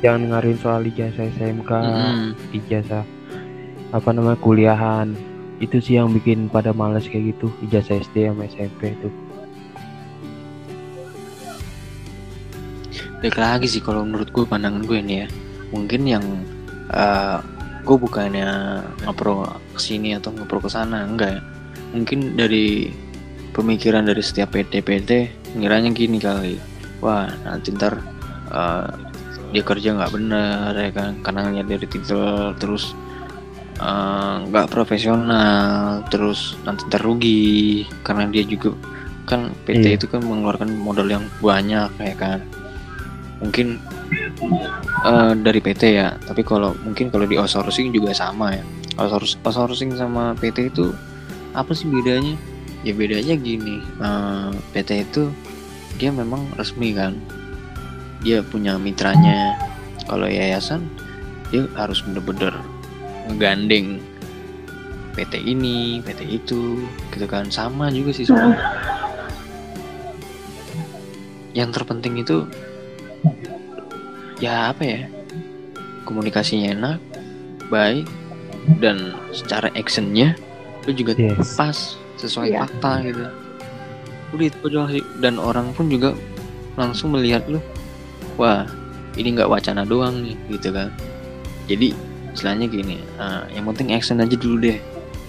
jangan 0.03 0.35
ngaruhin 0.35 0.59
soal 0.59 0.83
ijazah 0.83 1.31
SMK 1.39 1.71
Mm-mm. 1.71 2.35
ijazah 2.51 3.07
apa 3.95 4.09
namanya 4.11 4.43
kuliahan 4.43 5.15
itu 5.63 5.79
sih 5.79 6.03
yang 6.03 6.11
bikin 6.11 6.51
pada 6.51 6.75
males 6.75 7.07
kayak 7.07 7.39
gitu 7.39 7.47
ijazah 7.63 8.03
SD 8.03 8.27
sama 8.27 8.51
SMP 8.51 8.99
itu 8.99 9.07
Balik 13.21 13.37
lagi 13.37 13.69
sih 13.69 13.85
kalau 13.85 14.01
menurut 14.09 14.33
gue 14.33 14.49
pandangan 14.49 14.81
gue 14.81 14.97
nih 14.97 15.17
ya. 15.25 15.27
Mungkin 15.77 16.09
yang 16.09 16.25
eh, 16.89 17.39
gue 17.85 17.97
bukannya 18.01 18.81
ngepro 19.05 19.45
ke 19.77 19.81
sini 19.81 20.17
atau 20.17 20.33
ngepro 20.33 20.65
ke 20.65 20.73
sana 20.73 21.05
enggak 21.05 21.37
ya. 21.37 21.41
Mungkin 21.93 22.41
dari 22.41 22.89
pemikiran 23.53 24.09
dari 24.09 24.25
setiap 24.25 24.57
PT-PT 24.57 25.11
ngiranya 25.53 25.93
gini 25.93 26.17
kali. 26.17 26.57
Wah 27.01 27.29
nanti 27.43 27.73
ntar 27.73 27.97
eh, 28.51 28.89
dia 29.51 29.63
kerja 29.65 29.97
nggak 29.97 30.13
bener 30.13 30.71
ya 30.73 30.91
kan? 30.93 31.11
Karena 31.21 31.49
ngeliat 31.49 31.67
dari 31.67 31.87
titel 31.87 32.53
terus 32.57 32.93
eh, 33.81 34.35
nggak 34.47 34.69
profesional 34.69 36.05
terus 36.09 36.55
nanti 36.63 36.85
ntar 36.87 37.01
rugi. 37.01 37.85
Karena 38.05 38.29
dia 38.29 38.45
juga 38.45 38.77
kan 39.25 39.55
PT 39.63 39.85
Iya. 39.87 39.97
itu 39.97 40.07
kan 40.07 40.21
mengeluarkan 40.21 40.75
modal 40.77 41.07
yang 41.07 41.25
banyak 41.41 41.91
ya 41.97 42.15
kan? 42.15 42.39
Mungkin 43.41 43.81
eh, 45.07 45.33
dari 45.41 45.61
PT 45.61 45.83
ya 45.97 46.13
tapi 46.21 46.43
kalau 46.43 46.77
mungkin 46.85 47.09
kalau 47.09 47.25
di 47.25 47.41
outsourcing 47.41 47.91
juga 47.91 48.13
sama 48.13 48.55
ya. 48.55 48.65
Outsource- 48.99 49.41
outsourcing 49.41 49.97
sama 49.97 50.37
PT 50.37 50.69
itu 50.69 50.93
apa 51.53 51.73
sih 51.73 51.89
bedanya? 51.89 52.37
Ya 52.81 52.93
bedanya 52.93 53.35
gini 53.37 53.81
eh, 53.81 54.51
PT 54.73 54.91
itu 55.05 55.23
dia 56.01 56.09
memang 56.09 56.49
resmi 56.57 56.97
kan. 56.97 57.21
Dia 58.25 58.41
punya 58.41 58.81
mitranya. 58.81 59.61
Kalau 60.09 60.25
yayasan 60.25 60.89
dia 61.53 61.69
harus 61.77 62.01
bener-bener 62.03 62.57
ngegandeng 63.29 64.01
PT 65.13 65.45
ini 65.45 66.01
PT 66.01 66.21
itu 66.41 66.89
gitu 67.13 67.27
kan. 67.29 67.53
Sama 67.53 67.93
juga 67.93 68.17
sih 68.17 68.25
semua 68.25 68.57
yang 71.51 71.75
terpenting 71.75 72.23
itu 72.23 72.47
ya 74.39 74.71
apa 74.71 74.83
ya 74.87 75.01
komunikasinya 76.07 76.79
enak 76.79 76.99
baik 77.69 78.07
dan 78.79 79.19
secara 79.35 79.67
actionnya 79.75 80.39
itu 80.87 81.05
juga 81.05 81.13
yes. 81.19 81.59
pas 81.59 81.99
sesuai 82.23 82.55
Iya. 82.55 82.59
fakta 82.65 82.93
gitu 83.03 83.25
udah 84.35 84.47
itu 84.47 84.67
doang 84.71 84.89
sih. 84.91 85.05
Dan 85.19 85.39
orang 85.39 85.73
pun 85.75 85.91
juga 85.91 86.15
langsung 86.79 87.13
melihat 87.13 87.45
lu 87.51 87.59
wah 88.39 88.65
ini 89.19 89.35
nggak 89.37 89.51
wacana 89.51 89.83
doang 89.85 90.23
nih 90.23 90.37
gitu 90.55 90.71
kan. 90.71 90.89
Jadi 91.67 91.93
istilahnya 92.31 92.67
gini 92.71 92.97
ah, 93.19 93.45
yang 93.51 93.67
penting 93.71 93.95
action 93.95 94.23
aja 94.23 94.35
dulu 94.39 94.71
deh. 94.71 94.79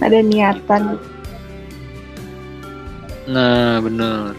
Ada 0.02 0.22
niatan. 0.22 0.98
Nah 3.30 3.78
bener. 3.82 4.34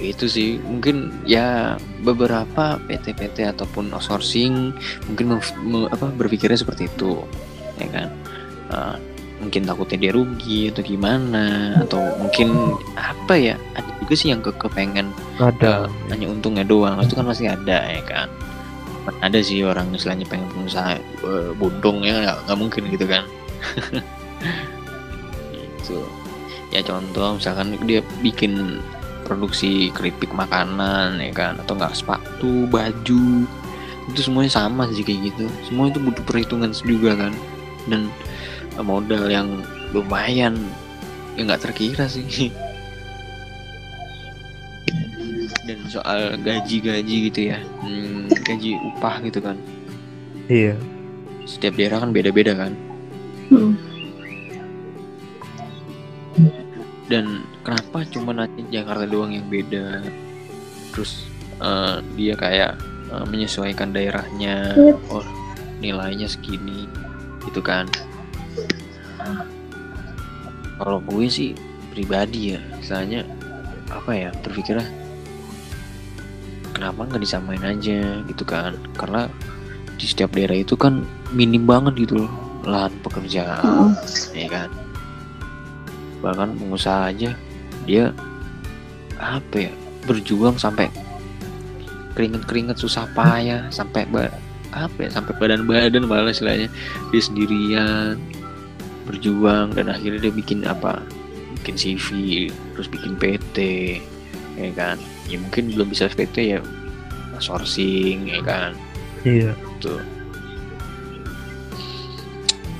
Itu 0.00 0.26
sih. 0.26 0.58
Mungkin 0.60 1.24
ya 1.28 1.76
beberapa 2.02 2.80
PT-PT 2.88 3.46
ataupun 3.54 3.92
outsourcing 3.94 4.74
mungkin 5.06 5.38
apa 5.88 6.06
berpikirnya 6.16 6.58
seperti 6.58 6.88
itu 6.88 7.22
ya 7.78 7.88
kan? 7.92 8.08
Eh, 8.72 8.96
mungkin 9.42 9.66
takutnya 9.66 9.98
dia 9.98 10.12
rugi 10.14 10.70
atau 10.70 10.82
gimana 10.86 11.76
atau 11.82 12.00
mungkin 12.22 12.78
apa 12.94 13.34
ya 13.34 13.54
ada 13.74 13.90
juga 13.98 14.14
sih 14.14 14.28
yang 14.30 14.40
ke 14.40 14.54
kepengen 14.54 15.10
ada. 15.42 15.86
eh, 15.90 16.14
hanya 16.14 16.26
untungnya 16.30 16.62
doang. 16.62 17.02
Itu 17.02 17.18
kan 17.18 17.26
pasti 17.26 17.50
ada 17.50 17.82
ya 17.90 18.02
kan? 18.06 18.28
Ada 19.18 19.42
sih 19.42 19.66
orang 19.66 19.90
istilahnya 19.90 20.24
pengen 20.30 20.46
pengusaha 20.54 20.96
eh, 21.00 21.50
bodong 21.58 22.06
ya 22.06 22.22
nggak 22.22 22.38
nggak 22.46 22.58
mungkin 22.58 22.82
gitu 22.94 23.06
kan? 23.10 23.24
Itu 25.82 25.98
ya 26.72 26.80
contoh 26.80 27.36
misalkan 27.36 27.76
dia 27.84 28.00
bikin 28.24 28.80
produksi 29.26 29.90
keripik 29.90 30.30
makanan 30.30 31.18
ya 31.18 31.32
kan? 31.34 31.58
Atau 31.58 31.74
nggak 31.74 31.98
sepatu 31.98 32.70
baju 32.70 33.46
itu 34.10 34.18
semuanya 34.18 34.50
sama 34.50 34.90
sih 34.90 35.06
kayak 35.06 35.30
gitu. 35.30 35.46
Semua 35.66 35.86
itu 35.86 36.02
butuh 36.02 36.24
perhitungan 36.26 36.74
juga 36.74 37.14
kan? 37.14 37.32
Dan 37.86 38.10
modal 38.80 39.28
yang 39.28 39.60
lumayan 39.92 40.56
ya 41.36 41.44
nggak 41.44 41.62
terkira 41.68 42.08
sih. 42.08 42.48
Dan 45.62 45.78
soal 45.86 46.40
gaji-gaji 46.42 47.16
gitu 47.30 47.40
ya 47.54 47.58
hmm, 47.84 48.32
gaji 48.42 48.76
upah 48.92 49.20
gitu 49.22 49.38
kan. 49.44 49.56
Iya. 50.48 50.74
Setiap 51.44 51.76
daerah 51.76 52.00
kan 52.02 52.10
beda-beda 52.14 52.56
kan. 52.56 52.72
Hmm. 53.52 53.76
dan 57.12 57.44
kenapa 57.60 58.08
cuma 58.08 58.32
nanti 58.32 58.64
Jakarta 58.72 59.04
doang 59.04 59.36
yang 59.36 59.44
beda? 59.52 60.00
Terus 60.96 61.28
eh, 61.60 61.96
dia 62.16 62.34
kayak 62.34 62.80
eh, 63.12 63.24
menyesuaikan 63.28 63.92
daerahnya 63.92 64.72
oh 65.12 65.20
nilainya 65.82 66.30
segini 66.30 66.86
gitu 67.42 67.58
kan 67.58 67.90
kalau 70.78 70.98
gue 71.04 71.26
sih 71.30 71.54
pribadi 71.92 72.56
ya 72.56 72.60
misalnya 72.80 73.22
apa 73.92 74.10
ya 74.16 74.30
berpikirnya 74.40 74.88
kenapa 76.72 77.06
nggak 77.06 77.22
disamain 77.22 77.62
aja 77.62 78.24
gitu 78.26 78.42
kan? 78.42 78.74
Karena 78.98 79.30
di 80.00 80.06
setiap 80.08 80.34
daerah 80.34 80.58
itu 80.58 80.74
kan 80.74 81.06
minim 81.30 81.62
banget 81.62 82.08
gitu 82.08 82.26
loh 82.26 82.32
lahan 82.66 82.90
pekerjaan 83.06 83.94
ya 84.34 84.48
kan? 84.50 84.68
Bahkan 86.24 86.58
pengusaha 86.58 87.12
aja 87.12 87.30
dia 87.86 88.10
apa 89.22 89.70
ya 89.70 89.72
berjuang 90.08 90.58
sampai 90.58 90.90
keringet-keringet 92.18 92.74
susah 92.80 93.06
payah 93.14 93.70
sampai 93.70 94.02
apa 94.72 94.98
ya 94.98 95.10
sampai 95.12 95.32
badan-badan 95.38 96.08
malah 96.08 96.34
istilahnya 96.34 96.66
dia 97.14 97.22
sendirian 97.22 98.18
berjuang 99.08 99.74
dan 99.74 99.90
akhirnya 99.90 100.30
dia 100.30 100.34
bikin 100.34 100.62
apa 100.66 101.02
bikin 101.62 101.74
CV 101.78 102.08
terus 102.74 102.88
bikin 102.90 103.14
PT 103.18 103.56
ya 104.58 104.70
kan? 104.74 104.96
Ya 105.30 105.38
mungkin 105.38 105.72
belum 105.72 105.90
bisa 105.90 106.10
PT 106.10 106.56
ya 106.56 106.58
sourcing 107.42 108.30
ya 108.30 108.40
kan? 108.44 108.70
Iya. 109.26 109.54
Tuh. 109.82 110.02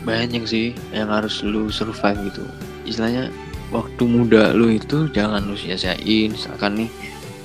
Banyak 0.03 0.47
sih 0.47 0.75
yang 0.91 1.11
harus 1.11 1.43
lu 1.47 1.71
survive 1.71 2.19
gitu. 2.31 2.45
Istilahnya 2.87 3.31
waktu 3.71 4.03
muda 4.05 4.53
lu 4.53 4.75
itu 4.75 5.09
jangan 5.11 5.43
lu 5.47 5.57
sia-siain 5.57 6.35
misalkan 6.35 6.85
nih 6.85 6.91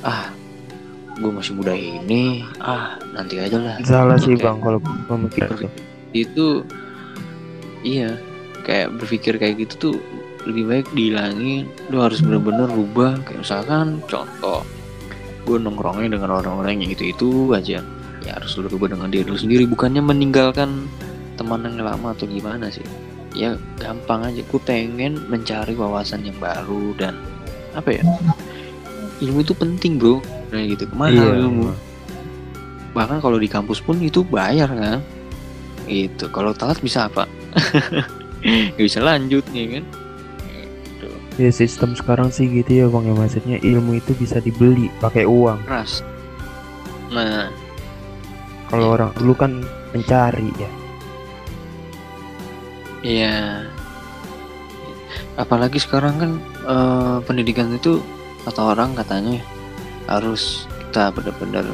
ah 0.04 0.30
gue 1.18 1.32
masih 1.34 1.58
muda 1.58 1.74
ini 1.74 2.46
ah 2.62 2.98
nanti 3.14 3.42
aja 3.42 3.58
lah. 3.58 3.78
Salah 3.86 4.18
sih 4.20 4.38
bang 4.38 4.58
kalau 4.62 4.78
pemikir 5.10 5.50
itu 6.14 6.66
iya 7.86 8.18
kayak 8.68 8.92
berpikir 9.00 9.40
kayak 9.40 9.64
gitu 9.64 9.74
tuh 9.80 9.96
lebih 10.44 10.64
baik 10.68 10.88
dihilangin. 10.92 11.72
Lu 11.88 12.04
harus 12.04 12.20
bener-bener 12.20 12.68
rubah. 12.68 13.16
Kayak 13.24 13.48
misalkan 13.48 14.04
contoh 14.12 14.62
gue 15.48 15.56
nongkrongnya 15.56 16.20
dengan 16.20 16.36
orang-orang 16.36 16.84
yang 16.84 16.92
itu 16.92 17.16
itu 17.16 17.56
aja. 17.56 17.80
Ya 18.28 18.32
harus 18.36 18.60
lu 18.60 18.68
rubah 18.68 18.92
dengan 18.92 19.08
diri 19.08 19.24
lu 19.24 19.40
sendiri. 19.40 19.64
Bukannya 19.64 20.04
meninggalkan 20.04 20.92
teman 21.40 21.64
yang 21.64 21.80
lama 21.80 22.12
atau 22.12 22.28
gimana 22.28 22.68
sih? 22.68 22.84
Ya 23.32 23.56
gampang 23.80 24.28
aja. 24.28 24.44
Gue 24.44 24.60
pengen 24.60 25.24
mencari 25.32 25.72
wawasan 25.72 26.28
yang 26.28 26.36
baru 26.44 26.92
dan 27.00 27.16
apa 27.72 27.96
ya? 27.96 28.04
Ilmu 29.24 29.48
itu 29.48 29.56
penting 29.56 29.96
bro. 29.96 30.20
Nah 30.52 30.60
gitu. 30.68 30.84
Mahal 30.92 31.16
iya 31.16 31.28
ilmu? 31.48 31.72
bahkan 32.96 33.22
kalau 33.22 33.38
di 33.38 33.46
kampus 33.46 33.78
pun 33.78 34.02
itu 34.02 34.26
bayar 34.26 34.74
kan? 34.74 35.00
Itu 35.86 36.34
kalau 36.34 36.50
telat 36.58 36.82
bisa 36.82 37.06
apa 37.06 37.30
nggak 38.44 38.84
bisa 38.84 39.00
lanjut 39.02 39.44
nih 39.52 39.80
kan? 39.80 39.86
Gitu. 40.48 41.08
ya 41.38 41.52
sistem 41.54 41.94
sekarang 41.94 42.34
sih 42.34 42.50
gitu 42.50 42.72
ya 42.74 42.86
bang 42.90 43.10
ya. 43.10 43.14
Maksudnya 43.14 43.58
ilmu 43.62 43.98
itu 43.98 44.12
bisa 44.18 44.42
dibeli 44.42 44.90
pakai 44.98 45.26
uang. 45.26 45.62
Keras 45.66 46.02
nah. 47.08 47.48
Kalau 48.68 49.00
orang 49.00 49.16
dulu 49.16 49.32
kan 49.32 49.52
mencari 49.96 50.52
ya. 50.60 50.72
Iya. 53.00 53.36
Apalagi 55.38 55.80
sekarang 55.80 56.20
kan 56.20 56.32
eh, 56.68 57.18
pendidikan 57.24 57.72
itu 57.72 58.02
kata 58.44 58.76
orang 58.76 58.92
katanya 58.98 59.40
harus 60.10 60.66
kita 60.90 61.14
benar-benar 61.16 61.66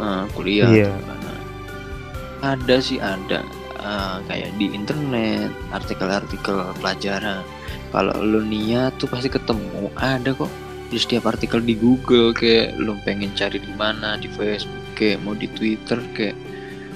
eh, 0.00 0.22
kuliah 0.34 0.70
Iya. 0.70 0.92
ada 2.42 2.76
sih 2.82 2.98
ada 2.98 3.46
eh, 3.82 4.16
kayak 4.30 4.50
di 4.56 4.66
internet 4.70 5.50
artikel-artikel 5.74 6.72
pelajaran. 6.78 7.42
Kalau 7.92 8.14
lu 8.24 8.40
niat 8.46 8.96
tuh 8.96 9.10
pasti 9.10 9.28
ketemu 9.28 9.92
ada 9.98 10.32
kok. 10.32 10.50
Di 10.88 11.00
setiap 11.00 11.28
artikel 11.28 11.64
di 11.64 11.76
Google 11.76 12.36
kayak 12.36 12.76
lu 12.76 12.96
pengen 13.04 13.32
cari 13.32 13.60
di 13.60 13.72
mana 13.76 14.16
di 14.20 14.28
Facebook 14.28 14.96
kayak 14.96 15.24
mau 15.24 15.32
di 15.36 15.48
Twitter 15.52 16.00
kayak 16.16 16.36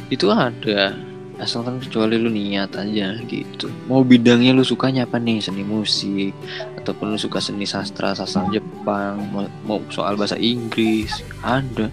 itu 0.08 0.30
ada. 0.32 0.96
Asalkan 1.36 1.76
kecuali 1.84 2.16
lu 2.16 2.32
niat 2.32 2.72
aja 2.80 3.12
gitu. 3.28 3.68
Mau 3.92 4.00
bidangnya 4.00 4.56
lu 4.56 4.64
sukanya 4.64 5.04
apa 5.04 5.20
nih? 5.20 5.44
Seni 5.44 5.60
musik 5.60 6.32
ataupun 6.80 7.12
lu 7.12 7.18
suka 7.20 7.44
seni 7.44 7.68
sastra 7.68 8.16
sastra 8.16 8.48
Jepang 8.48 9.20
mau, 9.28 9.44
mau 9.68 9.78
soal 9.92 10.16
bahasa 10.16 10.40
Inggris 10.40 11.12
ada. 11.44 11.92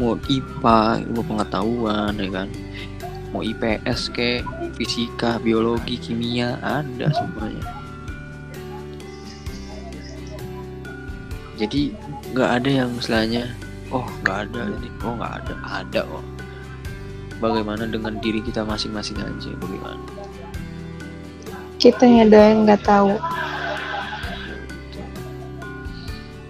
Mau 0.00 0.16
IPA 0.24 1.04
ilmu 1.04 1.20
pengetahuan 1.20 2.16
ya 2.16 2.28
kan 2.32 2.48
mau 3.32 3.40
IPS 3.40 4.12
kayak 4.12 4.44
fisika 4.76 5.40
biologi 5.40 5.96
kimia 5.96 6.60
ada 6.60 7.08
semuanya. 7.16 7.64
Jadi 11.56 11.96
nggak 12.36 12.50
ada 12.60 12.70
yang 12.84 12.90
istilahnya 12.96 13.52
oh 13.92 14.04
nggak 14.24 14.48
ada 14.48 14.72
ini 14.80 14.88
oh 15.04 15.12
nggak 15.16 15.32
ada 15.44 15.54
ada 15.68 16.00
oh 16.08 16.24
bagaimana 17.42 17.90
dengan 17.90 18.16
diri 18.22 18.38
kita 18.40 18.62
masing-masing 18.62 19.18
aja 19.18 19.50
bagaimana? 19.58 20.04
Kitanya 21.82 22.24
doang 22.30 22.46
yang 22.46 22.60
nggak 22.68 22.82
tahu. 22.86 23.12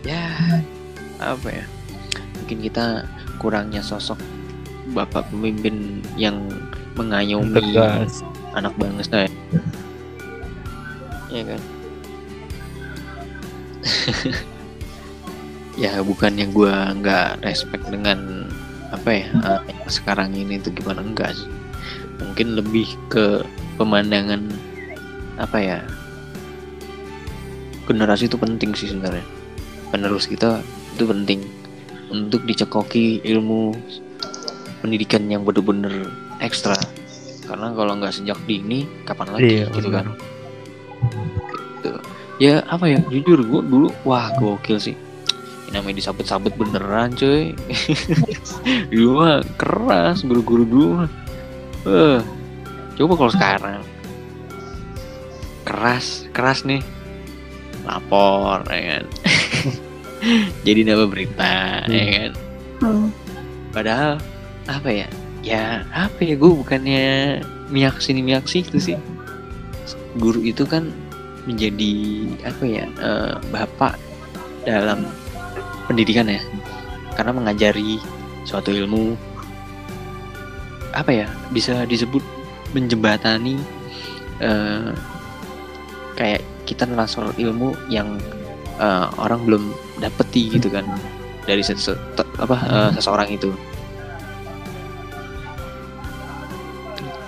ya 0.02 0.26
apa 1.22 1.48
ya? 1.48 1.64
Mungkin 2.42 2.58
kita 2.68 3.06
kurangnya 3.38 3.80
sosok 3.80 4.18
bapak 4.92 5.24
pemimpin 5.32 6.04
yang 6.20 6.50
mengayomi 6.96 7.56
tegas. 7.56 8.20
anak 8.52 8.72
bangsa 8.76 9.26
ya 9.26 9.30
Iya 11.32 11.42
kan? 11.48 11.60
Ya 15.80 16.04
bukan 16.04 16.36
yang 16.36 16.52
gua 16.52 16.92
nggak 16.92 17.40
respect 17.48 17.88
dengan 17.88 18.44
apa 18.92 19.08
ya 19.08 19.24
eh, 19.32 19.60
yang 19.72 19.88
sekarang 19.88 20.36
ini 20.36 20.60
itu 20.60 20.68
gimana? 20.68 21.00
Enggak 21.00 21.32
sih. 21.32 21.48
Mungkin 22.20 22.60
lebih 22.60 22.84
ke 23.08 23.40
pemandangan 23.80 24.52
apa 25.40 25.56
ya 25.56 25.78
generasi 27.88 28.28
itu 28.28 28.36
penting 28.36 28.76
sih 28.76 28.92
sebenarnya. 28.92 29.24
Penerus 29.88 30.28
kita 30.28 30.60
itu 30.92 31.08
penting 31.08 31.40
untuk 32.12 32.44
dicekoki 32.44 33.24
ilmu 33.24 33.72
pendidikan 34.84 35.24
yang 35.32 35.40
bener-bener 35.40 36.12
ekstra. 36.42 36.76
Karena 37.42 37.70
kalau 37.70 37.94
nggak 37.94 38.12
sejak 38.12 38.38
dini 38.42 38.84
kapan 39.02 39.28
lagi 39.30 39.42
Iya, 39.42 39.64
gitu 39.70 39.88
kan? 39.88 40.06
gitu. 41.74 41.90
ya 42.38 42.62
apa 42.66 42.84
ya? 42.86 42.98
Jujur 43.04 43.38
gue 43.40 43.62
dulu 43.62 43.88
wah 44.02 44.30
gokil 44.34 44.78
sih. 44.78 44.96
Ini 45.66 45.78
namanya 45.78 45.98
disabet-sabet 45.98 46.52
beneran 46.52 47.12
cuy. 47.12 47.56
Dulu 48.92 49.10
mah 49.16 49.40
keras 49.56 50.20
guru-guru 50.20 50.62
dulu 50.62 50.88
mah. 50.98 51.10
Eh 51.82 52.20
coba 52.94 53.12
kalau 53.16 53.32
sekarang. 53.32 53.80
Keras 55.62 56.26
keras 56.30 56.62
nih. 56.62 56.82
Lapor 57.82 58.62
ya 58.68 59.00
kan? 59.00 59.04
Jadi 60.66 60.80
nama 60.84 61.04
berita 61.04 61.82
ya 61.84 61.98
Hmm. 61.98 62.12
kan? 62.12 62.32
Hmm. 62.78 63.08
padahal 63.70 64.18
apa 64.66 64.90
ya 64.92 65.08
ya 65.42 65.82
apa 65.90 66.22
ya 66.22 66.38
gue 66.38 66.50
bukannya 66.54 67.06
miak 67.68 67.98
sini 67.98 68.22
miak 68.22 68.46
situ 68.46 68.78
sih. 68.78 68.96
Guru 70.16 70.40
itu 70.46 70.62
kan 70.62 70.88
menjadi 71.44 71.92
apa 72.46 72.64
ya 72.64 72.84
eh, 72.86 73.34
bapak 73.50 73.98
dalam 74.62 75.04
pendidikan 75.90 76.30
ya. 76.30 76.40
Karena 77.18 77.34
mengajari 77.34 77.98
suatu 78.46 78.70
ilmu. 78.70 79.18
Apa 80.94 81.10
ya 81.10 81.26
bisa 81.50 81.82
disebut 81.88 82.22
menjembatani 82.72 83.58
eh, 84.38 84.94
kayak 86.14 86.44
kita 86.68 86.86
transfer 86.86 87.34
ilmu 87.36 87.74
yang 87.90 88.16
eh, 88.78 89.06
orang 89.18 89.42
belum 89.42 89.64
dapeti 89.98 90.54
gitu 90.54 90.70
kan. 90.70 90.86
Dari 91.42 91.66
apa 92.38 92.56
eh, 92.70 92.90
seseorang 92.94 93.26
itu 93.34 93.50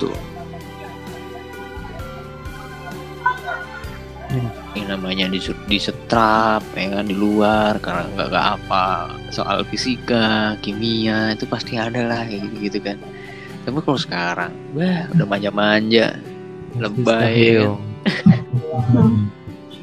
itu 0.04 0.34
Hmm. 4.34 4.50
yang 4.74 4.98
namanya 4.98 5.30
di 5.30 5.38
disetrap 5.70 6.66
ya 6.74 6.90
kan 6.90 7.06
di 7.06 7.14
luar 7.14 7.78
karena 7.78 8.02
nggak 8.18 8.28
nggak 8.34 8.46
apa 8.58 9.14
soal 9.30 9.62
fisika 9.70 10.58
kimia 10.58 11.38
itu 11.38 11.46
pasti 11.46 11.78
ada 11.78 12.02
lah 12.02 12.26
kayak 12.26 12.42
gitu 12.50 12.56
gitu 12.66 12.78
kan 12.82 12.98
tapi 13.62 13.78
kalau 13.78 13.94
sekarang 13.94 14.50
wah 14.74 15.06
udah 15.14 15.26
manja-manja 15.30 16.18
lebay 16.74 17.62
ya. 17.62 17.78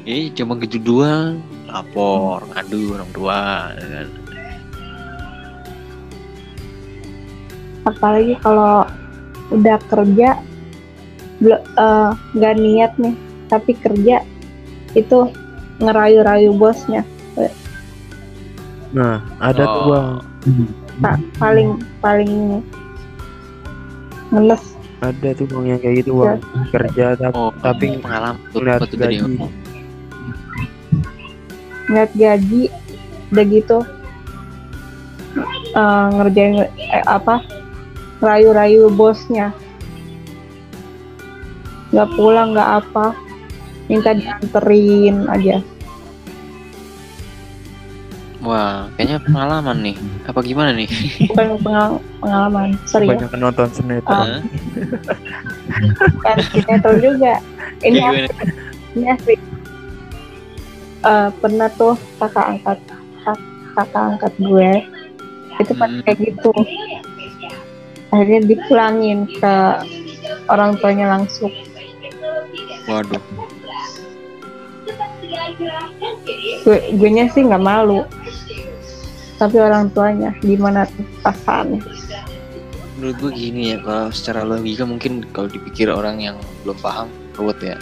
Eh 0.04 0.28
cuma 0.36 0.60
gitu 0.60 0.76
doang 0.76 1.40
lapor 1.64 2.44
ngadu 2.52 2.92
orang 3.00 3.10
tua 3.16 3.42
ya 3.72 3.86
kan 3.88 4.08
apalagi 7.88 8.34
kalau 8.44 8.84
udah 9.52 9.76
kerja 9.86 10.40
eh, 11.44 12.10
nggak 12.32 12.54
niat 12.56 12.92
nih 12.96 13.14
tapi 13.46 13.76
kerja 13.76 14.24
itu 14.92 15.28
ngerayu-rayu 15.78 16.52
bosnya 16.52 17.04
Nah, 18.92 19.24
ada 19.40 19.64
tuh 19.64 19.80
Oh. 19.80 19.88
bang. 19.88 20.68
tak 21.00 21.16
paling 21.38 21.68
paling 21.98 22.60
ngeles 24.28 24.76
Ada 25.00 25.32
tuh 25.32 25.48
bang 25.48 25.64
yang 25.66 25.80
kayak 25.80 26.04
gitu 26.04 26.12
bang. 26.14 26.38
Kerja 26.68 27.16
tapi, 27.16 27.32
oh 27.32 27.50
tapi 27.58 27.96
pengalaman 27.96 28.36
tuh 28.52 28.60
ngeliat 28.60 28.80
tuh 28.84 28.98
gaji. 29.00 29.18
ngeliat 31.82 32.12
gaji 32.12 32.62
udah 33.28 33.44
gitu 33.48 33.78
eh, 35.72 36.06
ngerjain 36.12 36.52
eh, 36.68 37.04
apa 37.08 37.40
rayu-rayu 38.22 38.86
bosnya. 38.88 39.50
Nggak 41.90 42.08
pulang 42.14 42.54
nggak 42.54 42.70
apa. 42.80 43.06
Minta 43.86 44.14
dianterin 44.14 45.26
aja. 45.28 45.58
Wah 48.40 48.90
kayaknya 48.96 49.22
pengalaman 49.22 49.78
nih. 49.82 49.96
Apa 50.24 50.40
gimana 50.40 50.70
nih? 50.72 50.90
Bukan 51.30 51.62
pengal- 51.62 52.02
pengalaman 52.18 52.74
serius. 52.84 53.14
Banyak 53.14 53.30
nonton 53.36 53.68
sinetron. 53.70 54.42
Kan 56.20 56.36
sinetron 56.48 56.98
juga 56.98 57.38
ini 57.80 57.98
Kayak 57.98 58.26
gimana? 58.26 58.30
ini 58.92 59.06
asli 59.08 59.34
Eh, 61.02 61.28
pernah 61.36 61.66
tuh 61.72 61.98
kakak 62.14 62.46
angkat 62.48 62.78
kak- 63.20 63.46
kakak 63.74 64.02
angkat 64.08 64.32
gue. 64.38 64.70
Itu 65.58 65.72
pas 65.74 65.90
Hmm. 65.90 65.98
kayak 66.06 66.18
gitu 66.20 66.50
akhirnya 68.12 68.40
dipulangin 68.44 69.24
ke 69.40 69.54
orang 70.52 70.76
tuanya 70.78 71.16
langsung. 71.16 71.48
Waduh. 72.86 73.22
Gue 76.62 76.78
gue 76.94 77.10
nya 77.10 77.26
sih 77.32 77.42
nggak 77.42 77.64
malu. 77.64 78.04
Tapi 79.40 79.58
orang 79.58 79.90
tuanya 79.90 80.30
gimana 80.44 80.86
tuh 80.86 81.02
perasaannya? 81.24 81.80
Menurut 83.00 83.16
gue 83.18 83.32
gini 83.34 83.74
ya 83.74 83.82
kalau 83.82 84.14
secara 84.14 84.46
logika 84.46 84.86
mungkin 84.86 85.26
kalau 85.34 85.50
dipikir 85.50 85.90
orang 85.90 86.22
yang 86.22 86.36
belum 86.62 86.78
paham 86.78 87.08
ruwet 87.34 87.58
ya. 87.64 87.76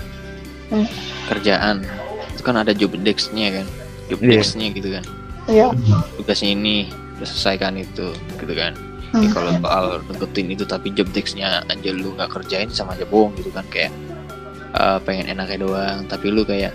Hmm. 0.70 0.86
kerjaan. 1.26 1.82
Itu 2.30 2.46
kan 2.46 2.54
ada 2.54 2.70
job 2.70 2.94
desk-nya 3.02 3.60
kan. 3.60 3.66
Job 4.06 4.22
Iya. 4.22 4.38
desk-nya 4.38 4.70
gitu 4.70 4.88
kan. 4.94 5.04
Ya 5.50 5.74
tugasnya 6.14 6.54
ini 6.54 6.86
udah 7.18 7.26
selesaikan 7.26 7.74
itu 7.74 8.14
gitu 8.38 8.54
kan 8.54 8.72
Hmm. 9.10 9.26
Ya, 9.26 9.28
kalau 9.34 9.50
soal 9.58 9.84
deketin 10.06 10.46
itu 10.54 10.62
tapi 10.62 10.94
job 10.94 11.10
desk-nya 11.10 11.66
aja 11.66 11.90
lu 11.90 12.14
nggak 12.14 12.30
kerjain 12.30 12.70
sama 12.70 12.94
aja 12.94 13.02
bohong 13.10 13.34
gitu 13.34 13.50
kan 13.50 13.66
kayak 13.66 13.90
eh, 14.78 14.98
pengen 15.02 15.26
enaknya 15.34 15.66
doang. 15.66 15.98
Tapi 16.06 16.30
lu 16.30 16.46
kayak 16.46 16.70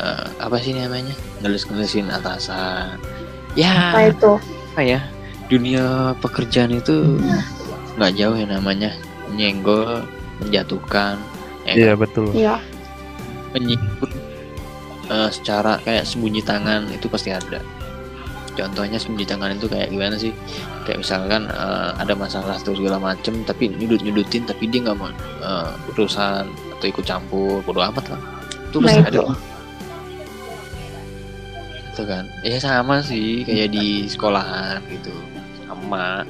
eh, 0.00 0.26
apa 0.40 0.56
sih 0.60 0.72
namanya? 0.72 1.12
Ngeles-ngelesin 1.44 2.08
atasan. 2.08 2.96
Ya 3.52 3.92
nah 3.92 4.08
itu? 4.08 4.40
apa 4.74 4.82
ya? 4.82 5.00
Dunia 5.52 6.16
pekerjaan 6.24 6.72
itu 6.72 7.20
nggak 8.00 8.12
jauh 8.16 8.34
ya 8.34 8.46
namanya. 8.48 8.90
Nyenggol 9.36 10.08
menjatuhkan 10.40 11.20
ya 11.68 11.72
Iya 11.74 11.92
kan? 11.94 12.00
betul. 12.00 12.28
ya 12.32 12.56
menyikut 13.54 14.10
eh, 15.12 15.30
secara 15.30 15.76
kayak 15.84 16.08
sembunyi 16.08 16.40
tangan 16.40 16.88
itu 16.90 17.06
pasti 17.12 17.28
ada. 17.28 17.60
Contohnya 18.54 18.96
sembunyi 18.96 19.26
tangan 19.26 19.52
itu 19.54 19.66
kayak 19.68 19.90
gimana 19.92 20.16
sih 20.16 20.32
kayak 20.84 21.00
misalkan 21.00 21.48
eh, 21.48 21.90
ada 21.96 22.12
masalah 22.12 22.56
atau 22.56 22.76
segala 22.76 23.00
macem 23.00 23.40
tapi 23.42 23.72
nyudut 23.72 24.04
nyudutin 24.04 24.44
tapi 24.44 24.68
dia 24.68 24.84
nggak 24.84 24.96
mau 24.96 25.08
eh, 25.40 25.70
urusan 25.92 26.44
atau 26.76 26.86
ikut 26.86 27.04
campur 27.04 27.64
bodo 27.64 27.80
amat 27.80 28.04
lah. 28.12 28.20
Itu 28.68 28.78
Nah, 28.78 28.90
pasti 28.90 29.00
itu. 29.00 29.22
ada 29.22 29.22
itu 31.94 32.02
kan. 32.04 32.24
Ya 32.42 32.58
sama 32.58 32.98
sih 33.06 33.46
kayak 33.46 33.70
di 33.70 34.10
sekolahan 34.10 34.82
gitu. 34.90 35.14
Sama. 35.66 36.26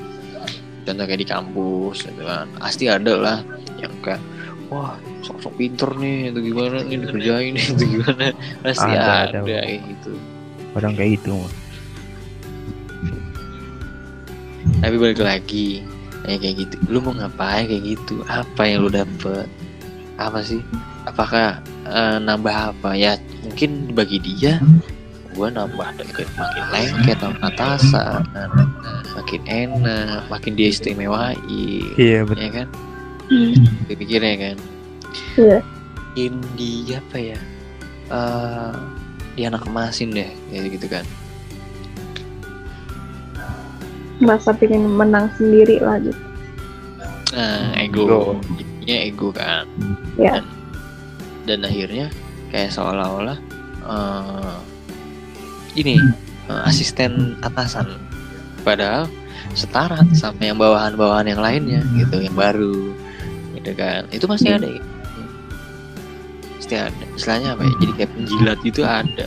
Contoh 0.85 1.05
kayak 1.09 1.21
di 1.25 1.29
kampus 1.29 2.05
gitu 2.05 2.23
kan. 2.23 2.47
Pasti 2.61 2.85
ada 2.87 3.15
lah 3.17 3.39
yang 3.81 3.93
kayak 4.05 4.21
wah 4.69 4.97
sok-sok 5.25 5.57
pinter 5.57 5.89
nih 5.97 6.33
itu 6.33 6.41
gimana 6.53 6.85
nih 6.85 6.97
dikerjain 7.01 7.53
nih 7.57 7.65
itu 7.73 7.85
gimana. 7.97 8.25
Pasti 8.61 8.91
Ada, 8.93 9.01
ada, 9.01 9.39
ada. 9.41 9.41
kayak 9.41 9.81
gitu. 9.89 10.13
Orang 10.77 10.93
kayak 10.99 11.11
gitu. 11.17 11.35
Tapi 14.85 14.97
balik 15.01 15.20
lagi 15.24 15.80
kayak 16.24 16.39
kayak 16.45 16.57
gitu. 16.68 16.74
Lu 16.93 16.99
mau 17.01 17.16
ngapain 17.16 17.64
kayak 17.64 17.85
gitu? 17.97 18.20
Apa 18.28 18.68
yang 18.68 18.85
lu 18.85 18.91
dapet? 18.93 19.49
Apa 20.20 20.45
sih? 20.45 20.61
Apakah 21.09 21.61
eh, 21.89 22.16
nambah 22.20 22.76
apa? 22.76 22.93
Ya 22.93 23.16
mungkin 23.45 23.93
bagi 23.97 24.20
dia 24.20 24.61
gua 25.35 25.51
nambah 25.51 25.99
deket 25.99 26.30
makin 26.39 26.64
lengket 26.70 27.18
sama 27.18 27.51
atasan 27.51 28.22
makin 29.18 29.43
enak 29.51 30.22
makin 30.30 30.55
dia 30.55 30.70
istimewain 30.70 31.35
Iya 31.99 32.22
betul. 32.22 32.39
ya 32.39 32.51
kan? 32.62 32.68
Hmm. 33.26 33.55
dipikirnya 33.91 34.35
kan? 34.39 34.57
Iya. 35.35 35.59
mungkin 36.14 36.32
dia 36.55 37.03
apa 37.03 37.18
ya? 37.18 37.39
Eh 38.14 38.74
dia 39.35 39.51
anak 39.51 39.66
emasin 39.66 40.14
deh 40.14 40.30
kayak 40.51 40.70
gitu 40.78 40.87
kan 40.87 41.05
merasa 44.23 44.55
pengen 44.55 44.87
menang 44.95 45.31
sendiri 45.35 45.83
lah 45.83 45.99
gitu. 45.99 46.23
Nah 47.35 47.75
Ego. 47.79 48.05
ego. 48.07 48.21
Intinya 48.59 48.97
ego 49.03 49.29
kan. 49.35 49.67
Ya. 50.15 50.39
dan, 50.39 50.47
dan 51.47 51.61
akhirnya 51.67 52.07
kayak 52.55 52.71
seolah-olah 52.71 53.39
eh 53.85 54.57
ini 55.75 55.99
eh, 56.51 56.62
asisten 56.71 57.35
atasan. 57.43 57.99
Padahal 58.62 59.11
setara 59.53 60.01
sama 60.17 60.41
yang 60.41 60.57
bawahan-bawahan 60.57 61.29
yang 61.29 61.43
lainnya 61.43 61.83
gitu 61.99 62.23
yang 62.23 62.37
baru 62.39 62.95
gitu 63.59 63.71
kan. 63.75 64.07
Itu 64.15 64.31
masih 64.31 64.57
ada 64.57 64.69
ya? 64.69 64.83
Pasti 66.59 66.75
ada. 66.81 67.05
Istilahnya 67.12 67.49
apa 67.59 67.62
ya? 67.67 67.75
Jadi 67.83 67.93
kayak 67.99 68.11
penjilat 68.17 68.61
itu 68.65 68.83
ada 68.87 69.27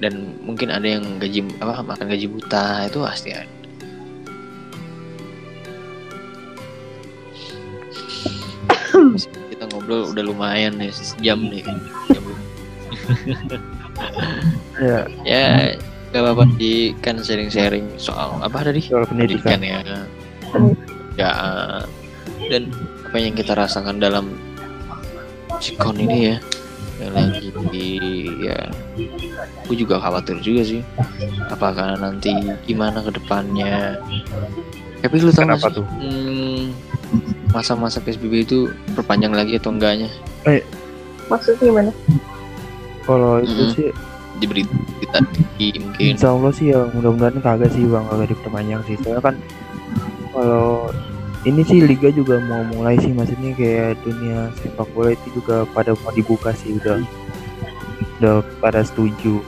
dan 0.00 0.32
mungkin 0.40 0.72
ada 0.72 0.96
yang 0.96 1.04
gaji 1.20 1.44
apa 1.60 1.84
makan 1.84 2.08
gaji 2.08 2.26
buta 2.26 2.88
itu 2.88 2.98
pasti 3.04 3.30
ada. 3.36 3.52
Kita 9.52 9.64
ngobrol 9.70 10.12
udah 10.12 10.24
lumayan 10.24 10.80
nih 10.80 10.88
sejam 10.92 11.46
nih. 11.52 11.62
Jam. 12.10 12.24
Ya. 14.80 15.04
Ya 15.28 15.76
gak 16.10 16.26
apa-apa 16.26 16.44
di 16.58 16.96
kan 17.04 17.20
sharing-sharing 17.20 17.86
soal 18.00 18.40
apa 18.40 18.64
tadi? 18.64 18.80
Soal 18.80 19.04
pendidikan. 19.04 19.60
pendidikan 19.60 19.84
ya. 19.86 20.08
Kerjaan 20.50 21.86
dan 22.48 22.62
apa 23.06 23.16
yang 23.20 23.34
kita 23.36 23.52
rasakan 23.54 24.00
dalam 24.00 24.32
sikon 25.60 26.00
ini 26.00 26.34
ya 26.34 26.36
yang 27.00 27.14
lagi 27.16 27.48
di 27.72 27.88
ya 28.44 28.58
aku 29.64 29.72
juga 29.72 29.96
khawatir 29.98 30.36
juga 30.40 30.62
sih. 30.62 30.80
Apakah 31.48 31.96
nanti 31.96 32.30
gimana 32.64 33.00
ke 33.00 33.10
depannya? 33.16 33.96
Tapi 35.00 35.14
lu 35.16 35.32
tahu 35.32 35.48
nggak 35.48 35.60
Kenapa 35.60 35.68
sih? 35.72 35.76
tuh? 35.80 35.86
hmm, 35.98 36.62
masa-masa 37.50 37.98
PSBB 37.98 38.44
itu 38.44 38.58
perpanjang 38.92 39.32
lagi 39.32 39.56
atau 39.56 39.72
enggaknya? 39.72 40.12
Maksudnya 41.26 41.62
gimana? 41.62 41.90
Kalau 43.08 43.40
itu 43.40 43.64
Mm-mm. 43.64 43.74
sih 43.74 43.88
diberi 44.38 44.62
kita 45.00 45.24
mungkin. 45.56 45.80
Insya 45.98 46.32
Allah 46.32 46.52
sih 46.52 46.72
ya 46.72 46.84
mudah-mudahan 46.92 47.40
kagak 47.40 47.72
sih 47.72 47.84
bang 47.84 48.04
kagak 48.08 48.28
diperpanjang 48.28 48.80
sih. 48.84 48.94
Soalnya 49.00 49.22
kan 49.24 49.34
ini 51.48 51.64
sih 51.64 51.80
liga 51.80 52.12
juga 52.12 52.36
mau 52.44 52.60
mulai 52.68 53.00
sih 53.00 53.16
maksudnya 53.16 53.56
kayak 53.56 53.96
dunia 54.04 54.52
sepak 54.60 54.88
bola 54.92 55.16
itu 55.16 55.40
juga 55.40 55.64
pada 55.72 55.96
mau 56.04 56.12
dibuka 56.12 56.52
sih 56.52 56.76
udah 56.76 57.00
udah 58.20 58.44
pada 58.60 58.84
setuju 58.84 59.40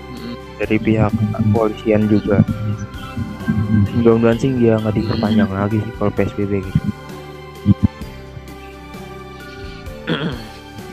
dari 0.56 0.80
pihak 0.80 1.12
kepolisian 1.36 2.08
juga. 2.08 2.40
Mudah-mudahan 3.98 4.38
sih 4.40 4.50
dia 4.56 4.80
nggak 4.80 4.96
diperpanjang 4.96 5.50
lagi 5.52 5.76
sih 5.84 5.92
kalau 6.00 6.12
psbb 6.16 6.52
gitu. 6.64 6.80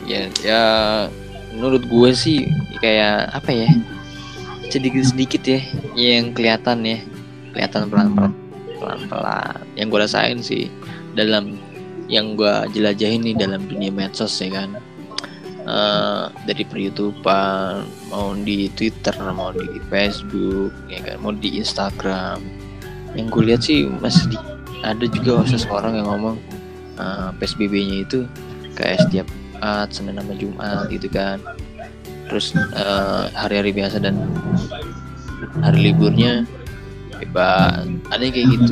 Ya 0.10 0.28
ya 0.44 0.64
menurut 1.56 1.86
gue 1.88 2.12
sih 2.12 2.52
kayak 2.84 3.32
apa 3.32 3.52
ya? 3.56 3.70
Sedikit 4.68 5.08
sedikit 5.08 5.42
ya 5.48 5.64
yang 5.96 6.36
kelihatan 6.36 6.84
ya. 6.84 7.00
Kelihatan 7.56 7.88
pelan 7.88 8.12
pelan 8.18 8.34
pelan 8.80 9.00
pelan 9.08 9.56
yang 9.80 9.88
gue 9.88 10.00
rasain 10.04 10.44
sih 10.44 10.68
dalam 11.20 11.60
yang 12.08 12.40
gue 12.40 12.54
jelajahin 12.72 13.22
nih 13.28 13.36
dalam 13.36 13.62
dunia 13.68 13.92
medsos 13.92 14.40
ya 14.40 14.64
kan 14.64 14.80
Eh, 15.70 16.26
dari 16.50 16.66
per 16.66 16.82
YouTubean 16.82 17.86
mau 18.10 18.34
di 18.34 18.74
Twitter 18.74 19.14
mau 19.30 19.54
di 19.54 19.78
Facebook 19.86 20.74
ya 20.90 20.98
kan 20.98 21.22
mau 21.22 21.30
di 21.30 21.62
Instagram 21.62 22.42
yang 23.14 23.30
gue 23.30 23.54
lihat 23.54 23.62
sih 23.62 23.86
masih 24.02 24.34
di- 24.34 24.42
ada 24.82 25.06
juga 25.06 25.46
seseorang 25.46 25.94
yang 26.02 26.10
ngomong 26.10 26.42
eh, 26.98 27.30
PSBB-nya 27.38 28.02
itu 28.02 28.26
kayak 28.74 29.06
setiap 29.06 29.28
Jumat, 29.60 29.88
Senin 29.94 30.16
sama 30.18 30.34
Jumat 30.40 30.88
gitu 30.90 31.08
kan. 31.12 31.38
Terus 32.32 32.56
eh, 32.58 33.24
hari-hari 33.38 33.70
biasa 33.70 34.02
dan 34.02 34.18
hari 35.62 35.92
liburnya 35.92 36.50
bebas. 37.20 37.86
Ada 38.10 38.22
yang 38.26 38.34
kayak 38.34 38.48
gitu. 38.58 38.72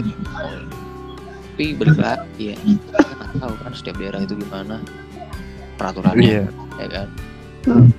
Tapi 1.53 1.65
balik 1.77 1.97
lagi 1.99 2.26
ya. 2.39 2.55
Kita 2.57 2.99
nggak 3.01 3.31
tahu 3.41 3.53
kan 3.61 3.71
setiap 3.73 3.95
daerah 3.97 4.19
itu 4.23 4.33
gimana 4.37 4.77
peraturannya 5.77 6.49
ya 6.77 6.87
kan. 6.89 7.07
Hmm. 7.67 7.89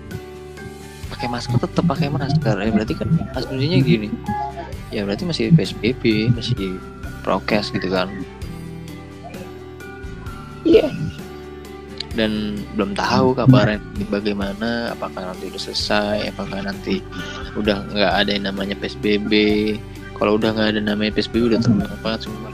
Pakai 1.10 1.28
masker 1.30 1.58
tetap 1.58 1.84
pakai 1.86 2.08
masker. 2.10 2.56
Ya 2.58 2.70
berarti 2.70 2.94
kan 2.94 3.08
asumsinya 3.34 3.78
gini. 3.82 4.08
Ya 4.94 5.04
berarti 5.04 5.28
masih 5.28 5.52
PSBB, 5.52 6.32
masih 6.32 6.80
prokes 7.22 7.74
gitu 7.74 7.88
kan. 7.92 8.08
Iya. 10.66 10.90
dan 12.18 12.58
belum 12.74 12.98
tahu 12.98 13.30
kabarnya 13.30 13.78
bagaimana 14.10 14.90
apakah 14.90 15.22
nanti 15.22 15.54
udah 15.54 15.62
selesai 15.70 16.34
apakah 16.34 16.66
nanti 16.66 16.98
udah 17.54 17.86
nggak 17.94 18.12
ada 18.26 18.30
yang 18.34 18.50
namanya 18.50 18.74
PSBB 18.74 19.30
kalau 20.18 20.34
udah 20.34 20.50
nggak 20.50 20.74
ada 20.74 20.80
namanya 20.82 21.14
PSBB 21.14 21.54
udah 21.54 21.62
tenang 21.62 21.94
banget 22.02 22.26
semua 22.26 22.50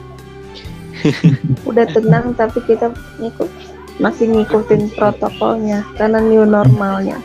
Udah 1.68 1.86
tenang 1.90 2.32
tapi 2.34 2.58
kita 2.64 2.90
ngikut 3.20 3.50
masih 4.02 4.26
ngikutin 4.26 4.90
protokolnya 4.98 5.86
karena 5.94 6.18
new 6.18 6.42
normalnya. 6.42 7.18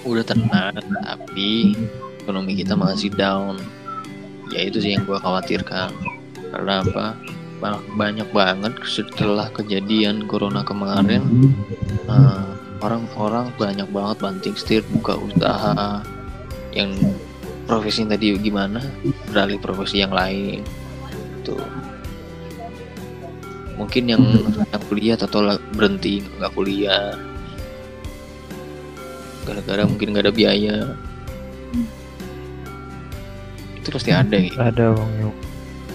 udah 0.00 0.24
tenang 0.24 0.72
tapi 1.04 1.76
ekonomi 2.24 2.56
kita 2.56 2.72
masih 2.72 3.12
down. 3.12 3.60
Ya 4.48 4.64
itu 4.64 4.80
sih 4.80 4.96
yang 4.96 5.04
gua 5.04 5.20
khawatirkan. 5.20 5.92
Karena 6.50 6.80
apa? 6.80 7.12
Ba- 7.60 7.84
banyak 8.00 8.32
banget 8.32 8.80
setelah 8.88 9.52
kejadian 9.52 10.24
corona 10.24 10.64
kemarin 10.64 11.52
eh, 12.08 12.48
orang-orang 12.80 13.52
banyak 13.60 13.84
banget 13.92 14.16
banting 14.24 14.56
setir 14.56 14.80
buka 14.88 15.20
usaha. 15.20 16.00
Yang 16.72 17.12
profesi 17.68 18.08
tadi 18.08 18.32
gimana? 18.40 18.80
Beralih 19.28 19.60
profesi 19.60 20.00
yang 20.00 20.16
lain. 20.16 20.64
Tuh 21.44 21.60
mungkin 23.80 24.04
yang 24.12 24.20
yang 24.20 24.82
kuliah 24.92 25.16
atau 25.16 25.40
berhenti 25.72 26.20
nggak 26.36 26.52
kuliah. 26.52 27.16
Gara-gara 29.48 29.88
mungkin 29.88 30.12
nggak 30.12 30.28
ada 30.28 30.34
biaya. 30.36 30.76
Itu 33.80 33.88
pasti 33.88 34.12
ada 34.12 34.36
gitu 34.36 34.60
ada 34.60 34.92
bang 34.92 35.12
yang 35.24 35.32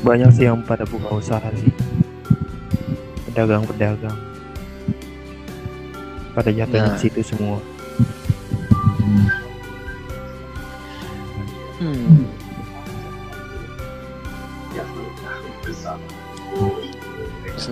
banyak 0.02 0.30
sih 0.34 0.44
yang 0.50 0.66
pada 0.66 0.82
buka 0.90 1.22
usaha 1.22 1.46
sih. 1.54 1.70
Pedagang-pedagang. 3.30 4.18
Pada 6.34 6.50
jatuhnya 6.50 6.90
Nah. 6.90 7.00
situ 7.00 7.22
semua. 7.22 7.62
Hmm. 11.78 12.25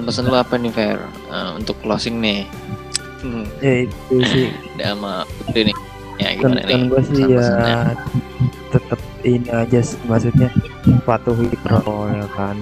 Pesan-pesan 0.04 0.28
lu 0.28 0.36
apa 0.36 0.56
nih 0.60 0.72
Fer 0.76 1.00
Eh, 1.32 1.50
untuk 1.56 1.80
closing 1.80 2.20
nih? 2.20 2.44
Hmm, 3.24 3.48
ya 3.64 3.88
itu 3.88 4.16
sih 4.28 4.52
udah 4.76 4.88
sama 4.92 5.14
Putri 5.40 5.72
nih. 5.72 5.78
Ya 6.20 6.30
gimana 6.36 6.60
nih? 6.60 6.76
kan 6.76 6.82
gue 6.92 7.02
sih 7.08 7.24
ya 7.32 7.48
tetap 8.68 9.00
ini 9.24 9.48
aja 9.48 9.80
maksudnya 10.04 10.50
patuhi 11.08 11.48
protokol 11.64 12.12
ya 12.12 12.28
kan 12.36 12.60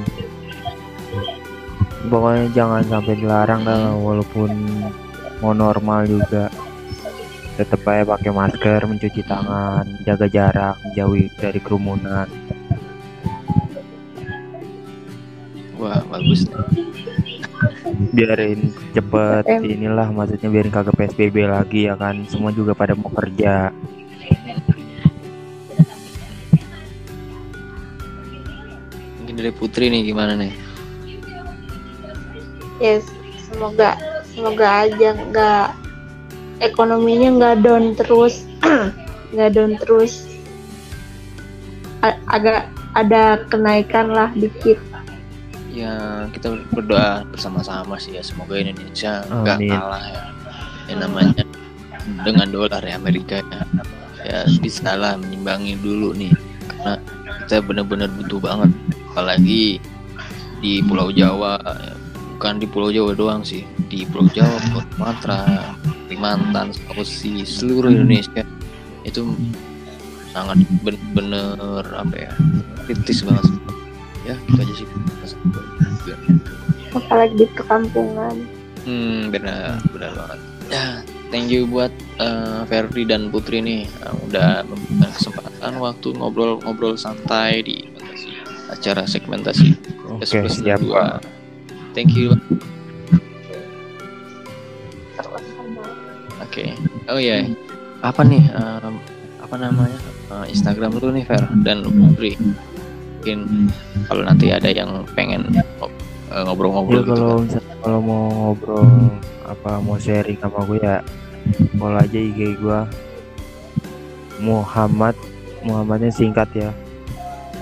pokoknya 2.08 2.46
jangan 2.54 2.84
sampai 2.86 3.16
dilarang 3.18 3.62
lah 3.66 3.92
walaupun 3.98 4.54
mau 5.42 5.52
normal 5.58 6.06
juga 6.06 6.48
tetap 7.58 7.82
aja 7.90 8.06
pakai 8.06 8.32
masker 8.32 8.82
mencuci 8.86 9.22
tangan 9.26 9.84
jaga 10.06 10.28
jarak 10.30 10.76
menjauhi 10.86 11.28
dari 11.42 11.60
kerumunan 11.60 12.30
Wah 15.82 15.98
bagus. 16.14 16.46
Biarin 18.10 18.74
cepet 18.98 19.46
inilah 19.62 20.10
maksudnya 20.10 20.50
biarin 20.50 20.74
kagak 20.74 20.98
PSBB 20.98 21.46
lagi 21.46 21.86
ya 21.86 21.94
kan 21.94 22.26
semua 22.26 22.50
juga 22.50 22.74
pada 22.74 22.98
mau 22.98 23.14
kerja 23.14 23.70
Mungkin 29.22 29.48
dari 29.48 29.54
Putri 29.56 29.88
nih 29.88 30.12
gimana 30.12 30.36
nih? 30.36 30.52
Yes, 32.82 33.06
semoga 33.48 33.96
semoga 34.28 34.90
aja 34.90 35.14
nggak 35.14 35.68
ekonominya 36.60 37.30
nggak 37.40 37.56
down 37.64 37.94
terus, 37.96 38.44
nggak 39.32 39.56
down 39.56 39.80
terus. 39.80 40.28
A- 42.02 42.20
agak 42.28 42.68
ada 42.92 43.46
kenaikan 43.48 44.12
lah 44.12 44.34
dikit. 44.36 44.82
Ya 45.72 46.28
kita 46.36 46.60
berdoa 46.76 47.24
bersama-sama 47.32 47.96
sih 47.96 48.20
ya 48.20 48.24
semoga 48.24 48.60
Indonesia 48.60 49.24
nggak 49.28 49.58
Amin. 49.58 49.72
kalah 49.72 50.04
ya. 50.04 50.24
Yang 50.92 51.00
namanya 51.08 51.44
dengan 52.28 52.48
dolar 52.52 52.82
ya 52.84 53.00
Amerika 53.00 53.40
ya. 53.40 53.64
Ya 54.22 54.40
bisa 54.62 55.00
lah 55.00 55.18
menyimbangi 55.18 55.80
dulu 55.82 56.14
nih 56.14 56.30
karena 56.68 56.94
kita 57.48 57.58
benar-benar 57.66 58.10
butuh 58.20 58.38
banget 58.38 58.70
apalagi 59.12 59.82
di 60.62 60.80
Pulau 60.86 61.10
Jawa 61.10 61.58
bukan 62.38 62.62
di 62.62 62.68
Pulau 62.70 62.94
Jawa 62.94 63.18
doang 63.18 63.42
sih 63.42 63.66
di 63.90 64.06
Pulau 64.08 64.30
Jawa, 64.32 64.56
Pulau 64.72 64.86
Sumatera, 64.96 65.42
Kalimantan, 66.08 66.72
Sulawesi, 66.72 67.44
seluruh 67.44 67.92
Indonesia 67.92 68.42
itu 69.04 69.36
sangat 70.32 70.64
benar-benar 70.82 71.84
apa 71.92 72.16
ya 72.16 72.32
kritis 72.88 73.22
banget. 73.22 73.46
Ya 74.24 74.36
gitu 74.48 74.60
aja 74.60 74.74
sih 74.76 74.88
Apalagi 76.92 77.34
di 77.40 77.48
perkampungan. 77.56 78.36
Hmm, 78.84 79.32
benar, 79.32 79.80
benar 79.96 80.12
banget. 80.12 80.40
Ya, 80.68 81.00
thank 81.32 81.48
you 81.48 81.64
buat 81.64 81.92
eh, 82.20 82.62
Ferdi 82.68 83.08
dan 83.08 83.32
Putri 83.32 83.64
nih 83.64 83.88
yang 83.88 84.18
udah 84.28 84.68
memberikan 84.68 85.12
kesempatan 85.12 85.74
waktu 85.80 86.08
ngobrol-ngobrol 86.12 87.00
santai 87.00 87.64
di 87.64 87.78
acara 88.68 89.04
segmentasi 89.04 89.76
oke 90.08 90.24
Plus 90.24 90.60
siap 90.60 90.80
dua. 90.80 91.20
Thank 91.92 92.16
you. 92.16 92.36
Oke. 96.42 96.76
Oh 97.08 97.20
iya. 97.20 97.48
Apa 98.04 98.28
nih 98.28 98.44
em, 98.52 98.96
apa 99.40 99.56
namanya? 99.56 100.00
eh, 100.32 100.46
Instagram 100.52 101.00
lu 101.00 101.12
nih 101.12 101.24
Fer 101.24 101.44
dan 101.64 101.84
Putri. 101.84 102.36
Mungkin 103.22 103.70
kalau 104.10 104.26
nanti 104.26 104.50
ada 104.50 104.66
yang 104.74 105.06
pengen 105.14 105.46
eh, 105.54 106.42
ngobrol-ngobrol 106.42 107.06
Ya 107.06 107.06
gitu 107.06 107.14
kalau 107.14 107.30
kan. 107.38 107.46
misalnya 107.46 107.76
kalau 107.86 108.00
mau 108.02 108.24
ngobrol 108.34 108.90
apa 109.46 109.72
mau 109.78 109.98
sharing 110.02 110.42
sama 110.42 110.66
gue 110.66 110.80
ya 110.82 110.98
follow 111.78 112.02
aja 112.02 112.18
IG 112.18 112.58
gue 112.58 112.80
Muhammad 114.42 115.14
Muhammadnya 115.62 116.10
singkat 116.10 116.50
ya 116.58 116.74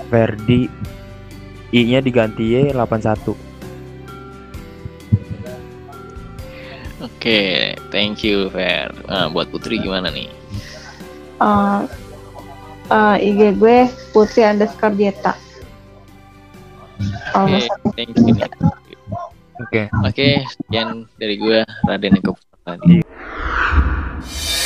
Ferdi 0.08 0.72
I 1.70 1.80
nya 1.84 2.00
diganti 2.00 2.56
Y 2.56 2.72
81 2.72 3.36
Oke, 7.00 7.72
thank 7.88 8.20
you 8.20 8.48
Fer. 8.48 8.92
Nah, 9.08 9.28
buat 9.28 9.48
Putri 9.48 9.76
gimana 9.76 10.08
nih? 10.08 10.28
Eh, 11.40 11.80
eh, 12.88 13.16
IG 13.24 13.56
gue 13.56 13.88
putri 14.12 14.44
underscore 14.44 14.92
dieta. 14.92 15.32
Oh. 17.34 17.46
Oke, 17.46 17.56
okay, 17.56 17.64
thank 17.96 18.16
you. 18.16 18.34
Oke. 18.34 18.96
Oke, 19.60 19.76
okay, 19.76 19.84
okay, 20.08 20.32
sekian 20.48 21.04
dari 21.20 21.36
gue 21.36 21.64
Raden 21.84 22.16
Eko 22.16 22.32
Tadi. 22.64 23.00
Yeah. 23.00 24.59